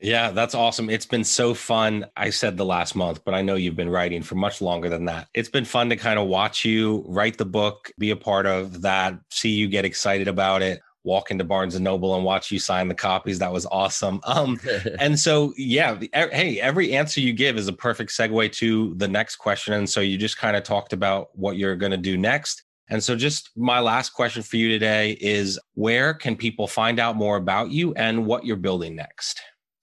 Yeah 0.00 0.32
that's 0.32 0.54
awesome. 0.54 0.90
It's 0.90 1.06
been 1.06 1.24
so 1.24 1.54
fun. 1.54 2.06
I 2.16 2.30
said 2.30 2.56
the 2.56 2.64
last 2.64 2.94
month 2.96 3.24
but 3.24 3.34
i 3.34 3.42
know 3.42 3.54
you've 3.54 3.76
been 3.76 3.90
writing 3.90 4.22
for 4.22 4.34
much 4.34 4.60
longer 4.60 4.88
than 4.88 5.04
that. 5.06 5.28
It's 5.34 5.48
been 5.48 5.64
fun 5.64 5.88
to 5.90 5.96
kind 5.96 6.18
of 6.18 6.28
watch 6.28 6.64
you 6.64 7.04
write 7.06 7.38
the 7.38 7.46
book 7.46 7.90
be 7.98 8.10
a 8.10 8.16
part 8.16 8.46
of 8.46 8.82
that 8.82 9.18
see 9.30 9.50
you 9.50 9.68
get 9.68 9.84
excited 9.84 10.28
about 10.28 10.62
it 10.62 10.80
walk 11.04 11.30
into 11.30 11.44
Barnes 11.44 11.74
and 11.74 11.84
Noble 11.84 12.14
and 12.14 12.24
watch 12.24 12.50
you 12.50 12.58
sign 12.58 12.88
the 12.88 12.94
copies. 12.94 13.38
That 13.38 13.52
was 13.52 13.66
awesome. 13.66 14.20
Um, 14.24 14.60
and 14.98 15.18
so, 15.18 15.52
yeah, 15.56 15.98
hey, 16.12 16.60
every 16.60 16.94
answer 16.94 17.20
you 17.20 17.32
give 17.32 17.56
is 17.56 17.68
a 17.68 17.72
perfect 17.72 18.10
segue 18.10 18.52
to 18.52 18.94
the 18.96 19.08
next 19.08 19.36
question. 19.36 19.74
And 19.74 19.88
so 19.88 20.00
you 20.00 20.18
just 20.18 20.38
kind 20.38 20.56
of 20.56 20.62
talked 20.62 20.92
about 20.92 21.28
what 21.34 21.56
you're 21.56 21.76
going 21.76 21.92
to 21.92 21.98
do 21.98 22.16
next. 22.16 22.64
And 22.88 23.02
so, 23.02 23.16
just 23.16 23.50
my 23.56 23.80
last 23.80 24.10
question 24.10 24.42
for 24.42 24.56
you 24.56 24.68
today 24.68 25.16
is 25.20 25.58
where 25.74 26.12
can 26.12 26.36
people 26.36 26.66
find 26.66 27.00
out 27.00 27.16
more 27.16 27.36
about 27.36 27.70
you 27.70 27.94
and 27.94 28.26
what 28.26 28.44
you're 28.44 28.56
building 28.56 28.96
next? 28.96 29.40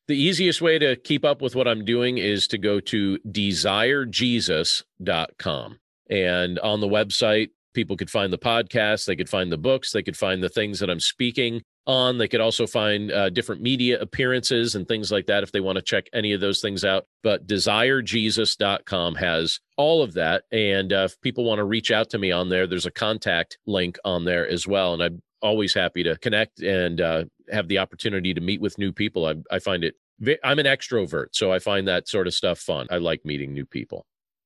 The 0.07 0.17
easiest 0.17 0.61
way 0.61 0.77
to 0.79 0.95
keep 0.95 1.25
up 1.25 1.41
with 1.41 1.55
what 1.55 1.67
I'm 1.67 1.85
doing 1.85 2.17
is 2.17 2.47
to 2.47 2.57
go 2.57 2.79
to 2.81 3.17
desirejesus.com. 3.27 5.79
And 6.09 6.59
on 6.59 6.81
the 6.81 6.87
website, 6.87 7.49
people 7.73 7.97
could 7.97 8.09
find 8.09 8.31
the 8.31 8.37
podcast, 8.37 9.05
they 9.05 9.15
could 9.15 9.29
find 9.29 9.51
the 9.51 9.57
books, 9.57 9.91
they 9.91 10.03
could 10.03 10.17
find 10.17 10.43
the 10.43 10.49
things 10.49 10.79
that 10.79 10.89
I'm 10.89 10.99
speaking 10.99 11.61
on. 11.89 12.17
They 12.17 12.27
could 12.27 12.39
also 12.39 12.67
find 12.67 13.11
uh, 13.11 13.29
different 13.29 13.61
media 13.61 13.99
appearances 13.99 14.75
and 14.75 14.87
things 14.87 15.11
like 15.11 15.25
that 15.25 15.43
if 15.43 15.51
they 15.51 15.59
want 15.59 15.77
to 15.77 15.81
check 15.81 16.05
any 16.13 16.33
of 16.33 16.39
those 16.39 16.61
things 16.61 16.85
out. 16.85 17.05
But 17.23 17.47
desirejesus.com 17.47 19.15
has 19.15 19.59
all 19.75 20.03
of 20.03 20.13
that. 20.13 20.43
And 20.51 20.93
uh, 20.93 21.07
if 21.09 21.19
people 21.21 21.45
want 21.45 21.57
to 21.59 21.63
reach 21.63 21.91
out 21.91 22.09
to 22.11 22.19
me 22.19 22.31
on 22.31 22.49
there, 22.49 22.67
there's 22.67 22.85
a 22.85 22.91
contact 22.91 23.57
link 23.65 23.97
on 24.05 24.23
there 24.23 24.47
as 24.47 24.67
well. 24.67 24.93
And 24.93 25.01
I'm 25.01 25.21
always 25.41 25.73
happy 25.73 26.03
to 26.03 26.17
connect 26.17 26.61
and 26.61 27.01
uh, 27.01 27.25
have 27.51 27.67
the 27.67 27.79
opportunity 27.79 28.33
to 28.33 28.41
meet 28.41 28.61
with 28.61 28.77
new 28.77 28.91
people. 28.91 29.25
I, 29.25 29.35
I 29.51 29.59
find 29.59 29.83
it, 29.83 29.95
I'm 30.43 30.59
an 30.59 30.65
extrovert, 30.65 31.27
so 31.31 31.51
I 31.51 31.59
find 31.59 31.87
that 31.87 32.07
sort 32.07 32.27
of 32.27 32.33
stuff 32.33 32.59
fun. 32.59 32.87
I 32.91 32.97
like 32.97 33.25
meeting 33.25 33.53
new 33.53 33.65
people. 33.65 34.05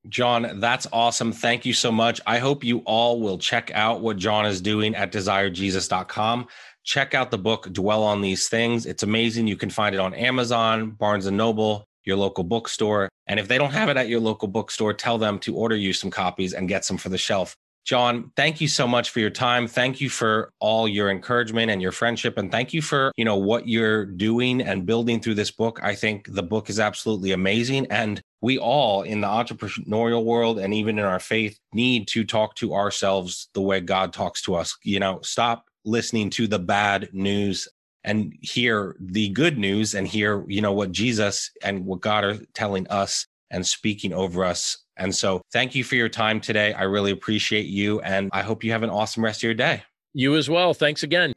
John, 0.10 0.60
that's 0.60 0.86
awesome. 0.92 1.32
Thank 1.32 1.66
you 1.66 1.74
so 1.74 1.92
much. 1.92 2.20
I 2.28 2.40
hope 2.40 2.64
you 2.64 2.80
all 2.80 3.22
will 3.22 3.38
check 3.38 3.72
out 3.74 4.02
what 4.02 4.18
John 4.18 4.46
is 4.46 4.60
doing 4.60 4.96
at 4.96 5.12
desirejesus.com. 5.12 6.48
Check 6.84 7.14
out 7.14 7.32
the 7.32 7.38
book 7.38 7.72
Dwell 7.72 8.04
on 8.04 8.22
These 8.22 8.50
Things. 8.50 8.86
It's 8.86 9.04
amazing. 9.04 9.48
You 9.48 9.56
can 9.56 9.70
find 9.70 9.96
it 9.96 10.00
on 10.00 10.14
Amazon, 10.14 10.92
Barnes 10.92 11.26
and 11.26 11.38
Noble, 11.38 11.86
your 12.04 12.18
local 12.18 12.44
bookstore. 12.44 13.08
And 13.28 13.40
if 13.40 13.48
they 13.48 13.58
don't 13.58 13.72
have 13.72 13.88
it 13.88 13.96
at 13.96 14.10
your 14.10 14.20
local 14.20 14.50
bookstore, 14.50 14.94
tell 14.94 15.18
them 15.18 15.40
to 15.40 15.56
order 15.56 15.78
you 15.78 15.94
some 15.94 16.12
copies 16.12 16.54
and 16.54 16.68
get 16.68 16.84
some 16.84 16.98
for 16.98 17.08
the 17.08 17.18
shelf. 17.18 17.56
John, 17.86 18.32
thank 18.38 18.62
you 18.62 18.70
so 18.70 18.88
much 18.88 19.10
for 19.10 19.20
your 19.20 19.30
time. 19.30 19.68
Thank 19.68 20.00
you 20.00 20.10
for 20.10 20.50
all 20.60 20.88
your 20.88 21.10
encouragement 21.10 21.70
and 21.70 21.82
your 21.82 21.92
friendship 21.92 22.38
and 22.38 22.50
thank 22.50 22.74
you 22.74 22.82
for, 22.82 23.12
you 23.18 23.26
know, 23.26 23.36
what 23.36 23.68
you're 23.68 24.06
doing 24.06 24.62
and 24.62 24.86
building 24.86 25.20
through 25.20 25.36
this 25.36 25.52
book. 25.52 25.82
I 25.84 25.94
think 25.94 26.34
the 26.34 26.44
book 26.44 26.70
is 26.70 26.80
absolutely 26.80 27.32
amazing 27.32 27.88
and 27.88 28.22
we 28.44 28.60
all 28.60 29.02
in 29.02 29.22
the 29.22 29.28
entrepreneurial 29.28 30.24
world 30.24 30.60
and 30.60 30.74
even 30.74 31.00
in 31.00 31.06
our 31.06 31.20
faith 31.20 31.60
need 31.74 32.08
to 32.10 32.24
talk 32.24 32.56
to 32.58 32.76
ourselves 32.76 33.50
the 33.54 33.62
way 33.62 33.80
God 33.80 34.14
talks 34.14 34.42
to 34.44 34.54
us. 34.54 34.78
You 34.84 35.00
know, 35.00 35.20
stop 35.24 35.66
listening 35.86 36.30
to 36.32 36.46
the 36.46 36.60
bad 36.60 37.10
news 37.12 37.68
and 38.04 38.34
hear 38.42 38.96
the 39.00 39.30
good 39.30 39.58
news 39.58 39.96
and 39.96 40.08
hear, 40.08 40.44
you 40.48 40.62
know, 40.62 40.74
what 40.74 40.92
Jesus 40.92 41.50
and 41.64 41.86
what 41.86 42.02
God 42.02 42.24
are 42.24 42.38
telling 42.54 42.88
us 42.90 43.26
and 43.50 43.66
speaking 43.66 44.14
over 44.14 44.46
us 44.46 44.84
and 44.98 45.14
so 45.14 45.42
thank 45.52 45.76
you 45.76 45.84
for 45.84 45.96
your 45.96 46.10
time 46.10 46.40
today. 46.40 46.74
I 46.74 46.84
really 46.84 47.12
appreciate 47.12 47.66
you. 47.66 48.00
And 48.02 48.30
I 48.32 48.42
hope 48.42 48.64
you 48.64 48.72
have 48.72 48.84
an 48.84 48.90
awesome 48.90 49.24
rest 49.24 49.40
of 49.40 49.44
your 49.44 49.54
day. 49.54 49.84
You 50.14 50.36
as 50.36 50.50
well. 50.50 50.74
Thanks 50.74 51.04
again. 51.04 51.34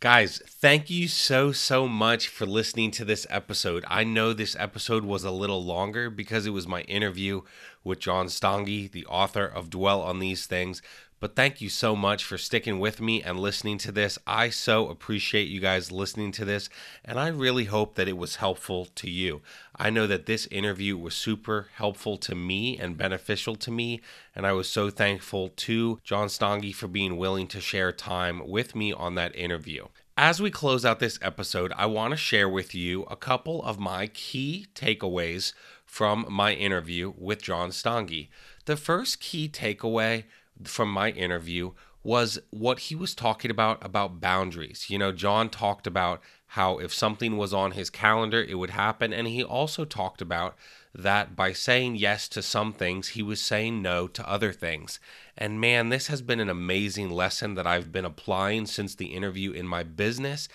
Guys, 0.00 0.40
thank 0.46 0.88
you 0.88 1.08
so, 1.08 1.52
so 1.52 1.86
much 1.86 2.26
for 2.26 2.46
listening 2.46 2.90
to 2.90 3.04
this 3.04 3.26
episode. 3.28 3.84
I 3.86 4.02
know 4.02 4.32
this 4.32 4.56
episode 4.58 5.04
was 5.04 5.24
a 5.24 5.30
little 5.30 5.62
longer 5.62 6.08
because 6.08 6.46
it 6.46 6.54
was 6.54 6.66
my 6.66 6.80
interview 6.82 7.42
with 7.84 8.00
John 8.00 8.28
Stange, 8.28 8.90
the 8.90 9.04
author 9.04 9.44
of 9.44 9.68
Dwell 9.68 10.00
on 10.00 10.18
These 10.18 10.46
Things. 10.46 10.80
But 11.20 11.36
thank 11.36 11.60
you 11.60 11.68
so 11.68 11.94
much 11.94 12.24
for 12.24 12.38
sticking 12.38 12.80
with 12.80 12.98
me 12.98 13.22
and 13.22 13.38
listening 13.38 13.76
to 13.78 13.92
this. 13.92 14.18
I 14.26 14.48
so 14.48 14.88
appreciate 14.88 15.48
you 15.48 15.60
guys 15.60 15.92
listening 15.92 16.32
to 16.32 16.46
this, 16.46 16.70
and 17.04 17.20
I 17.20 17.28
really 17.28 17.66
hope 17.66 17.94
that 17.96 18.08
it 18.08 18.16
was 18.16 18.36
helpful 18.36 18.86
to 18.86 19.10
you. 19.10 19.42
I 19.76 19.90
know 19.90 20.06
that 20.06 20.24
this 20.24 20.46
interview 20.46 20.96
was 20.96 21.14
super 21.14 21.68
helpful 21.74 22.16
to 22.16 22.34
me 22.34 22.78
and 22.78 22.96
beneficial 22.96 23.54
to 23.56 23.70
me, 23.70 24.00
and 24.34 24.46
I 24.46 24.52
was 24.52 24.70
so 24.70 24.88
thankful 24.88 25.50
to 25.56 26.00
John 26.02 26.28
Stange 26.28 26.74
for 26.74 26.88
being 26.88 27.18
willing 27.18 27.48
to 27.48 27.60
share 27.60 27.92
time 27.92 28.48
with 28.48 28.74
me 28.74 28.90
on 28.90 29.14
that 29.16 29.36
interview. 29.36 29.88
As 30.16 30.40
we 30.40 30.50
close 30.50 30.86
out 30.86 31.00
this 31.00 31.18
episode, 31.20 31.70
I 31.76 31.84
want 31.84 32.12
to 32.12 32.16
share 32.16 32.48
with 32.48 32.74
you 32.74 33.02
a 33.04 33.16
couple 33.16 33.62
of 33.62 33.78
my 33.78 34.06
key 34.06 34.68
takeaways 34.74 35.52
from 35.84 36.24
my 36.30 36.54
interview 36.54 37.12
with 37.18 37.42
John 37.42 37.70
Stange. 37.70 38.28
The 38.64 38.76
first 38.76 39.20
key 39.20 39.48
takeaway 39.48 40.24
from 40.64 40.90
my 40.90 41.10
interview 41.10 41.72
was 42.02 42.38
what 42.50 42.78
he 42.78 42.94
was 42.94 43.14
talking 43.14 43.50
about 43.50 43.84
about 43.84 44.20
boundaries. 44.20 44.86
You 44.88 44.98
know, 44.98 45.12
John 45.12 45.50
talked 45.50 45.86
about 45.86 46.22
how 46.54 46.78
if 46.78 46.92
something 46.92 47.36
was 47.36 47.52
on 47.52 47.72
his 47.72 47.90
calendar, 47.90 48.42
it 48.42 48.54
would 48.54 48.70
happen. 48.70 49.12
And 49.12 49.28
he 49.28 49.44
also 49.44 49.84
talked 49.84 50.20
about 50.22 50.56
that 50.94 51.36
by 51.36 51.52
saying 51.52 51.96
yes 51.96 52.28
to 52.30 52.42
some 52.42 52.72
things, 52.72 53.08
he 53.08 53.22
was 53.22 53.40
saying 53.40 53.82
no 53.82 54.08
to 54.08 54.28
other 54.28 54.52
things. 54.52 54.98
And 55.36 55.60
man, 55.60 55.90
this 55.90 56.08
has 56.08 56.22
been 56.22 56.40
an 56.40 56.48
amazing 56.48 57.10
lesson 57.10 57.54
that 57.54 57.66
I've 57.66 57.92
been 57.92 58.04
applying 58.04 58.66
since 58.66 58.94
the 58.94 59.06
interview 59.06 59.52
in 59.52 59.68
my 59.68 59.82
business 59.82 60.48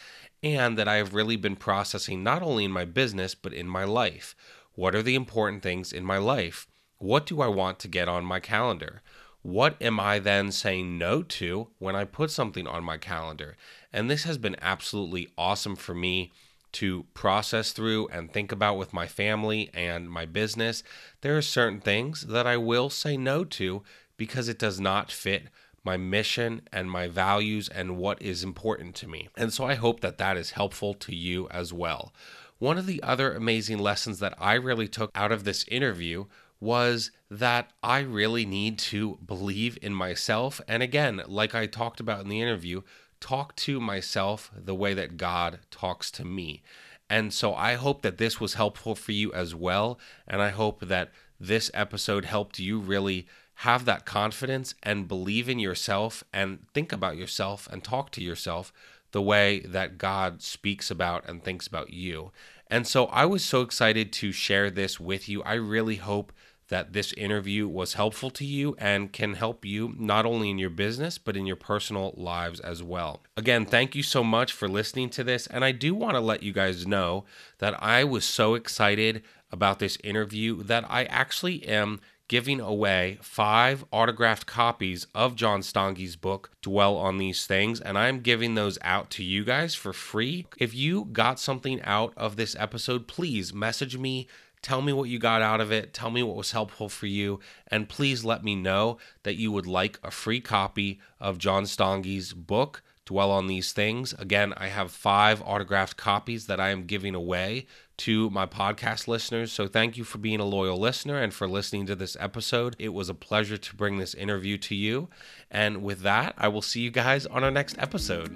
and 0.43 0.77
that 0.77 0.87
I 0.87 0.95
have 0.95 1.13
really 1.13 1.37
been 1.37 1.55
processing 1.55 2.23
not 2.23 2.41
only 2.41 2.65
in 2.65 2.71
my 2.71 2.85
business, 2.85 3.33
but 3.33 3.53
in 3.53 3.67
my 3.67 3.85
life. 3.85 4.35
What 4.73 4.95
are 4.95 5.01
the 5.01 5.15
important 5.15 5.63
things 5.63 5.93
in 5.93 6.03
my 6.03 6.17
life? 6.17 6.67
What 6.97 7.25
do 7.25 7.39
I 7.39 7.47
want 7.47 7.79
to 7.79 7.87
get 7.87 8.09
on 8.09 8.25
my 8.25 8.39
calendar? 8.39 9.01
What 9.45 9.79
am 9.79 9.99
I 9.99 10.17
then 10.17 10.51
saying 10.51 10.97
no 10.97 11.21
to 11.21 11.67
when 11.77 11.95
I 11.95 12.03
put 12.03 12.31
something 12.31 12.65
on 12.65 12.83
my 12.83 12.97
calendar? 12.97 13.55
And 13.93 14.09
this 14.09 14.23
has 14.23 14.39
been 14.39 14.55
absolutely 14.59 15.29
awesome 15.37 15.75
for 15.75 15.93
me 15.93 16.31
to 16.71 17.05
process 17.13 17.71
through 17.71 18.07
and 18.07 18.33
think 18.33 18.51
about 18.51 18.75
with 18.75 18.91
my 18.91 19.05
family 19.05 19.69
and 19.71 20.09
my 20.09 20.25
business. 20.25 20.81
There 21.21 21.37
are 21.37 21.43
certain 21.43 21.79
things 21.79 22.21
that 22.21 22.47
I 22.47 22.57
will 22.57 22.89
say 22.89 23.17
no 23.17 23.43
to 23.43 23.83
because 24.17 24.49
it 24.49 24.57
does 24.57 24.79
not 24.79 25.11
fit 25.11 25.43
my 25.83 25.95
mission 25.95 26.63
and 26.73 26.89
my 26.89 27.07
values 27.07 27.69
and 27.69 27.97
what 27.97 28.19
is 28.23 28.43
important 28.43 28.95
to 28.95 29.07
me. 29.07 29.29
And 29.37 29.53
so 29.53 29.63
I 29.63 29.75
hope 29.75 29.99
that 29.99 30.17
that 30.17 30.37
is 30.37 30.51
helpful 30.51 30.95
to 30.95 31.15
you 31.15 31.47
as 31.49 31.71
well. 31.71 32.15
One 32.57 32.79
of 32.79 32.87
the 32.87 33.03
other 33.03 33.31
amazing 33.31 33.77
lessons 33.77 34.17
that 34.21 34.33
I 34.39 34.55
really 34.55 34.87
took 34.87 35.11
out 35.13 35.31
of 35.31 35.43
this 35.43 35.65
interview 35.67 36.25
was 36.59 37.11
that 37.29 37.71
I 37.83 37.99
really 37.99 38.45
need 38.45 38.79
to 38.79 39.17
believe 39.25 39.77
in 39.81 39.93
myself. 39.93 40.61
And 40.67 40.81
again, 40.81 41.21
like 41.27 41.53
I 41.53 41.65
talked 41.65 41.99
about 41.99 42.21
in 42.21 42.29
the 42.29 42.41
interview, 42.41 42.81
talk 43.19 43.55
to 43.57 43.79
myself 43.79 44.51
the 44.55 44.75
way 44.75 44.93
that 44.93 45.17
God 45.17 45.59
talks 45.71 46.11
to 46.11 46.25
me. 46.25 46.61
And 47.09 47.33
so 47.33 47.53
I 47.53 47.75
hope 47.75 48.01
that 48.01 48.17
this 48.17 48.39
was 48.39 48.55
helpful 48.55 48.95
for 48.95 49.11
you 49.11 49.31
as 49.33 49.53
well. 49.53 49.99
And 50.27 50.41
I 50.41 50.49
hope 50.49 50.87
that 50.87 51.11
this 51.39 51.69
episode 51.73 52.25
helped 52.25 52.59
you 52.59 52.79
really 52.79 53.27
have 53.59 53.85
that 53.85 54.05
confidence 54.05 54.75
and 54.83 55.07
believe 55.07 55.47
in 55.47 55.59
yourself 55.59 56.23
and 56.33 56.65
think 56.73 56.91
about 56.91 57.17
yourself 57.17 57.67
and 57.71 57.83
talk 57.83 58.11
to 58.11 58.21
yourself 58.21 58.73
the 59.11 59.21
way 59.21 59.59
that 59.61 59.97
God 59.97 60.41
speaks 60.41 60.91
about 60.91 61.27
and 61.27 61.43
thinks 61.43 61.67
about 61.67 61.91
you. 61.91 62.31
And 62.67 62.87
so 62.87 63.05
I 63.05 63.25
was 63.25 63.45
so 63.45 63.61
excited 63.61 64.11
to 64.13 64.31
share 64.31 64.69
this 64.69 64.99
with 64.99 65.29
you. 65.29 65.41
I 65.43 65.53
really 65.53 65.97
hope 65.97 66.33
that 66.69 66.93
this 66.93 67.13
interview 67.13 67.67
was 67.67 67.93
helpful 67.93 68.29
to 68.31 68.45
you 68.45 68.75
and 68.79 69.13
can 69.13 69.35
help 69.35 69.65
you 69.65 69.93
not 69.97 70.25
only 70.25 70.49
in 70.49 70.57
your 70.57 70.69
business, 70.69 71.17
but 71.17 71.37
in 71.37 71.45
your 71.45 71.55
personal 71.55 72.13
lives 72.17 72.59
as 72.59 72.81
well. 72.81 73.21
Again, 73.37 73.65
thank 73.65 73.95
you 73.95 74.03
so 74.03 74.23
much 74.23 74.51
for 74.51 74.67
listening 74.67 75.09
to 75.11 75.23
this. 75.23 75.47
And 75.47 75.63
I 75.63 75.71
do 75.71 75.93
want 75.93 76.15
to 76.15 76.19
let 76.19 76.43
you 76.43 76.53
guys 76.53 76.87
know 76.87 77.25
that 77.59 77.81
I 77.81 78.03
was 78.03 78.25
so 78.25 78.55
excited 78.55 79.23
about 79.51 79.79
this 79.79 79.97
interview 80.03 80.63
that 80.63 80.85
I 80.89 81.05
actually 81.05 81.65
am 81.67 82.01
giving 82.27 82.59
away 82.59 83.19
five 83.21 83.85
autographed 83.91 84.47
copies 84.47 85.05
of 85.13 85.35
John 85.35 85.61
Stange's 85.61 86.15
book, 86.15 86.49
Dwell 86.61 86.97
on 86.97 87.19
These 87.19 87.45
Things, 87.45 87.79
and 87.79 87.97
I'm 87.97 88.21
giving 88.21 88.55
those 88.55 88.79
out 88.81 89.11
to 89.11 89.23
you 89.23 89.43
guys 89.43 89.75
for 89.75 89.93
free. 89.93 90.47
If 90.57 90.73
you 90.73 91.05
got 91.05 91.39
something 91.39 91.81
out 91.83 92.13
of 92.17 92.35
this 92.35 92.55
episode, 92.57 93.07
please 93.07 93.53
message 93.53 93.97
me 93.97 94.27
Tell 94.65 94.81
me 94.81 94.93
what 94.93 95.09
you 95.09 95.19
got 95.19 95.43
out 95.43 95.61
of 95.61 95.71
it. 95.71 95.93
Tell 95.93 96.09
me 96.09 96.23
what 96.23 96.35
was 96.35 96.51
helpful 96.51 96.89
for 96.89 97.05
you. 97.05 97.39
And 97.67 97.87
please 97.87 98.25
let 98.25 98.43
me 98.43 98.55
know 98.55 98.97
that 99.21 99.35
you 99.35 99.51
would 99.51 99.67
like 99.67 99.99
a 100.01 100.09
free 100.09 100.41
copy 100.41 100.99
of 101.19 101.37
John 101.37 101.67
Stange's 101.67 102.33
book, 102.33 102.81
Dwell 103.05 103.29
on 103.29 103.45
These 103.45 103.73
Things. 103.73 104.13
Again, 104.13 104.55
I 104.57 104.69
have 104.69 104.89
five 104.89 105.39
autographed 105.43 105.97
copies 105.97 106.47
that 106.47 106.59
I 106.59 106.69
am 106.69 106.85
giving 106.85 107.13
away 107.13 107.67
to 107.97 108.31
my 108.31 108.47
podcast 108.47 109.07
listeners. 109.07 109.51
So 109.51 109.67
thank 109.67 109.97
you 109.97 110.03
for 110.03 110.17
being 110.17 110.39
a 110.39 110.45
loyal 110.45 110.79
listener 110.79 111.21
and 111.21 111.31
for 111.31 111.47
listening 111.47 111.85
to 111.85 111.95
this 111.95 112.17
episode. 112.19 112.75
It 112.79 112.89
was 112.89 113.07
a 113.07 113.13
pleasure 113.13 113.57
to 113.57 113.75
bring 113.75 113.99
this 113.99 114.15
interview 114.15 114.57
to 114.57 114.73
you. 114.73 115.09
And 115.51 115.83
with 115.83 115.99
that, 115.99 116.33
I 116.39 116.47
will 116.47 116.63
see 116.63 116.81
you 116.81 116.89
guys 116.89 117.27
on 117.27 117.43
our 117.43 117.51
next 117.51 117.77
episode. 117.77 118.35